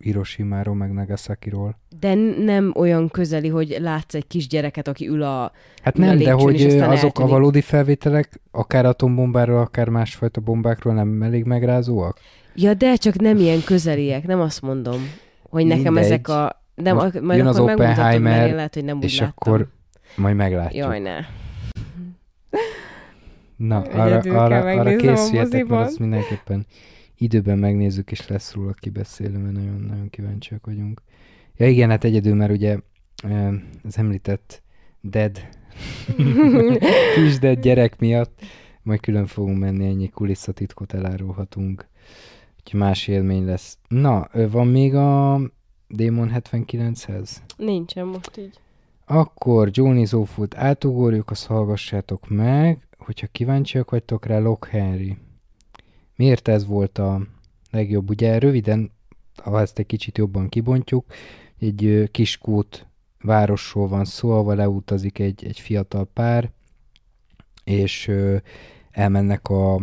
Hiroshima-ról, 0.04 0.76
meg 0.76 0.94
Nagasaki-ról. 0.94 1.80
De 2.00 2.14
nem 2.44 2.74
olyan 2.76 3.10
közeli, 3.10 3.48
hogy 3.48 3.78
látsz 3.80 4.14
egy 4.14 4.28
kisgyereket, 4.28 4.88
aki 4.88 5.08
ül 5.08 5.22
a... 5.24 5.52
Hát 5.84 5.98
ül 5.98 6.04
a 6.04 6.08
nem, 6.08 6.18
de 6.18 6.24
lépcsőn, 6.24 6.46
hogy 6.46 6.64
azok 6.66 6.92
eltűnik. 6.92 7.18
a 7.18 7.28
valódi 7.28 7.62
felvételek, 7.62 8.42
akár 8.52 8.86
atombombáról, 8.86 9.60
akár 9.60 9.90
másfajta 9.90 10.42
bombákról 10.42 10.94
nem 10.94 11.22
elég 11.22 11.44
megrázóak? 11.44 12.20
Ja, 12.56 12.74
de 12.74 12.96
csak 12.96 13.20
nem 13.20 13.38
ilyen 13.38 13.64
közeliek, 13.64 14.28
nem 14.28 14.40
azt 14.40 14.62
mondom, 14.62 15.02
hogy 15.50 15.66
nekem 15.66 15.94
Mindegy. 15.94 16.04
ezek 16.04 16.28
a... 16.28 16.62
De 16.76 16.94
Most 16.94 17.22
majd 17.22 17.38
jön 17.38 17.48
az 17.48 17.58
akkor 17.58 17.78
mert 17.78 17.98
Oppenheimer, 17.98 18.48
én 18.48 18.56
lehet, 18.56 18.74
hogy 18.74 18.84
nem 18.84 18.98
úgy 18.98 19.04
és 19.04 19.20
láttam. 19.20 19.36
akkor 19.36 19.68
majd 20.16 20.36
meglátjuk. 20.36 20.86
Jaj, 20.86 21.00
ne. 21.00 21.18
Na, 23.56 23.80
arra, 24.02 24.18
arra, 24.18 24.60
arra 24.60 24.92
a 24.92 24.96
készüljetek, 24.96 25.66
mert 25.66 25.86
azt 25.86 26.00
mindenképpen 26.00 26.66
időben 27.24 27.58
megnézzük, 27.58 28.12
és 28.12 28.28
lesz 28.28 28.54
róla 28.54 28.74
kibeszélő, 28.74 29.38
mert 29.38 29.56
nagyon-nagyon 29.56 30.10
kíváncsiak 30.10 30.66
vagyunk. 30.66 31.02
Ja 31.56 31.68
igen, 31.68 31.90
hát 31.90 32.04
egyedül, 32.04 32.36
mert 32.36 32.52
ugye 32.52 32.78
az 33.84 33.98
említett 33.98 34.64
dead, 35.02 35.40
kis 37.16 37.40
dead 37.40 37.60
gyerek 37.60 38.00
miatt 38.00 38.42
majd 38.84 39.00
külön 39.00 39.26
fogunk 39.26 39.58
menni, 39.58 39.86
ennyi 39.86 40.10
kulisszatitkot 40.10 40.94
elárulhatunk. 40.94 41.88
Úgyhogy 42.60 42.80
más 42.80 43.08
élmény 43.08 43.46
lesz. 43.46 43.78
Na, 43.88 44.28
van 44.52 44.68
még 44.68 44.96
a 44.96 45.40
Démon 45.88 46.32
79-hez? 46.34 47.30
Nincsen 47.58 48.06
most 48.06 48.38
így. 48.38 48.60
Akkor 49.06 49.70
Johnny 49.72 50.06
Zófult 50.06 50.56
átugorjuk, 50.56 51.30
azt 51.30 51.46
hallgassátok 51.46 52.30
meg, 52.30 52.88
hogyha 52.98 53.28
kíváncsiak 53.28 53.90
vagytok 53.90 54.26
rá, 54.26 54.40
Lock 54.40 54.68
Henry. 54.68 55.18
Miért 56.16 56.48
ez 56.48 56.66
volt 56.66 56.98
a 56.98 57.22
legjobb? 57.72 58.10
Ugye 58.10 58.38
röviden, 58.38 58.92
ha 59.44 59.62
ezt 59.62 59.80
egy 59.80 59.86
kicsit 59.86 60.18
jobban 60.18 60.50
kibontjuk, 60.50 61.06
egy 61.60 62.10
kiskút 62.12 62.88
városról 63.22 63.88
van 63.88 64.06
szó, 64.06 64.32
ahol 64.32 64.56
leutazik 64.56 65.20
egy, 65.20 65.46
egy 65.46 65.60
fiatal 65.60 66.06
pár, 66.14 66.52
és 67.64 68.12
elmennek 68.92 69.50
a 69.50 69.82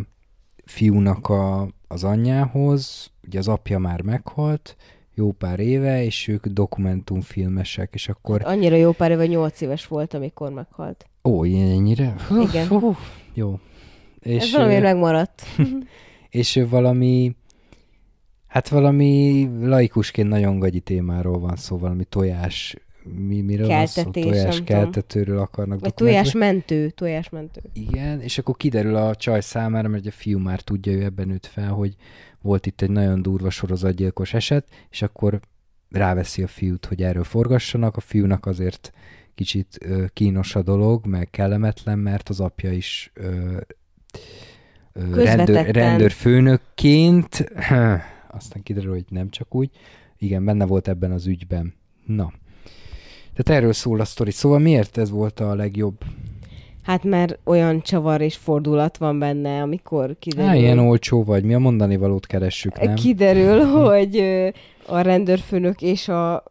fiúnak 0.64 1.28
a, 1.28 1.68
az 1.88 2.04
anyjához, 2.04 3.10
ugye 3.26 3.38
az 3.38 3.48
apja 3.48 3.78
már 3.78 4.02
meghalt, 4.02 4.76
jó 5.14 5.32
pár 5.32 5.60
éve, 5.60 6.04
és 6.04 6.28
ők 6.28 6.46
dokumentumfilmesek, 6.46 7.90
és 7.94 8.08
akkor... 8.08 8.40
Hát 8.40 8.48
annyira 8.48 8.76
jó 8.76 8.92
pár 8.92 9.10
éve, 9.10 9.26
nyolc 9.26 9.60
éves 9.60 9.86
volt, 9.86 10.14
amikor 10.14 10.50
meghalt. 10.50 11.06
Ó, 11.24 11.44
ennyire? 11.44 12.14
Igen. 12.48 12.66
Hú, 12.68 12.96
jó. 13.34 13.58
És 14.20 14.42
Ez 14.42 14.52
valamiért 14.52 14.82
megmaradt. 14.82 15.42
és 16.30 16.56
ö, 16.56 16.68
valami, 16.68 17.36
hát 18.46 18.68
valami 18.68 19.48
laikusként 19.60 20.28
nagyon 20.28 20.58
gagyi 20.58 20.80
témáról 20.80 21.38
van 21.38 21.56
szó, 21.56 21.78
valami 21.78 22.04
tojás, 22.04 22.76
mi, 23.02 23.40
miről 23.40 23.66
van 23.66 23.86
szó? 23.86 24.02
Keltetés, 24.02 24.30
Tojás 24.30 24.62
keltetőről 24.64 25.38
akarnak 25.38 25.80
Vagy 25.80 25.94
tojásmentő, 25.94 26.90
tojásmentő. 26.90 27.60
Igen, 27.72 28.20
és 28.20 28.38
akkor 28.38 28.56
kiderül 28.56 28.96
a 28.96 29.14
csaj 29.14 29.40
számára, 29.40 29.88
mert 29.88 30.06
a 30.06 30.10
fiú 30.10 30.38
már 30.38 30.60
tudja, 30.60 30.92
ő 30.92 31.02
ebben 31.02 31.28
nőtt 31.28 31.46
fel, 31.46 31.72
hogy 31.72 31.96
volt 32.40 32.66
itt 32.66 32.80
egy 32.80 32.90
nagyon 32.90 33.22
durva 33.22 33.50
sorozatgyilkos 33.50 34.34
eset, 34.34 34.66
és 34.90 35.02
akkor 35.02 35.40
ráveszi 35.90 36.42
a 36.42 36.46
fiút, 36.46 36.84
hogy 36.86 37.02
erről 37.02 37.24
forgassanak. 37.24 37.96
A 37.96 38.00
fiúnak 38.00 38.46
azért 38.46 38.92
kicsit 39.34 39.78
ö, 39.80 40.04
kínos 40.12 40.54
a 40.54 40.62
dolog, 40.62 41.06
meg 41.06 41.30
kellemetlen, 41.30 41.98
mert 41.98 42.28
az 42.28 42.40
apja 42.40 42.72
is 42.72 43.10
ö, 43.14 43.56
rendőr, 44.92 45.70
rendőrfőnökként, 45.70 47.50
aztán 48.38 48.62
kiderül, 48.62 48.90
hogy 48.90 49.04
nem 49.08 49.30
csak 49.30 49.54
úgy, 49.54 49.70
igen, 50.18 50.44
benne 50.44 50.66
volt 50.66 50.88
ebben 50.88 51.12
az 51.12 51.26
ügyben. 51.26 51.74
Na. 52.06 52.32
Tehát 53.34 53.62
erről 53.62 53.72
szól 53.72 54.00
a 54.00 54.04
sztori. 54.04 54.30
Szóval 54.30 54.58
miért 54.58 54.98
ez 54.98 55.10
volt 55.10 55.40
a 55.40 55.54
legjobb? 55.54 56.04
Hát 56.82 57.04
mert 57.04 57.38
olyan 57.44 57.82
csavar 57.82 58.20
és 58.20 58.36
fordulat 58.36 58.96
van 58.96 59.18
benne, 59.18 59.62
amikor 59.62 60.16
kiderül... 60.18 60.50
Á, 60.50 60.54
ilyen 60.56 60.78
olcsó 60.78 61.24
vagy, 61.24 61.44
mi 61.44 61.54
a 61.54 61.58
mondani 61.58 61.96
valót 61.96 62.26
keressük, 62.26 62.80
nem? 62.80 62.94
Kiderül, 62.94 63.64
hogy 63.86 64.16
a 64.86 65.00
rendőrfőnök 65.00 65.82
és 65.82 66.08
a 66.08 66.44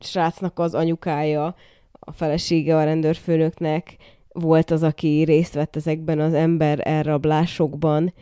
srácnak 0.00 0.58
az 0.58 0.74
anyukája, 0.74 1.54
a 1.92 2.12
felesége 2.12 2.76
a 2.76 2.84
rendőrfőnöknek 2.84 3.96
volt 4.32 4.70
az, 4.70 4.82
aki 4.82 5.22
részt 5.22 5.54
vett 5.54 5.76
ezekben 5.76 6.20
az 6.20 6.34
ember 6.34 6.80
elrablásokban, 6.82 8.14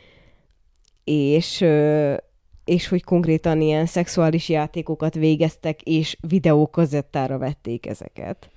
és, 1.05 1.65
és 2.65 2.89
hogy 2.89 3.05
konkrétan 3.05 3.61
ilyen 3.61 3.87
szexuális 3.87 4.49
játékokat 4.49 5.15
végeztek, 5.15 5.83
és 5.83 6.17
videókazettára 6.29 7.39
vették 7.39 7.87
ezeket. 7.87 8.51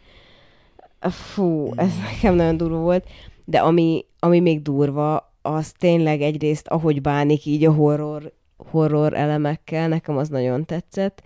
Fú, 1.00 1.72
ez 1.76 1.92
nekem 2.12 2.36
nagyon 2.36 2.58
durva 2.58 2.78
volt. 2.78 3.08
De 3.46 3.60
ami, 3.60 4.06
ami 4.20 4.40
még 4.40 4.62
durva, 4.62 5.34
az 5.42 5.72
tényleg 5.72 6.22
egyrészt, 6.22 6.68
ahogy 6.68 7.02
bánik 7.02 7.46
így 7.46 7.66
a 7.66 7.72
horror, 7.72 8.34
horror 8.58 9.14
elemekkel, 9.14 9.88
nekem 9.88 10.18
az 10.18 10.30
nagyon 10.30 10.66
tetszett, 10.66 11.22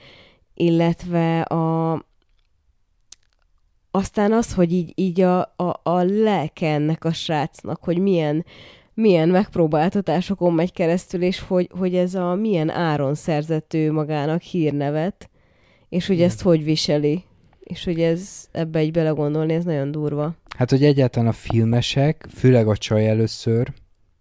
illetve 0.54 1.42
a, 1.42 1.94
aztán 3.98 4.32
az, 4.32 4.54
hogy 4.54 4.74
így, 4.74 4.92
így 4.96 5.22
a, 5.22 5.40
a, 5.40 5.80
a 5.84 6.04
lelke 6.04 6.74
ennek 6.74 7.06
a 7.06 7.14
srácnak, 7.14 7.84
hogy 7.84 7.98
milyen, 7.98 8.46
milyen 8.94 9.30
megpróbáltatásokon 9.30 10.54
megy 10.54 10.72
keresztül, 10.72 11.22
és 11.22 11.40
hogy, 11.40 11.70
hogy 11.78 11.96
ez 11.96 12.16
a 12.16 12.36
milyen 12.36 12.70
áron 12.70 13.16
szerzett 13.16 13.74
ő 13.74 13.92
magának 13.92 14.42
hírnevet, 14.42 15.30
és 15.90 16.08
hogy 16.08 16.22
ezt 16.22 16.42
hogy 16.42 16.64
viseli. 16.64 17.24
És 17.60 17.84
hogy 17.84 18.02
ez 18.02 18.48
ebbe 18.52 18.80
egy 18.80 18.92
belegondolni, 18.92 19.54
ez 19.54 19.64
nagyon 19.64 19.92
durva. 19.92 20.36
Hát, 20.58 20.70
hogy 20.70 20.84
egyáltalán 20.84 21.30
a 21.30 21.34
filmesek, 21.34 22.28
főleg 22.34 22.68
a 22.68 22.78
csaj 22.78 23.08
először, 23.08 23.74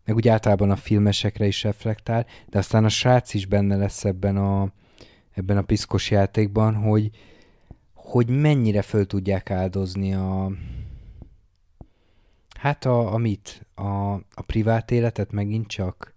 meg 0.04 0.16
úgy 0.16 0.28
általában 0.28 0.70
a 0.70 0.76
filmesekre 0.76 1.46
is 1.46 1.62
reflektál, 1.62 2.26
de 2.48 2.58
aztán 2.58 2.84
a 2.84 2.88
srác 2.88 3.34
is 3.34 3.46
benne 3.46 3.76
lesz 3.76 4.04
ebben 4.04 4.36
a, 4.36 4.72
ebben 5.34 5.56
a 5.56 5.62
piszkos 5.62 6.10
játékban, 6.10 6.74
hogy, 6.74 7.10
hogy 8.06 8.28
mennyire 8.28 8.82
föl 8.82 9.06
tudják 9.06 9.50
áldozni 9.50 10.14
a, 10.14 10.50
hát 12.58 12.84
a, 12.84 13.12
a 13.12 13.16
mit, 13.16 13.66
a, 13.74 14.12
a 14.12 14.42
privát 14.46 14.90
életet 14.90 15.32
megint 15.32 15.66
csak, 15.66 16.14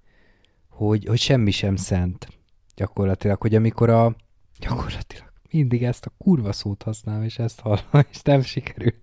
hogy, 0.70 1.06
hogy 1.06 1.20
semmi 1.20 1.52
sem 1.52 1.76
szent 1.76 2.28
gyakorlatilag, 2.76 3.42
hogy 3.42 3.56
amikor 3.56 3.90
a, 3.90 4.16
gyakorlatilag 4.60 5.32
mindig 5.52 5.84
ezt 5.84 6.06
a 6.06 6.14
kurva 6.18 6.52
szót 6.52 6.84
használom, 6.84 7.24
és 7.24 7.40
ezt 7.40 7.60
hallom, 7.60 8.06
és 8.12 8.22
nem 8.22 8.42
sikerül. 8.42 8.94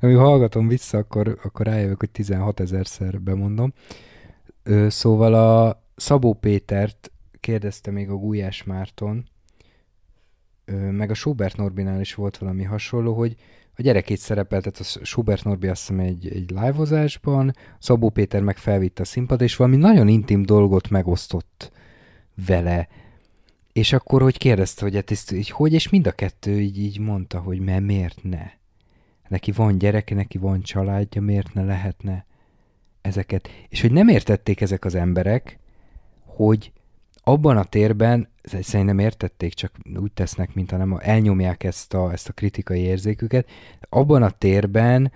Amikor 0.00 0.22
hallgatom 0.22 0.68
vissza, 0.68 0.98
akkor, 0.98 1.38
akkor 1.42 1.66
rájövök, 1.66 1.98
hogy 1.98 2.10
16 2.10 2.60
ezerszer 2.60 3.20
bemondom. 3.20 3.72
Ö, 4.62 4.88
szóval 4.88 5.34
a 5.34 5.82
Szabó 5.96 6.34
Pétert 6.34 7.12
kérdezte 7.40 7.90
még 7.90 8.10
a 8.10 8.16
Gulyás 8.16 8.64
Márton, 8.64 9.28
meg 10.90 11.10
a 11.10 11.14
Schubert 11.14 11.56
Norbinál 11.56 12.00
is 12.00 12.14
volt 12.14 12.38
valami 12.38 12.62
hasonló, 12.62 13.14
hogy 13.14 13.36
a 13.80 13.82
gyerekét 13.82 14.18
szerepeltet 14.18 14.78
a 14.78 14.82
Schubert 14.82 15.44
Norbi 15.44 15.68
azt 15.68 15.80
hiszem 15.80 15.98
egy, 15.98 16.28
egy 16.28 16.50
live 16.50 17.08
Szabó 17.78 18.10
Péter 18.10 18.42
meg 18.42 18.56
felvitte 18.56 19.02
a 19.02 19.04
színpad, 19.04 19.40
és 19.40 19.56
valami 19.56 19.76
nagyon 19.76 20.08
intim 20.08 20.42
dolgot 20.42 20.90
megosztott 20.90 21.72
vele. 22.46 22.88
És 23.72 23.92
akkor, 23.92 24.22
hogy 24.22 24.38
kérdezte, 24.38 24.84
hogy 24.84 24.94
hát 24.94 25.10
ezt 25.10 25.32
így 25.32 25.50
hogy, 25.50 25.72
és 25.72 25.88
mind 25.88 26.06
a 26.06 26.12
kettő 26.12 26.60
így, 26.60 26.78
így 26.78 26.98
mondta, 26.98 27.38
hogy 27.38 27.58
mert 27.58 27.84
miért 27.84 28.22
ne? 28.22 28.50
Neki 29.28 29.52
van 29.52 29.78
gyereke, 29.78 30.14
neki 30.14 30.38
van 30.38 30.62
családja, 30.62 31.22
miért 31.22 31.54
ne 31.54 31.64
lehetne 31.64 32.26
ezeket? 33.00 33.48
És 33.68 33.80
hogy 33.80 33.92
nem 33.92 34.08
értették 34.08 34.60
ezek 34.60 34.84
az 34.84 34.94
emberek, 34.94 35.58
hogy 36.24 36.72
abban 37.22 37.56
a 37.56 37.64
térben, 37.64 38.28
szerintem 38.60 38.98
értették, 38.98 39.54
csak 39.54 39.72
úgy 40.00 40.12
tesznek, 40.12 40.54
mint 40.54 40.70
hanem 40.70 40.98
elnyomják 41.00 41.64
ezt 41.64 41.94
a, 41.94 42.12
ezt 42.12 42.28
a 42.28 42.32
kritikai 42.32 42.80
érzéküket, 42.80 43.48
abban 43.88 44.22
a 44.22 44.30
térben 44.30 45.12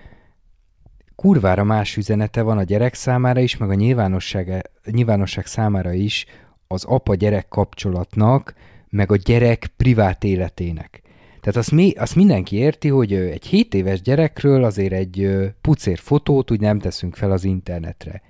kurvára 1.16 1.64
más 1.64 1.96
üzenete 1.96 2.42
van 2.42 2.58
a 2.58 2.62
gyerek 2.62 2.94
számára 2.94 3.40
is, 3.40 3.56
meg 3.56 3.70
a 3.70 3.74
nyilvánosság, 3.74 4.70
nyilvánosság 4.90 5.46
számára 5.46 5.92
is 5.92 6.26
az 6.66 6.84
apa-gyerek 6.84 7.48
kapcsolatnak, 7.48 8.54
meg 8.88 9.12
a 9.12 9.16
gyerek 9.16 9.66
privát 9.76 10.24
életének. 10.24 11.02
Tehát 11.40 11.58
azt, 11.58 11.70
mi, 11.70 11.90
azt 11.90 12.14
mindenki 12.14 12.56
érti, 12.56 12.88
hogy 12.88 13.12
egy 13.12 13.46
7 13.46 13.74
éves 13.74 14.00
gyerekről 14.00 14.64
azért 14.64 14.92
egy 14.92 15.28
pucér 15.60 15.98
fotót 15.98 16.50
úgy 16.50 16.60
nem 16.60 16.78
teszünk 16.78 17.16
fel 17.16 17.30
az 17.30 17.44
internetre. 17.44 18.22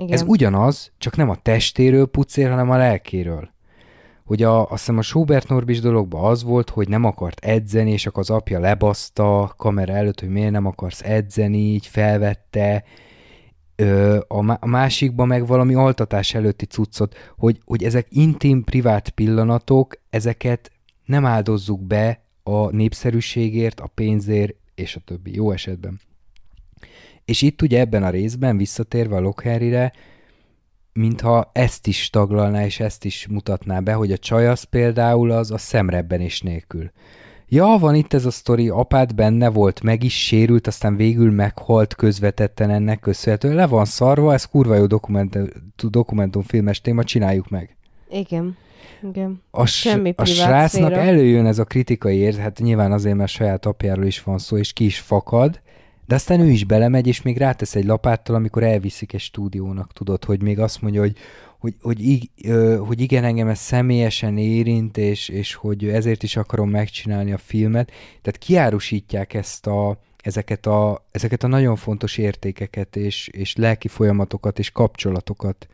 Igen. 0.00 0.12
Ez 0.12 0.22
ugyanaz, 0.26 0.92
csak 0.98 1.16
nem 1.16 1.28
a 1.28 1.36
testéről 1.36 2.06
pucér, 2.06 2.48
hanem 2.48 2.70
a 2.70 2.76
lelkéről. 2.76 3.48
Hogy 4.24 4.42
a, 4.42 4.60
azt 4.60 4.70
hiszem 4.70 4.98
a 4.98 5.02
Schubert 5.02 5.48
Norbis 5.48 5.80
dologban 5.80 6.24
az 6.24 6.42
volt, 6.42 6.70
hogy 6.70 6.88
nem 6.88 7.04
akart 7.04 7.44
edzeni, 7.44 7.90
és 7.90 8.06
akkor 8.06 8.22
az 8.22 8.30
apja 8.30 8.58
lebaszta 8.58 9.54
kamera 9.56 9.92
előtt, 9.92 10.20
hogy 10.20 10.28
miért 10.28 10.50
nem 10.50 10.66
akarsz 10.66 11.02
edzeni, 11.02 11.58
így 11.58 11.86
felvette, 11.86 12.84
a 14.28 14.66
másikban 14.66 15.26
meg 15.26 15.46
valami 15.46 15.74
altatás 15.74 16.34
előtti 16.34 16.66
cuccot, 16.66 17.14
hogy, 17.38 17.60
hogy 17.64 17.84
ezek 17.84 18.06
intim, 18.10 18.64
privát 18.64 19.10
pillanatok, 19.10 20.00
ezeket 20.10 20.70
nem 21.04 21.26
áldozzuk 21.26 21.80
be 21.80 22.24
a 22.42 22.70
népszerűségért, 22.70 23.80
a 23.80 23.86
pénzért, 23.86 24.54
és 24.74 24.96
a 24.96 25.00
többi, 25.00 25.34
jó 25.34 25.50
esetben. 25.50 26.00
És 27.30 27.42
itt 27.42 27.62
ugye 27.62 27.78
ebben 27.78 28.02
a 28.02 28.10
részben, 28.10 28.56
visszatérve 28.56 29.16
a 29.16 29.20
Lockharry-re, 29.20 29.92
mintha 30.92 31.50
ezt 31.54 31.86
is 31.86 32.10
taglalná, 32.10 32.64
és 32.64 32.80
ezt 32.80 33.04
is 33.04 33.26
mutatná 33.26 33.80
be, 33.80 33.92
hogy 33.92 34.12
a 34.12 34.18
csaj 34.18 34.48
az 34.48 34.62
például 34.62 35.30
az 35.30 35.50
a 35.50 35.58
szemrebbenés 35.58 36.40
nélkül. 36.40 36.90
Ja, 37.48 37.76
van 37.80 37.94
itt 37.94 38.12
ez 38.12 38.26
a 38.26 38.30
sztori, 38.30 38.68
apád 38.68 39.14
benne 39.14 39.48
volt, 39.48 39.82
meg 39.82 40.02
is 40.02 40.24
sérült, 40.24 40.66
aztán 40.66 40.96
végül 40.96 41.30
meghalt 41.30 41.94
közvetetten 41.94 42.70
ennek 42.70 43.00
köszönhetően. 43.00 43.54
Le 43.54 43.66
van 43.66 43.84
szarva, 43.84 44.32
ez 44.32 44.44
kurva 44.44 44.74
jó 44.74 44.86
dokumentum, 44.86 45.48
dokumentumfilmes 45.76 46.80
téma, 46.80 47.04
csináljuk 47.04 47.48
meg. 47.48 47.76
Igen. 48.08 48.56
Igen. 49.02 49.42
A, 49.50 49.66
Semmi 49.66 50.14
a 50.16 50.24
srácnak 50.24 50.90
széra. 50.90 51.00
előjön 51.00 51.46
ez 51.46 51.58
a 51.58 51.64
kritikai 51.64 52.16
érzet, 52.16 52.42
hát 52.42 52.58
nyilván 52.58 52.92
azért, 52.92 53.16
mert 53.16 53.30
saját 53.30 53.66
apjáról 53.66 54.04
is 54.04 54.22
van 54.22 54.38
szó, 54.38 54.56
és 54.56 54.72
ki 54.72 54.84
is 54.84 54.98
fakad, 54.98 55.60
de 56.10 56.16
aztán 56.16 56.40
ő 56.40 56.50
is 56.50 56.64
belemegy, 56.64 57.06
és 57.06 57.22
még 57.22 57.36
rátesz 57.36 57.74
egy 57.74 57.84
lapáttal, 57.84 58.34
amikor 58.34 58.62
elviszik 58.62 59.12
egy 59.12 59.20
stúdiónak, 59.20 59.92
tudod, 59.92 60.24
hogy 60.24 60.42
még 60.42 60.58
azt 60.58 60.82
mondja, 60.82 61.00
hogy, 61.00 61.16
hogy, 61.58 61.74
hogy, 61.80 62.30
hogy 62.78 63.00
igen, 63.00 63.24
engem 63.24 63.48
ez 63.48 63.58
személyesen 63.58 64.38
érint, 64.38 64.96
és, 64.96 65.28
és 65.28 65.54
hogy 65.54 65.88
ezért 65.88 66.22
is 66.22 66.36
akarom 66.36 66.70
megcsinálni 66.70 67.32
a 67.32 67.38
filmet. 67.38 67.90
Tehát 68.22 68.38
kiárusítják 68.38 69.34
ezt 69.34 69.66
a, 69.66 70.00
ezeket, 70.22 70.66
a, 70.66 71.06
ezeket 71.10 71.42
a 71.42 71.46
nagyon 71.46 71.76
fontos 71.76 72.18
értékeket, 72.18 72.96
és, 72.96 73.28
és 73.28 73.56
lelki 73.56 73.88
folyamatokat, 73.88 74.58
és 74.58 74.70
kapcsolatokat. 74.70 75.68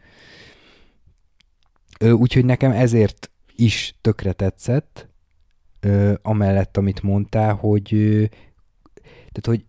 Úgyhogy 2.00 2.44
nekem 2.44 2.70
ezért 2.70 3.30
is 3.54 3.94
tökre 4.00 4.32
tetszett, 4.32 5.08
amellett, 6.22 6.76
amit 6.76 7.02
mondtál, 7.02 7.54
hogy, 7.54 7.88
tehát, 9.32 9.46
hogy 9.46 9.64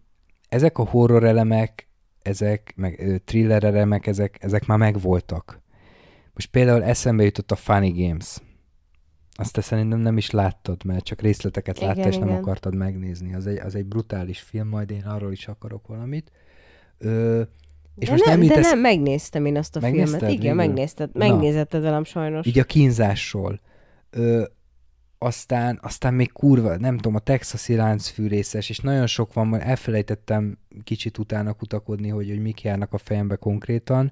ezek 0.58 0.78
a 0.78 0.86
horror 0.86 1.24
elemek, 1.24 1.88
ezek, 2.22 2.74
meg 2.76 3.22
thriller 3.26 3.64
elemek, 3.64 4.08
ezek, 4.08 4.38
ezek 4.42 4.66
már 4.66 4.78
megvoltak. 4.78 5.62
Most 6.34 6.50
például 6.50 6.84
eszembe 6.84 7.24
jutott 7.24 7.52
a 7.52 7.56
Funny 7.56 7.92
Games. 7.92 8.38
Azt 9.32 9.54
te 9.54 9.62
szerintem 9.62 10.00
nem 10.00 10.18
is 10.18 10.32
láttad, 10.32 10.84
mert 10.84 11.04
csak 11.04 11.22
részleteket 11.22 11.76
igen, 11.78 11.88
láttál, 11.88 12.08
és 12.08 12.18
nem 12.18 12.28
igen. 12.28 12.40
akartad 12.40 12.76
megnézni. 12.76 13.34
Az 13.34 13.48
egy, 13.48 13.58
az 13.58 13.76
egy 13.76 13.86
brutális 13.86 14.40
film, 14.40 14.68
majd 14.68 14.92
én 14.92 15.04
arról 15.04 15.32
is 15.32 15.48
akarok 15.48 15.88
valamit. 15.88 16.32
Ö, 16.98 17.42
és 17.96 18.06
de 18.06 18.12
most 18.12 18.26
nem, 18.26 18.40
nem 18.40 18.48
de 18.48 18.60
nem, 18.60 18.80
megnéztem 18.80 19.46
én 19.46 19.58
azt 19.58 19.76
a 19.76 19.80
filmet. 19.80 20.22
Igen, 20.22 20.28
végül? 20.28 20.54
megnézted, 20.54 21.10
megnézetted 21.14 21.82
velem 21.82 22.04
sajnos. 22.04 22.48
Így 22.48 22.60
a 22.60 22.64
kínzásról. 22.64 23.60
Ö, 24.10 24.44
aztán, 25.18 25.80
aztán 25.82 26.14
még 26.14 26.32
kurva, 26.32 26.78
nem 26.78 26.96
tudom, 26.96 27.16
a 27.16 27.20
texasi 27.20 27.76
láncfűrészes, 27.76 28.70
és 28.70 28.80
nagyon 28.80 29.08
sok 29.08 29.34
van, 29.34 29.60
elfelejtettem 29.60 30.58
kicsit 30.84 31.18
utána 31.18 31.54
kutakodni, 31.54 32.10
hogy, 32.10 32.30
hogy 32.30 32.42
mik 32.42 32.62
járnak 32.62 32.94
a 32.94 32.98
fejembe 32.98 33.36
konkrétan, 33.36 34.12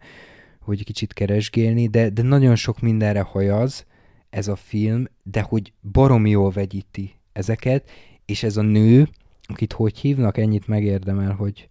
hogy 0.60 0.84
kicsit 0.84 1.14
keresgélni, 1.14 1.88
de, 1.88 2.10
de 2.10 2.22
nagyon 2.22 2.56
sok 2.56 2.80
mindenre 2.80 3.22
hajaz 3.22 3.86
ez 4.30 4.48
a 4.48 4.56
film, 4.56 5.06
de 5.24 5.42
hogy 5.42 5.74
baromi 5.92 6.30
jól 6.30 6.52
vegyíti 6.52 7.14
ezeket, 7.34 7.90
és 8.26 8.44
ez 8.44 8.58
a 8.58 8.62
nő, 8.62 9.08
akit 9.48 9.74
hogy 9.74 9.98
hívnak, 9.98 10.38
ennyit 10.38 10.68
megérdemel, 10.68 11.34
hogy 11.34 11.70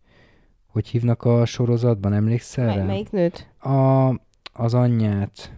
hogy 0.74 0.88
hívnak 0.88 1.24
a 1.24 1.44
sorozatban, 1.44 2.12
emlékszel 2.12 2.76
rá? 2.76 2.84
Melyik 2.84 3.10
nőt? 3.10 3.48
A, 3.58 4.08
az 4.52 4.74
anyját. 4.74 5.52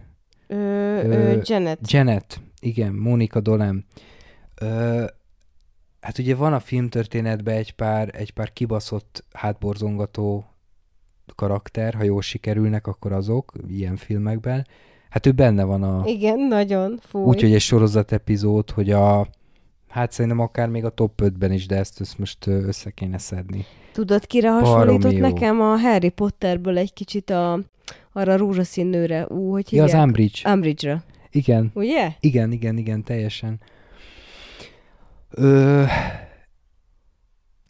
Ö, 0.47 0.55
ö, 0.55 1.39
Janet. 1.43 1.91
Janet, 1.91 2.41
igen, 2.67 2.93
Mónika 2.93 3.39
Dolem. 3.39 3.85
Ö, 4.61 5.05
hát 6.01 6.17
ugye 6.17 6.35
van 6.35 6.53
a 6.53 6.59
filmtörténetben 6.59 7.55
egy 7.55 7.71
pár, 7.71 8.09
egy 8.13 8.31
pár 8.31 8.53
kibaszott 8.53 9.25
hátborzongató 9.33 10.45
karakter, 11.35 11.93
ha 11.93 12.03
jól 12.03 12.21
sikerülnek, 12.21 12.87
akkor 12.87 13.11
azok, 13.11 13.51
ilyen 13.67 13.95
filmekben. 13.95 14.67
Hát 15.09 15.25
ő 15.25 15.31
benne 15.31 15.63
van 15.63 15.83
a... 15.83 16.03
Igen, 16.05 16.39
nagyon. 16.39 16.99
Úgyhogy 17.11 17.53
egy 17.53 17.61
sorozat 17.61 18.11
epizód, 18.11 18.69
hogy 18.71 18.91
a... 18.91 19.27
Hát 19.87 20.11
szerintem 20.11 20.39
akár 20.39 20.69
még 20.69 20.85
a 20.85 20.89
top 20.89 21.21
5-ben 21.23 21.51
is, 21.51 21.65
de 21.65 21.75
ezt, 21.75 22.01
ezt 22.01 22.17
most 22.17 22.47
össze 22.47 22.89
kéne 22.89 23.17
szedni. 23.17 23.65
Tudod, 23.93 24.25
kire 24.25 24.51
hasonlított 24.51 25.19
nekem 25.19 25.61
a 25.61 25.77
Harry 25.77 26.09
Potterből 26.09 26.77
egy 26.77 26.93
kicsit 26.93 27.29
a, 27.29 27.59
arra 28.13 28.37
rózsaszín 28.37 28.87
nőre? 28.87 29.27
Ú, 29.27 29.51
hogy 29.51 29.69
hívják? 29.69 29.89
Ja, 29.89 29.97
az 29.97 30.03
Umbridge. 30.03 30.51
Umbridge-ra. 30.51 31.03
Igen. 31.37 31.71
Ugye? 31.73 32.11
Igen, 32.19 32.51
igen, 32.51 32.77
igen, 32.77 33.03
teljesen. 33.03 33.59
Ö, 35.29 35.83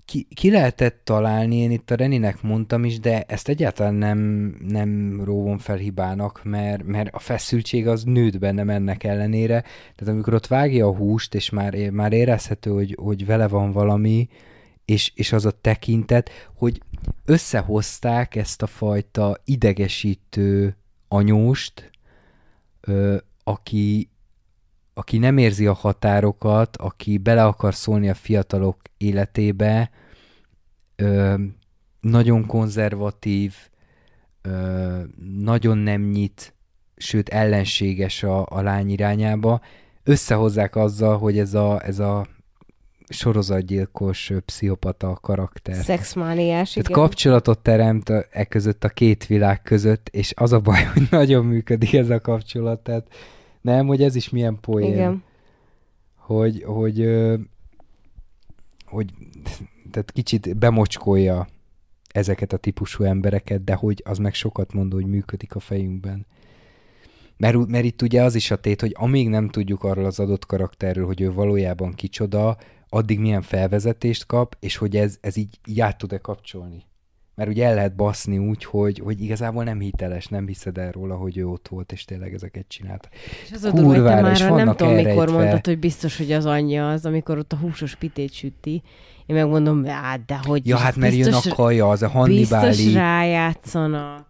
ki, 0.05 0.27
ki 0.33 0.51
lehetett 0.51 1.01
találni, 1.03 1.55
én 1.55 1.71
itt 1.71 1.91
a 1.91 1.95
Reninek 1.95 2.41
mondtam 2.41 2.85
is, 2.85 2.99
de 2.99 3.23
ezt 3.23 3.47
egyáltalán 3.47 3.93
nem, 3.93 4.19
nem 4.67 5.21
róvom 5.23 5.57
fel 5.57 5.75
hibának, 5.75 6.41
mert, 6.43 6.83
mert 6.83 7.13
a 7.13 7.19
feszültség 7.19 7.87
az 7.87 8.03
nőtt 8.03 8.39
bennem 8.39 8.69
ennek 8.69 9.03
ellenére. 9.03 9.61
Tehát 9.95 10.13
amikor 10.13 10.33
ott 10.33 10.47
vágja 10.47 10.87
a 10.87 10.95
húst, 10.95 11.35
és 11.35 11.49
már, 11.49 11.89
már 11.89 12.13
érezhető, 12.13 12.71
hogy, 12.71 12.97
hogy 13.01 13.25
vele 13.25 13.47
van 13.47 13.71
valami, 13.71 14.29
és, 14.85 15.11
és 15.15 15.31
az 15.31 15.45
a 15.45 15.51
tekintet, 15.61 16.29
hogy 16.55 16.81
összehozták 17.25 18.35
ezt 18.35 18.61
a 18.61 18.67
fajta 18.67 19.37
idegesítő 19.45 20.77
anyóst, 21.07 21.91
ö, 22.81 23.17
aki, 23.47 24.09
aki 24.93 25.17
nem 25.17 25.37
érzi 25.37 25.65
a 25.67 25.73
határokat, 25.73 26.77
aki 26.77 27.17
bele 27.17 27.45
akar 27.45 27.75
szólni 27.75 28.09
a 28.09 28.13
fiatalok 28.13 28.81
életébe, 28.97 29.89
ö, 30.95 31.35
nagyon 31.99 32.45
konzervatív, 32.45 33.53
ö, 34.41 35.01
nagyon 35.39 35.77
nem 35.77 36.01
nyit, 36.01 36.53
sőt 36.95 37.29
ellenséges 37.29 38.23
a, 38.23 38.45
a 38.49 38.61
lány 38.61 38.89
irányába, 38.89 39.61
összehozzák 40.03 40.75
azzal, 40.75 41.17
hogy 41.17 41.39
ez 41.39 41.53
a, 41.53 41.85
ez 41.85 41.99
a 41.99 42.27
sorozatgyilkos 43.09 44.31
pszichopata 44.45 45.17
karakter. 45.21 45.75
Szexmániás, 45.75 46.73
Tehát 46.73 46.89
igen. 46.89 47.01
kapcsolatot 47.01 47.59
teremt 47.59 48.09
e 48.09 48.45
között 48.45 48.83
a 48.83 48.89
két 48.89 49.25
világ 49.25 49.61
között, 49.61 50.09
és 50.09 50.33
az 50.35 50.53
a 50.53 50.59
baj, 50.59 50.83
hogy 50.93 51.07
nagyon 51.09 51.45
működik 51.45 51.93
ez 51.93 52.09
a 52.09 52.21
kapcsolat, 52.21 52.79
tehát 52.79 53.07
nem, 53.67 53.87
hogy 53.87 54.03
ez 54.03 54.15
is 54.15 54.29
milyen 54.29 54.59
poén. 54.59 54.91
Igen. 54.91 55.23
Hogy, 56.15 56.63
hogy, 56.63 57.09
hogy 58.85 59.13
tehát 59.91 60.11
kicsit 60.11 60.57
bemocskolja 60.57 61.47
ezeket 62.11 62.53
a 62.53 62.57
típusú 62.57 63.03
embereket, 63.03 63.63
de 63.63 63.73
hogy 63.73 64.01
az 64.05 64.17
meg 64.17 64.33
sokat 64.33 64.73
mond, 64.73 64.93
hogy 64.93 65.05
működik 65.05 65.55
a 65.55 65.59
fejünkben. 65.59 66.25
Mert, 67.37 67.67
mert 67.67 67.85
itt 67.85 68.01
ugye 68.01 68.23
az 68.23 68.35
is 68.35 68.51
a 68.51 68.55
tét, 68.59 68.81
hogy 68.81 68.95
amíg 68.97 69.29
nem 69.29 69.49
tudjuk 69.49 69.83
arról 69.83 70.05
az 70.05 70.19
adott 70.19 70.45
karakterről, 70.45 71.05
hogy 71.05 71.21
ő 71.21 71.33
valójában 71.33 71.93
kicsoda, 71.93 72.57
addig 72.89 73.19
milyen 73.19 73.41
felvezetést 73.41 74.25
kap, 74.25 74.57
és 74.59 74.77
hogy 74.77 74.97
ez, 74.97 75.17
ez 75.21 75.37
így, 75.37 75.59
így 75.65 75.79
át 75.79 75.97
tud-e 75.97 76.17
kapcsolni. 76.17 76.83
Mert 77.37 77.49
ugye 77.49 77.65
el 77.65 77.75
lehet 77.75 77.95
baszni 77.95 78.37
úgy, 78.37 78.63
hogy, 78.63 78.99
hogy 78.99 79.21
igazából 79.21 79.63
nem 79.63 79.79
hiteles, 79.79 80.27
nem 80.27 80.47
hiszed 80.47 80.77
el 80.77 80.91
róla, 80.91 81.15
hogy 81.15 81.37
ő 81.37 81.47
ott 81.47 81.67
volt, 81.67 81.91
és 81.91 82.05
tényleg 82.05 82.33
ezeket 82.33 82.65
csinálta. 82.67 83.09
És 83.43 83.51
az 83.51 83.63
a 83.63 83.71
durva, 83.71 84.21
már 84.21 84.39
nem 84.39 84.75
tudom, 84.75 84.93
mikor 84.93 85.31
mondtad, 85.31 85.65
hogy 85.65 85.79
biztos, 85.79 86.17
hogy 86.17 86.31
az 86.31 86.45
anyja 86.45 86.89
az, 86.89 87.05
amikor 87.05 87.37
ott 87.37 87.53
a 87.53 87.55
húsos 87.55 87.95
pitét 87.95 88.33
süti. 88.33 88.81
Én 89.25 89.35
megmondom, 89.35 89.85
hát, 89.85 90.25
de 90.25 90.39
hogy 90.43 90.67
Ja, 90.67 90.77
hát 90.77 90.95
mert 90.95 91.15
biztos, 91.15 91.45
jön 91.45 91.53
a 91.53 91.55
kaja, 91.55 91.89
az 91.89 92.01
a 92.01 92.07
hannibáli... 92.07 92.67
Biztos 92.67 92.93
rájátszanak 92.93 94.25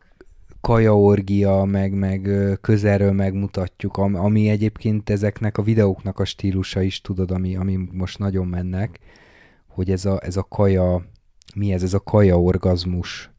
kajaorgia, 0.61 1.63
meg, 1.63 1.93
meg 1.93 2.29
közelről 2.61 3.11
megmutatjuk, 3.11 3.97
ami 3.97 4.49
egyébként 4.49 5.09
ezeknek 5.09 5.57
a 5.57 5.61
videóknak 5.61 6.19
a 6.19 6.25
stílusa 6.25 6.81
is, 6.81 7.01
tudod, 7.01 7.31
ami, 7.31 7.55
ami 7.55 7.77
most 7.91 8.19
nagyon 8.19 8.47
mennek, 8.47 8.99
hogy 9.67 9.91
ez 9.91 10.05
a, 10.05 10.19
ez 10.23 10.37
a 10.37 10.43
kaja, 10.49 11.05
mi 11.55 11.73
ez, 11.73 11.83
ez 11.83 11.93
a 11.93 11.99
kaja 11.99 12.41
orgazmus, 12.41 13.31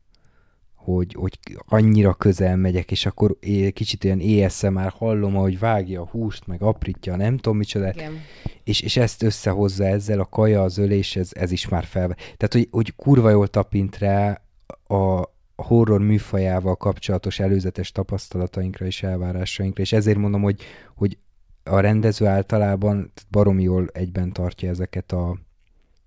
hogy, 0.74 1.14
hogy 1.18 1.38
annyira 1.66 2.14
közel 2.14 2.56
megyek, 2.56 2.90
és 2.90 3.06
akkor 3.06 3.36
é, 3.40 3.70
kicsit 3.70 4.04
olyan 4.04 4.72
már 4.72 4.92
hallom, 4.96 5.34
hogy 5.34 5.58
vágja 5.58 6.00
a 6.00 6.06
húst, 6.06 6.46
meg 6.46 6.62
aprítja, 6.62 7.16
nem 7.16 7.36
tudom 7.36 7.58
micsoda, 7.58 7.92
és, 8.64 8.80
és 8.80 8.96
ezt 8.96 9.22
összehozza 9.22 9.84
ezzel, 9.84 10.20
a 10.20 10.24
kaja, 10.24 10.62
az 10.62 10.78
ölés, 10.78 11.16
ez, 11.16 11.30
ez 11.32 11.50
is 11.50 11.68
már 11.68 11.84
fel. 11.84 12.14
Tehát, 12.14 12.52
hogy, 12.52 12.68
hogy 12.70 12.94
kurva 12.96 13.30
jól 13.30 13.48
tapint 13.48 13.98
rá 13.98 14.42
a, 14.86 15.20
a 15.60 15.62
horror 15.62 16.00
műfajával 16.00 16.76
kapcsolatos 16.76 17.38
előzetes 17.38 17.92
tapasztalatainkra 17.92 18.86
és 18.86 19.02
elvárásainkra, 19.02 19.82
és 19.82 19.92
ezért 19.92 20.18
mondom, 20.18 20.42
hogy, 20.42 20.62
hogy 20.94 21.18
a 21.64 21.80
rendező 21.80 22.26
általában 22.26 23.12
baromi 23.30 23.62
jól 23.62 23.86
egyben 23.92 24.32
tartja 24.32 24.68
ezeket, 24.68 25.12
a, 25.12 25.38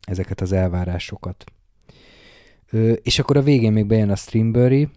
ezeket 0.08 0.42
az 0.42 0.52
elvárásokat. 0.52 1.44
Ö, 2.72 2.92
és 2.92 3.20
akkor 3.20 3.38
a 3.38 3.42
végén 3.42 3.72
még 3.72 3.86
bejön 3.86 4.10
a 4.10 4.16
Streambury, 4.16 4.90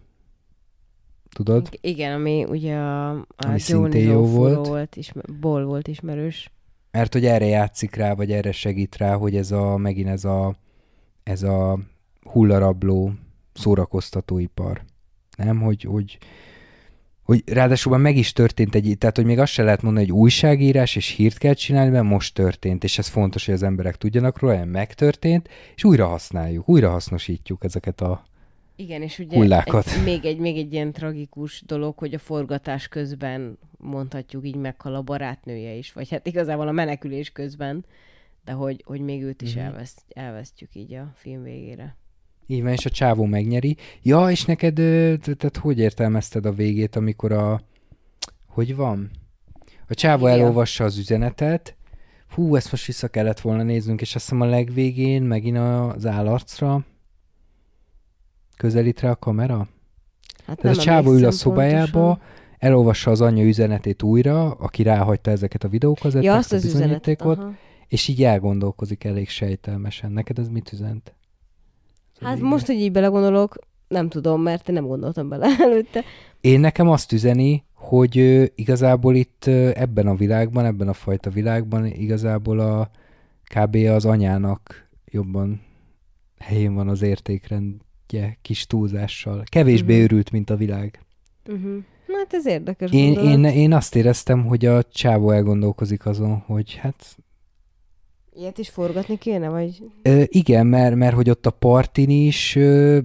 tudod? 1.29 1.69
Igen, 1.81 2.13
ami 2.13 2.43
ugye 2.43 2.75
a, 2.75 3.09
a 3.11 3.25
ami 3.37 3.59
szintén 3.59 4.09
jó 4.09 4.25
volt. 4.25 4.67
volt 4.67 4.95
ismer, 4.95 5.25
Ball 5.39 5.63
volt 5.63 5.87
ismerős. 5.87 6.51
Mert 6.91 7.13
hogy 7.13 7.25
erre 7.25 7.45
játszik 7.45 7.95
rá, 7.95 8.13
vagy 8.13 8.31
erre 8.31 8.51
segít 8.51 8.97
rá, 8.97 9.15
hogy 9.15 9.35
ez 9.35 9.51
a, 9.51 9.77
megint 9.77 10.09
ez 10.09 10.25
a, 10.25 10.55
ez 11.23 11.43
a 11.43 11.79
hullarabló 12.23 13.11
szórakoztatóipar. 13.53 14.81
Nem, 15.37 15.61
hogy, 15.61 15.81
hogy, 15.83 16.17
hogy 17.25 17.43
ráadásul 17.45 17.97
meg 17.97 18.17
is 18.17 18.33
történt 18.33 18.75
egy, 18.75 18.95
tehát 18.97 19.15
hogy 19.15 19.25
még 19.25 19.39
azt 19.39 19.51
se 19.51 19.63
lehet 19.63 19.81
mondani, 19.81 20.05
hogy 20.05 20.15
újságírás 20.15 20.95
és 20.95 21.07
hírt 21.07 21.37
kell 21.37 21.53
csinálni, 21.53 21.91
mert 21.91 22.05
most 22.05 22.33
történt, 22.33 22.83
és 22.83 22.97
ez 22.97 23.07
fontos, 23.07 23.45
hogy 23.45 23.53
az 23.53 23.63
emberek 23.63 23.95
tudjanak 23.95 24.39
róla, 24.39 24.57
hogy 24.57 24.67
megtörtént, 24.67 25.49
és 25.75 25.83
újra 25.83 26.07
használjuk, 26.07 26.69
újra 26.69 26.89
hasznosítjuk 26.89 27.63
ezeket 27.63 28.01
a 28.01 28.25
igen, 28.77 29.01
és 29.01 29.19
ugye 29.19 29.37
hullákat. 29.37 29.87
Egy, 29.87 30.03
még, 30.03 30.25
egy, 30.25 30.37
még 30.37 30.57
egy 30.57 30.73
ilyen 30.73 30.91
tragikus 30.91 31.63
dolog, 31.65 31.97
hogy 31.97 32.13
a 32.13 32.19
forgatás 32.19 32.87
közben 32.87 33.57
mondhatjuk 33.77 34.45
így 34.45 34.55
meghal 34.55 34.95
a 34.95 35.01
barátnője 35.01 35.73
is, 35.73 35.93
vagy 35.93 36.09
hát 36.09 36.27
igazából 36.27 36.67
a 36.67 36.71
menekülés 36.71 37.29
közben, 37.29 37.85
de 38.45 38.51
hogy, 38.51 38.83
hogy 38.85 39.01
még 39.01 39.23
őt 39.23 39.41
is 39.41 39.55
mm-hmm. 39.55 39.65
elveszt, 39.65 40.01
elvesztjük 40.09 40.75
így 40.75 40.93
a 40.93 41.11
film 41.15 41.43
végére. 41.43 41.95
Így 42.47 42.61
van, 42.63 42.71
és 42.71 42.85
a 42.85 42.89
csávó 42.89 43.25
megnyeri. 43.25 43.77
Ja, 44.01 44.29
és 44.29 44.45
neked, 44.45 44.73
tehát 45.21 45.57
hogy 45.61 45.79
értelmezted 45.79 46.45
a 46.45 46.51
végét, 46.51 46.95
amikor 46.95 47.31
a... 47.31 47.61
Hogy 48.47 48.75
van? 48.75 49.11
A 49.87 49.93
csávó 49.93 50.27
Igen. 50.27 50.39
elolvassa 50.39 50.83
az 50.83 50.97
üzenetet, 50.97 51.75
hú, 52.29 52.55
ezt 52.55 52.71
most 52.71 52.85
vissza 52.85 53.07
kellett 53.07 53.39
volna 53.39 53.63
néznünk, 53.63 54.01
és 54.01 54.15
azt 54.15 54.23
hiszem 54.23 54.41
a 54.41 54.45
legvégén 54.45 55.23
megint 55.23 55.57
az 55.57 56.05
állarcra 56.05 56.85
közelít 58.57 58.99
rá 58.99 59.09
a 59.09 59.15
kamera. 59.15 59.67
Hát 60.45 60.57
Tehát 60.57 60.77
a 60.77 60.81
csávó 60.81 61.11
ül 61.11 61.25
a 61.25 61.31
szobájába, 61.31 62.05
pontosan. 62.05 62.29
elolvassa 62.59 63.11
az 63.11 63.21
anyja 63.21 63.45
üzenetét 63.45 64.03
újra, 64.03 64.51
aki 64.51 64.83
ráhagyta 64.83 65.31
ezeket 65.31 65.63
a 65.63 65.67
videókat, 65.67 66.23
ja, 66.23 66.35
azt 66.35 66.53
az 66.53 66.65
üzenetet, 66.65 67.23
és 67.87 68.07
így 68.07 68.23
elgondolkozik 68.23 69.03
elég 69.03 69.29
sejtelmesen. 69.29 70.11
Neked 70.11 70.39
ez 70.39 70.49
mit 70.49 70.71
üzent? 70.71 71.13
Hát 72.21 72.35
igen. 72.37 72.47
most, 72.47 72.65
hogy 72.65 72.75
így 72.75 72.91
belegondolok, 72.91 73.55
nem 73.87 74.09
tudom, 74.09 74.41
mert 74.41 74.69
én 74.69 74.75
nem 74.75 74.85
gondoltam 74.85 75.29
bele 75.29 75.47
előtte. 75.65 76.03
Én 76.41 76.59
nekem 76.59 76.89
azt 76.89 77.11
üzeni, 77.11 77.63
hogy 77.73 78.15
igazából 78.55 79.15
itt 79.15 79.45
ebben 79.73 80.07
a 80.07 80.15
világban, 80.15 80.65
ebben 80.65 80.87
a 80.87 80.93
fajta 80.93 81.29
világban 81.29 81.85
igazából 81.85 82.59
a 82.59 82.89
kb. 83.55 83.75
az 83.75 84.05
anyának 84.05 84.89
jobban 85.05 85.61
helyén 86.39 86.73
van 86.73 86.87
az 86.87 87.01
értékrendje 87.01 88.37
kis 88.41 88.67
túlzással. 88.67 89.43
Kevésbé 89.45 89.93
uh-huh. 89.93 90.03
őrült, 90.03 90.31
mint 90.31 90.49
a 90.49 90.55
világ. 90.55 90.99
Uh-huh. 91.47 91.83
Hát 92.07 92.33
ez 92.33 92.45
érdekes 92.45 92.91
én, 92.91 93.13
én, 93.13 93.43
én 93.43 93.73
azt 93.73 93.95
éreztem, 93.95 94.45
hogy 94.45 94.65
a 94.65 94.83
csávó 94.83 95.31
elgondolkozik 95.31 96.05
azon, 96.05 96.37
hogy 96.37 96.75
hát 96.75 97.17
Ilyet 98.37 98.57
is 98.57 98.69
forgatni 98.69 99.17
kéne, 99.17 99.49
vagy? 99.49 99.91
Ö, 100.01 100.23
igen, 100.25 100.67
mert, 100.67 100.95
mert 100.95 101.15
hogy 101.15 101.29
ott 101.29 101.45
a 101.45 101.51
partin 101.51 102.09
is 102.09 102.55
ö, 102.55 102.99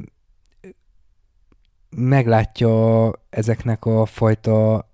meglátja 1.96 3.12
ezeknek 3.30 3.84
a 3.84 4.06
fajta 4.06 4.88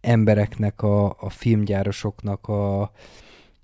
embereknek, 0.00 0.82
a, 0.82 1.06
a 1.06 1.30
filmgyárosoknak 1.30 2.48
a, 2.48 2.90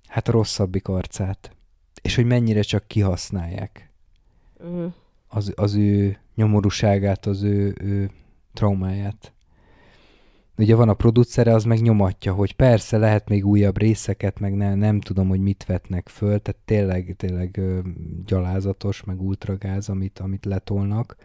hát 0.07 0.27
a 0.27 0.31
rosszabbik 0.31 0.87
arcát. 0.87 1.55
És 2.01 2.15
hogy 2.15 2.25
mennyire 2.25 2.61
csak 2.61 2.87
kihasználják 2.87 3.91
uh-huh. 4.59 4.93
az, 5.27 5.53
az 5.55 5.75
ő 5.75 6.17
nyomorúságát, 6.35 7.25
az 7.25 7.43
ő, 7.43 7.75
ő 7.79 8.11
traumáját 8.53 9.32
ugye 10.57 10.75
van 10.75 10.89
a 10.89 10.93
producere, 10.93 11.53
az 11.53 11.63
meg 11.63 11.81
nyomatja, 11.81 12.33
hogy 12.33 12.53
persze 12.53 12.97
lehet 12.97 13.29
még 13.29 13.45
újabb 13.45 13.77
részeket, 13.77 14.39
meg 14.39 14.55
ne, 14.55 14.75
nem 14.75 15.01
tudom, 15.01 15.27
hogy 15.27 15.39
mit 15.39 15.65
vetnek 15.65 16.09
föl, 16.09 16.39
tehát 16.39 16.61
tényleg, 16.65 17.15
tényleg 17.17 17.61
gyalázatos, 18.25 19.03
meg 19.03 19.21
ultragáz, 19.21 19.89
amit, 19.89 20.19
amit 20.19 20.45
letolnak 20.45 21.15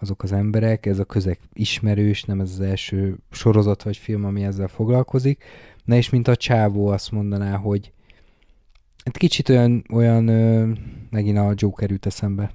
azok 0.00 0.22
az 0.22 0.32
emberek, 0.32 0.86
ez 0.86 0.98
a 0.98 1.04
közeg 1.04 1.38
ismerős, 1.52 2.24
nem 2.24 2.40
ez 2.40 2.50
az 2.50 2.60
első 2.60 3.16
sorozat 3.30 3.82
vagy 3.82 3.96
film, 3.96 4.24
ami 4.24 4.44
ezzel 4.44 4.68
foglalkozik. 4.68 5.44
Na 5.84 5.94
és 5.94 6.10
mint 6.10 6.28
a 6.28 6.36
csávó 6.36 6.86
azt 6.86 7.10
mondaná, 7.10 7.56
hogy 7.56 7.92
hát 9.04 9.16
kicsit 9.16 9.48
olyan, 9.48 9.84
olyan 9.92 10.28
ö, 10.28 10.72
megint 11.10 11.38
a 11.38 11.52
Joker 11.54 11.90
jut 11.90 12.06
eszembe, 12.06 12.52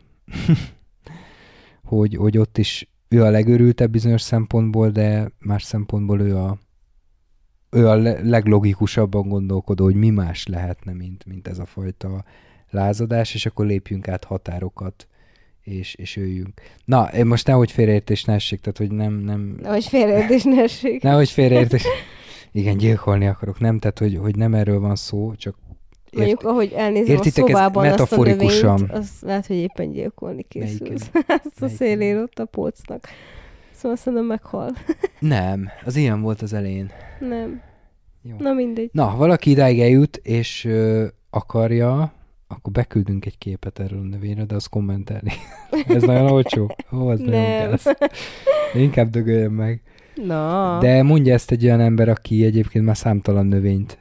hogy, 1.83 2.15
hogy 2.15 2.37
ott 2.37 2.57
is 2.57 2.90
ő 3.13 3.23
a 3.23 3.29
legörültebb 3.29 3.91
bizonyos 3.91 4.21
szempontból, 4.21 4.89
de 4.89 5.31
más 5.39 5.63
szempontból 5.63 6.21
ő 6.21 6.37
a, 6.37 6.57
ő 7.69 7.87
a 7.87 7.95
leglogikusabban 8.23 9.27
gondolkodó, 9.27 9.83
hogy 9.83 9.95
mi 9.95 10.09
más 10.09 10.47
lehetne, 10.47 10.93
mint, 10.93 11.25
mint 11.25 11.47
ez 11.47 11.59
a 11.59 11.65
fajta 11.65 12.23
lázadás, 12.69 13.33
és 13.33 13.45
akkor 13.45 13.65
lépjünk 13.65 14.07
át 14.07 14.23
határokat, 14.23 15.07
és, 15.61 15.95
és 15.95 16.15
jöjjünk. 16.15 16.61
Na, 16.85 17.09
én 17.13 17.25
most 17.25 17.47
nehogy 17.47 17.71
félreértés 17.71 18.23
ne 18.23 18.33
essék, 18.33 18.59
tehát 18.59 18.77
hogy 18.77 18.91
nem... 18.91 19.13
nem 19.13 19.57
Nehogy 19.61 19.85
félreértés 19.85 20.43
ne 20.43 20.61
essék. 20.61 21.03
nehogy 21.03 21.29
félreértés. 21.29 21.85
Igen, 22.51 22.77
gyilkolni 22.77 23.27
akarok, 23.27 23.59
nem, 23.59 23.79
tehát 23.79 23.99
hogy, 23.99 24.17
hogy 24.17 24.35
nem 24.35 24.53
erről 24.53 24.79
van 24.79 24.95
szó, 24.95 25.35
csak 25.35 25.55
Mondjuk, 26.11 26.43
ahogy 26.43 26.73
elnézem 26.75 27.15
értitek, 27.15 27.43
a 27.43 27.47
szobában 27.47 27.87
azt 27.87 28.11
a 28.13 28.23
növényt, 28.23 28.91
az 28.91 29.09
lehet, 29.21 29.47
hogy 29.47 29.55
éppen 29.55 29.91
gyilkolni. 29.91 30.45
Melyiket? 30.53 31.11
Azt 31.43 31.61
a 31.61 31.67
szélén 31.67 32.17
ott 32.17 32.39
a 32.39 32.45
polcnak. 32.45 33.07
Szóval 33.71 33.97
szerintem 33.97 34.27
meghal. 34.27 34.71
Nem, 35.19 35.69
az 35.85 35.95
ilyen 35.95 36.21
volt 36.21 36.41
az 36.41 36.53
elején. 36.53 36.91
Nem. 37.19 37.61
Jó. 38.21 38.35
Na 38.39 38.53
mindegy. 38.53 38.89
Na, 38.93 39.15
valaki 39.17 39.49
idáig 39.49 39.79
eljut, 39.79 40.17
és 40.17 40.65
ö, 40.65 41.05
akarja, 41.29 42.13
akkor 42.47 42.71
beküldünk 42.71 43.25
egy 43.25 43.37
képet 43.37 43.79
erről 43.79 43.99
a 43.99 44.03
növényről, 44.03 44.45
de 44.45 44.55
azt 44.55 44.69
kommentelni. 44.69 45.31
Ez 45.87 46.03
nagyon 46.03 46.31
olcsó. 46.31 46.75
Ó, 46.93 47.07
az 47.07 47.19
nagyon 47.19 47.41
Nem. 47.41 47.69
gáz. 47.69 47.83
Inkább 48.73 49.09
dögöljön 49.09 49.51
meg. 49.51 49.81
Na. 50.15 50.77
De 50.79 51.03
mondja 51.03 51.33
ezt 51.33 51.51
egy 51.51 51.65
olyan 51.65 51.79
ember, 51.79 52.09
aki 52.09 52.45
egyébként 52.45 52.85
már 52.85 52.97
számtalan 52.97 53.45
növényt 53.45 53.99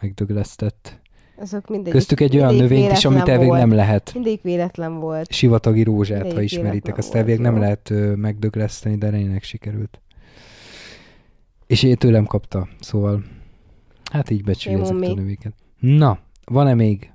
megdöglesztett. 0.00 1.00
Azok 1.38 1.68
mindegy. 1.68 1.92
Köztük 1.92 2.20
egy 2.20 2.36
olyan 2.36 2.54
növényt 2.54 2.92
is, 2.92 3.04
amit 3.04 3.28
elvég 3.28 3.46
volt. 3.46 3.58
nem 3.60 3.72
lehet. 3.72 4.10
Mindig 4.14 4.40
véletlen 4.42 4.98
volt. 5.00 5.32
Sivatagi 5.32 5.82
rózsát, 5.82 6.18
ha 6.18 6.24
Mindegyik 6.24 6.50
ismeritek, 6.52 6.96
azt 6.98 7.14
elvég 7.14 7.38
nem 7.38 7.54
jó. 7.54 7.60
lehet 7.60 7.92
megdögleszteni, 8.16 8.96
de 8.96 9.10
Renének 9.10 9.42
sikerült. 9.42 10.00
És 11.66 11.82
én 11.82 11.96
tőlem 11.96 12.24
kapta, 12.26 12.68
szóval 12.80 13.24
hát 14.12 14.30
így 14.30 14.44
becsüli 14.44 14.74
Jó, 14.76 14.82
ezeket 14.82 15.08
a 15.08 15.14
növéket. 15.14 15.52
Na, 15.78 16.18
van-e 16.44 16.74
még 16.74 17.10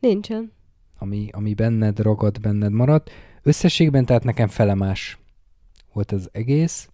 Nincsen. 0.00 0.52
ami, 0.98 1.28
ami 1.32 1.54
benned 1.54 1.98
ragad, 1.98 2.40
benned 2.40 2.72
maradt. 2.72 3.10
Összességben 3.42 4.04
tehát 4.04 4.24
nekem 4.24 4.48
felemás 4.48 5.18
volt 5.92 6.12
az 6.12 6.28
egész. 6.32 6.88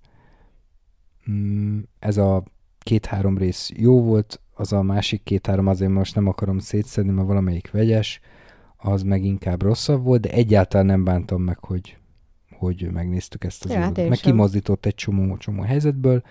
Mm, 1.30 1.78
Ez 1.98 2.16
a 2.16 2.42
két-három 2.78 3.38
rész 3.38 3.70
jó 3.76 4.02
volt, 4.02 4.40
az 4.62 4.72
a 4.72 4.82
másik 4.82 5.22
két-három 5.22 5.66
azért 5.66 5.90
most 5.90 6.14
nem 6.14 6.26
akarom 6.26 6.58
szétszedni, 6.58 7.12
mert 7.12 7.26
valamelyik 7.26 7.70
vegyes, 7.70 8.20
az 8.76 9.02
meg 9.02 9.24
inkább 9.24 9.62
rosszabb 9.62 10.04
volt, 10.04 10.20
de 10.20 10.30
egyáltalán 10.30 10.86
nem 10.86 11.04
bántam 11.04 11.42
meg, 11.42 11.58
hogy, 11.58 11.96
hogy 12.58 12.88
megnéztük 12.92 13.44
ezt 13.44 13.64
az 13.64 13.70
Ja, 13.70 13.78
hát 13.78 14.08
Meg 14.08 14.18
kimozdított 14.18 14.86
egy 14.86 14.94
csomó, 14.94 15.36
csomó 15.36 15.62
helyzetből. 15.62 16.22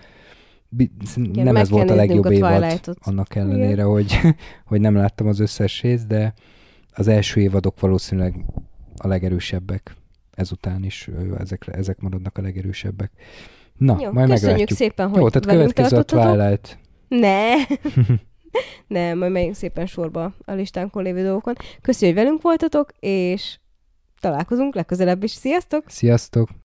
Igen, 1.16 1.44
nem 1.44 1.56
ez 1.56 1.70
volt 1.70 1.90
a 1.90 1.94
legjobb 1.94 2.24
a 2.24 2.32
évad, 2.32 2.80
annak 3.00 3.34
ellenére, 3.34 3.82
hogy, 3.82 4.20
hogy 4.70 4.80
nem 4.80 4.94
láttam 4.94 5.26
az 5.26 5.40
összes 5.40 5.82
részt, 5.82 6.06
de 6.06 6.34
az 6.92 7.08
első 7.08 7.40
évadok 7.40 7.80
valószínűleg 7.80 8.44
a 8.96 9.06
legerősebbek. 9.06 9.96
Ezután 10.30 10.84
is 10.84 11.10
ezek, 11.38 11.64
ezek 11.66 12.00
maradnak 12.00 12.38
a 12.38 12.42
legerősebbek. 12.42 13.10
Na, 13.76 13.96
Jó, 14.00 14.12
majd 14.12 14.28
köszönjük 14.28 14.42
meglátjuk. 14.42 14.78
szépen, 14.78 15.08
hogy 15.08 15.20
Jó, 15.20 15.28
tehát 15.28 15.56
következő 15.56 15.96
a. 15.96 16.02
Twilight. 16.02 16.78
Ne! 17.12 17.54
Nem, 18.86 19.18
majd 19.18 19.32
megyünk 19.32 19.54
szépen 19.54 19.86
sorba 19.86 20.34
a 20.44 20.52
listánkon 20.52 21.02
lévő 21.02 21.22
dolgokon. 21.22 21.54
Köszönjük, 21.80 22.16
hogy 22.16 22.26
velünk 22.26 22.42
voltatok, 22.42 22.92
és 23.00 23.58
találkozunk 24.20 24.74
legközelebb 24.74 25.22
is. 25.22 25.30
Sziasztok! 25.30 25.84
Sziasztok! 25.86 26.48